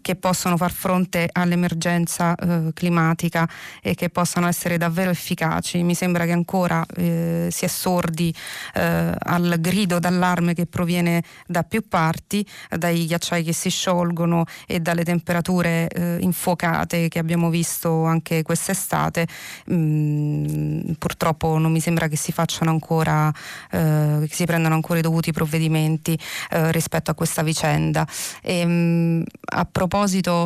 che 0.01 0.17
possono 0.17 0.57
far 0.57 0.73
fronte 0.73 1.29
all'emergenza 1.31 2.35
eh, 2.35 2.71
climatica 2.75 3.49
e 3.83 3.95
che 3.95 4.09
possano 4.09 4.49
essere 4.49 4.79
davvero 4.79 5.11
efficaci. 5.11 5.83
Mi 5.83 5.95
sembra 5.95 6.25
che 6.25 6.33
ancora 6.33 6.85
eh, 6.97 7.49
si 7.51 7.65
è 7.65 7.69
sordi 7.69 8.35
eh, 8.75 9.13
al 9.19 9.57
grido 9.59 9.99
d'allarme 9.99 10.55
che 10.55 10.67
proviene 10.67 11.23
da 11.47 11.63
più 11.63 11.87
parti, 11.87 12.45
dai 12.69 13.07
ghiacciai 13.07 13.43
che 13.43 13.53
si 13.53 13.71
sciolgono 13.71 14.45
e 14.67 14.81
dalle 14.81 15.05
temperature 15.05 15.89
eh, 15.89 16.19
infuocate 16.21 17.09
che 17.09 17.19
abbiamo 17.19 17.51
visto 17.51 18.05
anche 18.05 18.43
quest'estate. 18.43 19.27
Mm, 19.73 20.93
purtroppo 20.99 21.59
non 21.59 21.73
mi 21.73 21.81
sembra 21.81 22.09
che 22.09 22.17
si 22.17 22.33
facciano 22.33 22.71
ancora, 22.71 23.33
eh, 23.71 24.27
che 24.27 24.35
si 24.35 24.45
prendano 24.45 24.75
ancora 24.75 24.99
i 24.99 25.03
dovuti 25.03 25.33
provvedimenti 25.33 26.19
eh, 26.51 26.73
rispetto 26.73 27.11
a 27.11 27.15
questa 27.15 27.43
vicenda. 27.43 28.07
E, 28.43 28.65
mm, 28.65 29.23
a 29.53 29.65
proposito 29.65 29.90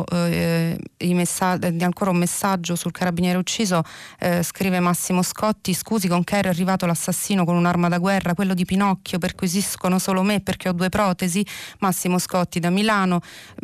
eh, 0.09 0.77
messag- 1.13 1.81
ancora 1.81 2.11
un 2.11 2.17
messaggio 2.17 2.75
sul 2.75 2.91
carabiniere 2.91 3.37
ucciso, 3.37 3.83
eh, 4.19 4.43
scrive 4.43 4.79
Massimo 4.79 5.21
Scotti, 5.21 5.73
scusi 5.73 6.07
con 6.07 6.23
che 6.23 6.39
è 6.39 6.47
arrivato 6.47 6.85
l'assassino 6.85 7.45
con 7.45 7.55
un'arma 7.55 7.87
da 7.87 7.97
guerra, 7.97 8.33
quello 8.33 8.53
di 8.53 8.65
Pinocchio, 8.65 9.19
perquisiscono 9.19 9.99
solo 9.99 10.23
me 10.23 10.41
perché 10.41 10.69
ho 10.69 10.73
due 10.73 10.89
protesi, 10.89 11.45
Massimo 11.79 12.17
Scotti 12.17 12.59
da 12.59 12.69
Milano, 12.69 13.21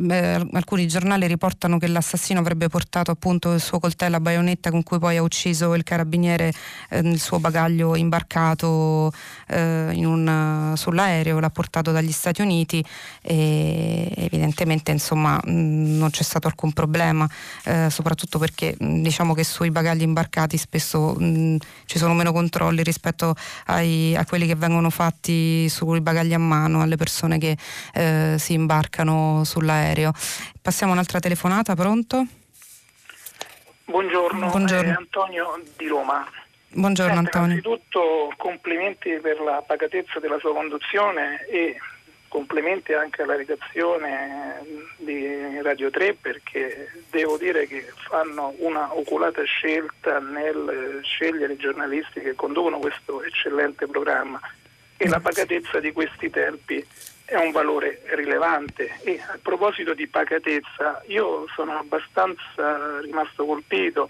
eh, 0.09 0.47
alcuni 0.53 0.87
giornali 0.87 1.27
riportano 1.27 1.77
che 1.77 1.87
l'assassino 1.87 2.39
avrebbe 2.39 2.67
portato 2.67 3.11
appunto 3.11 3.53
il 3.53 3.61
suo 3.61 3.79
coltello 3.79 4.17
a 4.17 4.19
baionetta 4.19 4.71
con 4.71 4.83
cui 4.83 4.99
poi 4.99 5.17
ha 5.17 5.21
ucciso 5.21 5.73
il 5.73 5.83
carabiniere 5.83 6.53
eh, 6.89 7.01
nel 7.01 7.19
suo 7.19 7.39
bagaglio 7.39 7.95
imbarcato 7.95 9.11
eh, 9.47 9.89
un, 10.05 10.73
sull'aereo, 10.75 11.39
l'ha 11.39 11.49
portato 11.49 11.91
dagli 11.91 12.11
Stati 12.11 12.41
Uniti 12.41 12.83
e 13.21 14.11
evidentemente 14.15 14.91
insomma 14.91 15.39
non 15.71 16.09
c'è 16.09 16.23
stato 16.23 16.47
alcun 16.47 16.73
problema, 16.73 17.27
eh, 17.65 17.89
soprattutto 17.89 18.37
perché 18.37 18.75
diciamo 18.77 19.33
che 19.33 19.43
sui 19.43 19.71
bagagli 19.71 20.01
imbarcati 20.01 20.57
spesso 20.57 21.15
mh, 21.17 21.57
ci 21.85 21.97
sono 21.97 22.13
meno 22.13 22.31
controlli 22.31 22.83
rispetto 22.83 23.35
ai, 23.65 24.15
a 24.15 24.25
quelli 24.25 24.45
che 24.45 24.55
vengono 24.55 24.89
fatti 24.89 25.67
sui 25.69 26.01
bagagli 26.01 26.33
a 26.33 26.39
mano 26.39 26.81
alle 26.81 26.97
persone 26.97 27.37
che 27.37 27.57
eh, 27.93 28.35
si 28.37 28.53
imbarcano 28.53 29.43
sull'aereo. 29.43 30.11
Passiamo 30.61 30.91
a 30.91 30.95
un'altra 30.95 31.19
telefonata, 31.19 31.75
pronto? 31.75 32.25
Buongiorno, 33.85 34.49
Buongiorno. 34.49 34.95
Antonio 34.97 35.61
di 35.77 35.87
Roma. 35.87 36.25
Buongiorno 36.73 37.15
Senta, 37.15 37.39
Antonio. 37.39 37.59
Innanzitutto 37.59 38.33
complimenti 38.37 39.19
per 39.21 39.41
la 39.41 39.61
pacatezza 39.65 40.19
della 40.19 40.39
sua 40.39 40.53
conduzione 40.53 41.45
e 41.47 41.75
complimenti 42.31 42.93
anche 42.93 43.23
alla 43.23 43.35
redazione 43.35 44.63
di 44.95 45.61
Radio 45.61 45.89
3 45.89 46.13
perché 46.13 46.89
devo 47.09 47.37
dire 47.37 47.67
che 47.67 47.91
fanno 48.07 48.53
una 48.59 48.95
oculata 48.95 49.43
scelta 49.43 50.19
nel 50.19 51.01
scegliere 51.03 51.53
i 51.53 51.57
giornalisti 51.57 52.21
che 52.21 52.33
conducono 52.33 52.79
questo 52.79 53.21
eccellente 53.21 53.85
programma. 53.85 54.39
E 54.95 55.09
la 55.09 55.19
pacatezza 55.19 55.81
di 55.81 55.91
questi 55.91 56.29
tempi 56.29 56.81
è 57.25 57.35
un 57.35 57.51
valore 57.51 58.01
rilevante. 58.13 58.99
E 59.03 59.19
a 59.19 59.37
proposito 59.41 59.93
di 59.93 60.07
pacatezza 60.07 61.03
io 61.07 61.45
sono 61.53 61.79
abbastanza 61.79 63.01
rimasto 63.01 63.45
colpito 63.45 64.07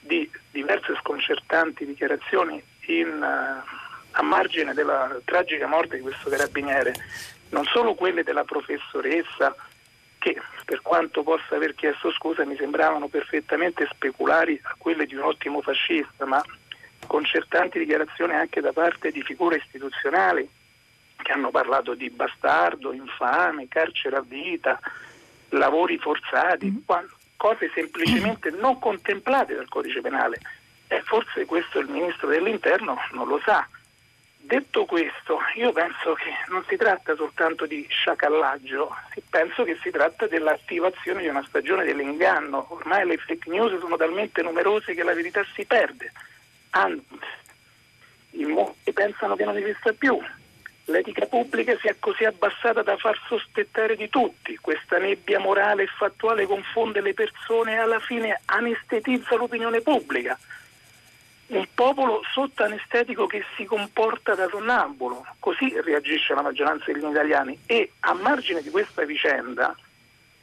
di 0.00 0.28
diverse 0.50 0.96
sconcertanti 1.00 1.86
dichiarazioni 1.86 2.60
in, 2.86 3.08
uh, 3.08 3.82
a 4.10 4.22
margine 4.22 4.74
della 4.74 5.20
tragica 5.24 5.68
morte 5.68 5.96
di 5.96 6.02
questo 6.02 6.28
carabiniere, 6.28 6.94
non 7.54 7.64
solo 7.66 7.94
quelle 7.94 8.24
della 8.24 8.42
professoressa 8.42 9.54
che 10.18 10.36
per 10.64 10.82
quanto 10.82 11.22
possa 11.22 11.54
aver 11.54 11.76
chiesto 11.76 12.10
scusa 12.10 12.44
mi 12.44 12.56
sembravano 12.56 13.06
perfettamente 13.06 13.86
speculari 13.92 14.58
a 14.64 14.74
quelle 14.76 15.06
di 15.06 15.14
un 15.14 15.22
ottimo 15.22 15.62
fascista, 15.62 16.26
ma 16.26 16.42
concertanti 17.06 17.78
dichiarazioni 17.78 18.34
anche 18.34 18.60
da 18.60 18.72
parte 18.72 19.12
di 19.12 19.22
figure 19.22 19.58
istituzionali 19.58 20.48
che 21.22 21.32
hanno 21.32 21.50
parlato 21.50 21.94
di 21.94 22.10
bastardo, 22.10 22.92
infame, 22.92 23.68
carcere 23.68 24.16
a 24.16 24.24
vita, 24.26 24.80
lavori 25.50 25.96
forzati, 25.98 26.66
mm. 26.66 27.06
cose 27.36 27.70
semplicemente 27.72 28.50
non 28.50 28.80
contemplate 28.80 29.54
dal 29.54 29.68
codice 29.68 30.00
penale. 30.00 30.40
E 30.88 31.02
forse 31.02 31.44
questo 31.44 31.78
il 31.78 31.88
ministro 31.88 32.26
dell'interno 32.28 32.98
non 33.12 33.28
lo 33.28 33.40
sa. 33.44 33.66
Detto 34.46 34.84
questo, 34.84 35.38
io 35.54 35.72
penso 35.72 36.12
che 36.12 36.30
non 36.48 36.62
si 36.68 36.76
tratta 36.76 37.16
soltanto 37.16 37.64
di 37.64 37.86
sciacallaggio, 37.88 38.94
penso 39.30 39.64
che 39.64 39.78
si 39.82 39.90
tratta 39.90 40.26
dell'attivazione 40.26 41.22
di 41.22 41.28
una 41.28 41.42
stagione 41.46 41.82
dell'inganno. 41.82 42.66
Ormai 42.68 43.06
le 43.06 43.16
fake 43.16 43.48
news 43.48 43.80
sono 43.80 43.96
talmente 43.96 44.42
numerose 44.42 44.92
che 44.92 45.02
la 45.02 45.14
verità 45.14 45.42
si 45.54 45.64
perde. 45.64 46.12
Anzi, 46.70 47.18
in 48.32 48.50
molti 48.50 48.92
pensano 48.92 49.34
che 49.34 49.46
non 49.46 49.56
esista 49.56 49.94
più. 49.94 50.20
L'etica 50.84 51.24
pubblica 51.24 51.74
si 51.80 51.88
è 51.88 51.96
così 51.98 52.26
abbassata 52.26 52.82
da 52.82 52.98
far 52.98 53.18
sospettare 53.26 53.96
di 53.96 54.10
tutti. 54.10 54.58
Questa 54.60 54.98
nebbia 54.98 55.38
morale 55.38 55.84
e 55.84 55.86
fattuale 55.86 56.44
confonde 56.44 57.00
le 57.00 57.14
persone 57.14 57.72
e 57.72 57.78
alla 57.78 57.98
fine 57.98 58.42
anestetizza 58.44 59.36
l'opinione 59.36 59.80
pubblica. 59.80 60.38
Un 61.54 61.66
popolo 61.72 62.20
sotto 62.32 62.64
anestetico 62.64 63.26
che 63.26 63.44
si 63.56 63.64
comporta 63.64 64.34
da 64.34 64.48
sonnambulo, 64.48 65.24
così 65.38 65.72
reagisce 65.82 66.34
la 66.34 66.42
maggioranza 66.42 66.86
degli 66.86 67.04
italiani. 67.04 67.56
E 67.66 67.92
a 68.00 68.12
margine 68.12 68.60
di 68.60 68.70
questa 68.70 69.04
vicenda 69.04 69.72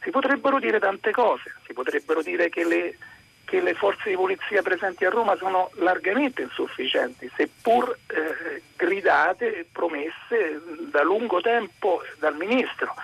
si 0.01 0.09
potrebbero 0.09 0.57
dire 0.57 0.79
tante 0.79 1.11
cose, 1.11 1.55
si 1.65 1.73
potrebbero 1.73 2.21
dire 2.21 2.47
che 2.49 2.65
le 2.65 2.97
che 3.43 3.59
le 3.59 3.73
forze 3.73 4.09
di 4.09 4.15
polizia 4.15 4.61
presenti 4.61 5.03
a 5.03 5.09
Roma 5.09 5.35
sono 5.35 5.71
largamente 5.73 6.41
insufficienti, 6.41 7.29
seppur 7.35 7.97
eh, 8.07 8.61
gridate 8.77 9.59
e 9.59 9.65
promesse 9.69 10.61
da 10.89 11.03
lungo 11.03 11.41
tempo 11.41 12.01
dal 12.19 12.37
Ministro. 12.37 12.95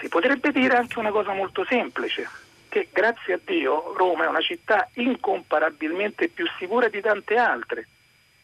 Si 0.00 0.08
potrebbe 0.08 0.50
dire 0.50 0.76
anche 0.76 0.98
una 0.98 1.12
cosa 1.12 1.32
molto 1.32 1.64
semplice, 1.64 2.28
che 2.72 2.88
grazie 2.90 3.34
a 3.34 3.40
Dio 3.44 3.92
Roma 3.98 4.24
è 4.24 4.28
una 4.28 4.40
città 4.40 4.88
incomparabilmente 4.94 6.28
più 6.28 6.46
sicura 6.58 6.88
di 6.88 7.02
tante 7.02 7.36
altre. 7.36 7.86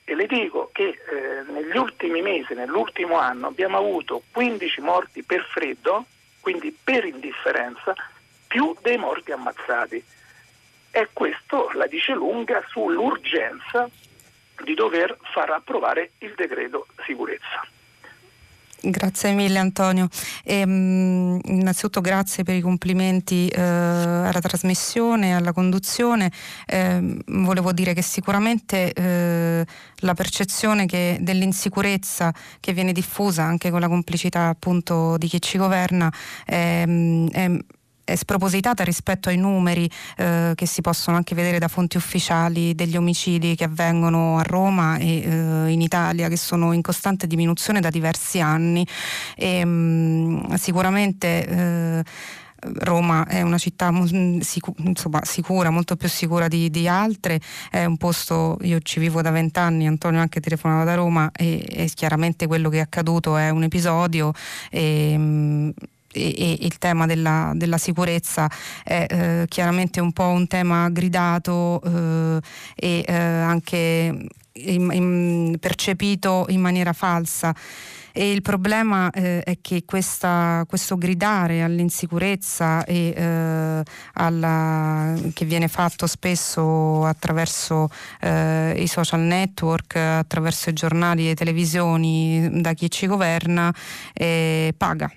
E 0.05 0.15
le 0.15 0.27
dico 0.27 0.69
che 0.71 0.85
eh, 0.85 1.51
negli 1.51 1.75
ultimi 1.75 2.21
mesi, 2.21 2.53
nell'ultimo 2.53 3.17
anno, 3.17 3.47
abbiamo 3.47 3.79
avuto 3.79 4.23
15 4.31 4.83
morti 4.83 5.23
per 5.23 5.47
freddo, 5.51 6.05
quindi 6.41 6.77
per 6.85 7.07
indifferenza, 7.07 7.95
più 8.47 8.77
dei 8.83 8.99
morti 8.99 9.33
ammazzati 9.33 10.05
e 10.91 11.09
questo 11.15 11.71
la 11.73 11.87
dice 11.87 12.13
lunga 12.13 12.63
sull'urgenza 12.69 13.89
di 14.63 14.75
dover 14.75 15.17
far 15.33 15.53
approvare 15.53 16.11
il 16.19 16.35
decreto 16.35 16.87
sicurezza. 17.07 17.67
Grazie 18.81 19.33
mille 19.33 19.59
Antonio. 19.59 20.09
E, 20.45 20.63
um, 20.63 21.39
innanzitutto 21.47 22.01
grazie 22.01 22.45
per 22.45 22.55
i 22.55 22.61
complimenti 22.61 23.51
uh, 23.53 23.59
alla 23.59 24.41
trasmissione, 24.41 25.35
alla 25.35 25.53
conduzione. 25.53 26.31
Eh, 26.65 27.17
volevo 27.27 27.73
dire 27.73 27.93
che 27.93 28.03
sicuramente 28.03 28.93
uh, 28.97 29.71
la 30.07 30.15
percezione 30.15 30.87
che, 30.87 31.19
dell'insicurezza 31.21 32.33
che 32.61 32.73
viene 32.73 32.93
diffusa 32.93 33.43
anche 33.43 33.71
con 33.71 33.81
la 33.81 33.89
complicità 33.89 34.47
appunto 34.47 35.17
di 35.19 35.27
chi 35.27 35.43
ci 35.43 35.59
governa 35.59 36.13
è, 36.45 36.85
è 36.85 37.59
è 38.09 38.15
spropositata 38.15 38.85
rispetto 38.85 39.29
ai 39.29 39.37
numeri 39.37 39.89
eh, 40.17 40.53
che 40.55 40.67
si 40.67 40.81
possono 40.81 41.19
anche 41.19 41.35
vedere 41.35 41.59
da 41.59 41.69
fonti 41.69 41.99
ufficiali 41.99 42.75
degli 42.75 42.97
omicidi 42.97 43.55
che 43.55 43.65
avvengono 43.65 44.39
a 44.39 44.43
Roma 44.43 44.97
e 44.97 45.21
eh, 45.21 45.71
in 45.71 45.83
Italia 45.83 46.29
che 46.29 46.39
sono 46.39 46.73
in 46.73 46.81
costante 46.81 47.27
diminuzione 47.27 47.81
da 47.81 47.91
diversi 47.91 48.41
anni 48.41 48.87
e 49.37 49.63
mh, 49.63 49.69
mm, 49.69 50.55
sicuramente 50.55 51.47
eh, 51.47 52.05
Roma 52.61 53.27
è 53.27 53.43
una 53.43 53.59
città 53.59 53.91
insomma, 53.93 55.21
sicura, 55.23 55.71
molto 55.71 55.95
più 55.97 56.09
sicura 56.09 56.49
di, 56.49 56.71
di, 56.71 56.89
altre, 56.89 57.41
è 57.71 57.85
un 57.85 57.97
posto, 57.99 58.57
io 58.63 58.81
ci 58.81 58.99
vivo 58.99 59.23
da 59.23 59.31
vent'anni, 59.31 59.87
Antonio 59.87 60.19
anche 60.21 60.41
telefonava 60.41 60.83
da 60.83 60.95
Roma 60.97 61.31
e, 61.31 61.65
e, 61.71 61.89
chiaramente 61.95 62.49
quello 62.49 62.69
che 62.69 62.79
è 62.79 62.81
accaduto 62.81 63.37
è 63.37 63.51
un 63.51 63.63
episodio. 63.63 64.33
E, 64.71 65.17
mh, 65.17 65.73
e, 66.19 66.59
il 66.61 66.79
tema 66.79 67.07
della, 67.07 67.53
della 67.55 67.79
sicurezza 67.79 68.51
è 68.85 69.07
eh, 69.09 69.45
chiaramente 69.49 70.01
un 70.01 70.13
po' 70.13 70.29
un 70.29 70.47
tema 70.47 70.89
gridato 70.91 71.81
eh, 71.83 72.41
e 72.75 73.05
eh, 73.07 73.15
anche 73.15 74.27
in, 74.53 74.91
in, 74.93 75.57
percepito 75.61 76.47
in 76.49 76.61
maniera 76.61 76.93
falsa. 76.93 77.55
E 78.13 78.33
il 78.33 78.43
problema 78.43 79.11
eh, 79.11 79.43
è 79.43 79.59
che 79.61 79.85
questa, 79.85 80.65
questo 80.67 80.99
gridare 80.99 81.63
all'insicurezza 81.63 82.85
e, 82.85 83.15
eh, 83.17 83.83
alla, 84.15 85.15
che 85.33 85.45
viene 85.45 85.69
fatto 85.69 86.09
spesso 86.09 87.05
attraverso 87.05 87.89
eh, 88.21 88.75
i 88.77 88.89
social 88.89 89.21
network, 89.21 89.95
attraverso 89.95 90.71
i 90.71 90.73
giornali 90.73 91.27
e 91.27 91.29
le 91.29 91.35
televisioni 91.37 92.49
da 92.61 92.73
chi 92.73 92.91
ci 92.91 93.07
governa, 93.07 93.73
eh, 94.13 94.75
paga 94.77 95.09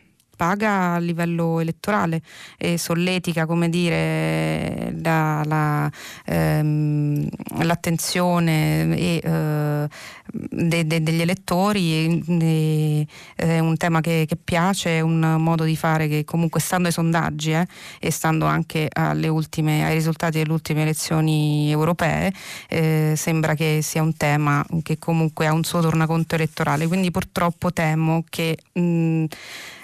paga 0.41 0.93
a 0.93 0.97
livello 0.97 1.59
elettorale 1.59 2.19
e 2.57 2.80
solletica 2.80 3.45
come 3.45 3.69
dire, 3.69 4.91
la, 4.99 5.43
la, 5.45 5.91
ehm, 6.26 7.27
l'attenzione 7.61 8.97
e, 8.97 9.22
eh, 9.23 9.88
de, 10.31 10.88
de, 10.88 11.03
degli 11.03 11.22
elettori 11.22 12.23
e, 12.26 13.07
è 13.35 13.59
un 13.59 13.77
tema 13.77 14.01
che, 14.01 14.26
che, 14.27 14.35
piace, 14.35 14.97
è 14.97 15.01
un 15.01 15.35
modo 15.38 15.63
di 15.63 15.76
fare 15.76 16.07
che 16.07 16.23
comunque 16.26 16.59
stando 16.59 16.88
ai 16.88 16.93
sondaggi 16.93 17.51
eh, 17.51 17.68
e 17.99 18.09
stando 18.09 18.47
anche 18.47 18.89
ultime, 19.30 19.85
ai 19.85 19.93
risultati 19.93 20.39
delle 20.39 20.53
ultime 20.53 20.81
elezioni 20.81 21.69
europee 21.69 22.34
eh, 22.68 23.13
sembra 23.15 23.53
che 23.53 23.81
sia 23.84 24.01
un 24.01 24.18
tema 24.18 24.65
che 24.81 24.97
comunque 24.97 25.45
ha 25.45 25.53
un 25.53 25.63
suo 25.63 25.81
tornaconto 25.81 26.34
elettorale. 26.34 26.88
Quindi 26.88 27.11
purtroppo 27.11 27.72
temo 27.72 28.23
che 28.27 28.57
mh, 28.73 29.26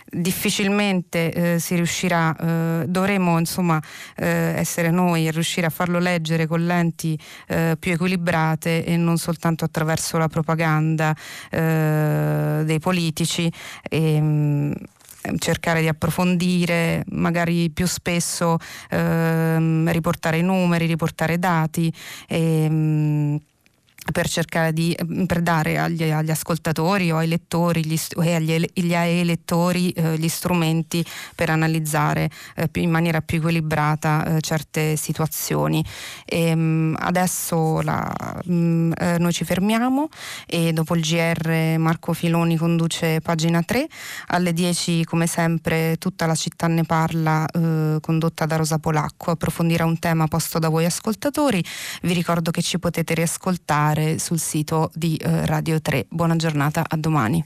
difficilmente 0.09 1.31
eh, 1.31 1.59
si 1.59 1.75
riuscirà, 1.75 2.35
eh, 2.35 2.85
dovremo 2.87 3.37
insomma 3.39 3.81
eh, 4.15 4.53
essere 4.55 4.91
noi 4.91 5.27
a 5.27 5.31
riuscire 5.31 5.67
a 5.67 5.69
farlo 5.69 5.99
leggere 5.99 6.47
con 6.47 6.65
lenti 6.65 7.17
eh, 7.47 7.75
più 7.79 7.91
equilibrate 7.91 8.85
e 8.85 8.97
non 8.97 9.17
soltanto 9.17 9.65
attraverso 9.65 10.17
la 10.17 10.27
propaganda 10.27 11.15
eh, 11.49 12.61
dei 12.63 12.79
politici. 12.79 13.51
E, 13.89 14.21
mh, 14.21 14.73
cercare 15.39 15.81
di 15.81 15.89
approfondire, 15.89 17.03
magari 17.09 17.69
più 17.69 17.85
spesso 17.85 18.57
ehm, 18.89 19.91
riportare 19.91 20.41
numeri, 20.41 20.85
riportare 20.85 21.37
dati. 21.37 21.91
E, 22.27 22.69
mh, 22.69 23.37
per 24.11 24.27
cercare 24.29 24.73
di 24.73 24.95
per 25.25 25.41
dare 25.41 25.77
agli, 25.77 26.03
agli, 26.03 26.31
ascoltatori 26.31 27.11
o 27.11 27.17
ai 27.17 27.27
lettori 27.27 27.85
gli, 27.85 27.99
e 28.21 28.35
agli, 28.35 28.53
agli 28.53 28.93
elettori 28.93 29.89
eh, 29.91 30.17
gli 30.17 30.27
strumenti 30.27 31.05
per 31.35 31.49
analizzare 31.49 32.29
eh, 32.55 32.69
in 32.75 32.89
maniera 32.89 33.21
più 33.21 33.39
equilibrata 33.39 34.37
eh, 34.37 34.41
certe 34.41 34.95
situazioni. 34.95 35.83
E, 36.25 36.47
ehm, 36.47 36.59
mh, 36.59 36.95
adesso 36.99 37.81
la, 37.81 38.13
mh, 38.45 38.53
mm, 38.53 38.91
eh, 38.97 39.17
noi 39.17 39.33
ci 39.33 39.43
fermiamo 39.43 40.09
e 40.45 40.73
dopo 40.73 40.95
il 40.95 41.01
GR 41.01 41.75
Marco 41.77 42.13
Filoni 42.13 42.57
conduce 42.57 43.19
pagina 43.21 43.61
3 43.61 43.87
alle 44.27 44.53
10 44.53 45.03
come 45.03 45.27
sempre 45.27 45.97
tutta 45.97 46.25
la 46.25 46.35
città 46.35 46.67
ne 46.67 46.83
parla 46.83 47.45
eh, 47.45 47.97
condotta 48.01 48.45
da 48.45 48.55
Rosa 48.55 48.79
Polacco. 48.79 49.31
Approfondirà 49.31 49.85
un 49.85 49.99
tema 49.99 50.27
posto 50.27 50.59
da 50.59 50.69
voi 50.69 50.85
ascoltatori. 50.85 51.63
Vi 52.01 52.13
ricordo 52.13 52.51
che 52.51 52.61
ci 52.61 52.79
potete 52.79 53.13
riascoltare 53.13 53.96
sul 54.17 54.39
sito 54.39 54.91
di 54.93 55.15
eh, 55.15 55.45
Radio 55.45 55.81
3. 55.81 56.05
Buona 56.09 56.35
giornata, 56.35 56.85
a 56.87 56.97
domani. 56.97 57.43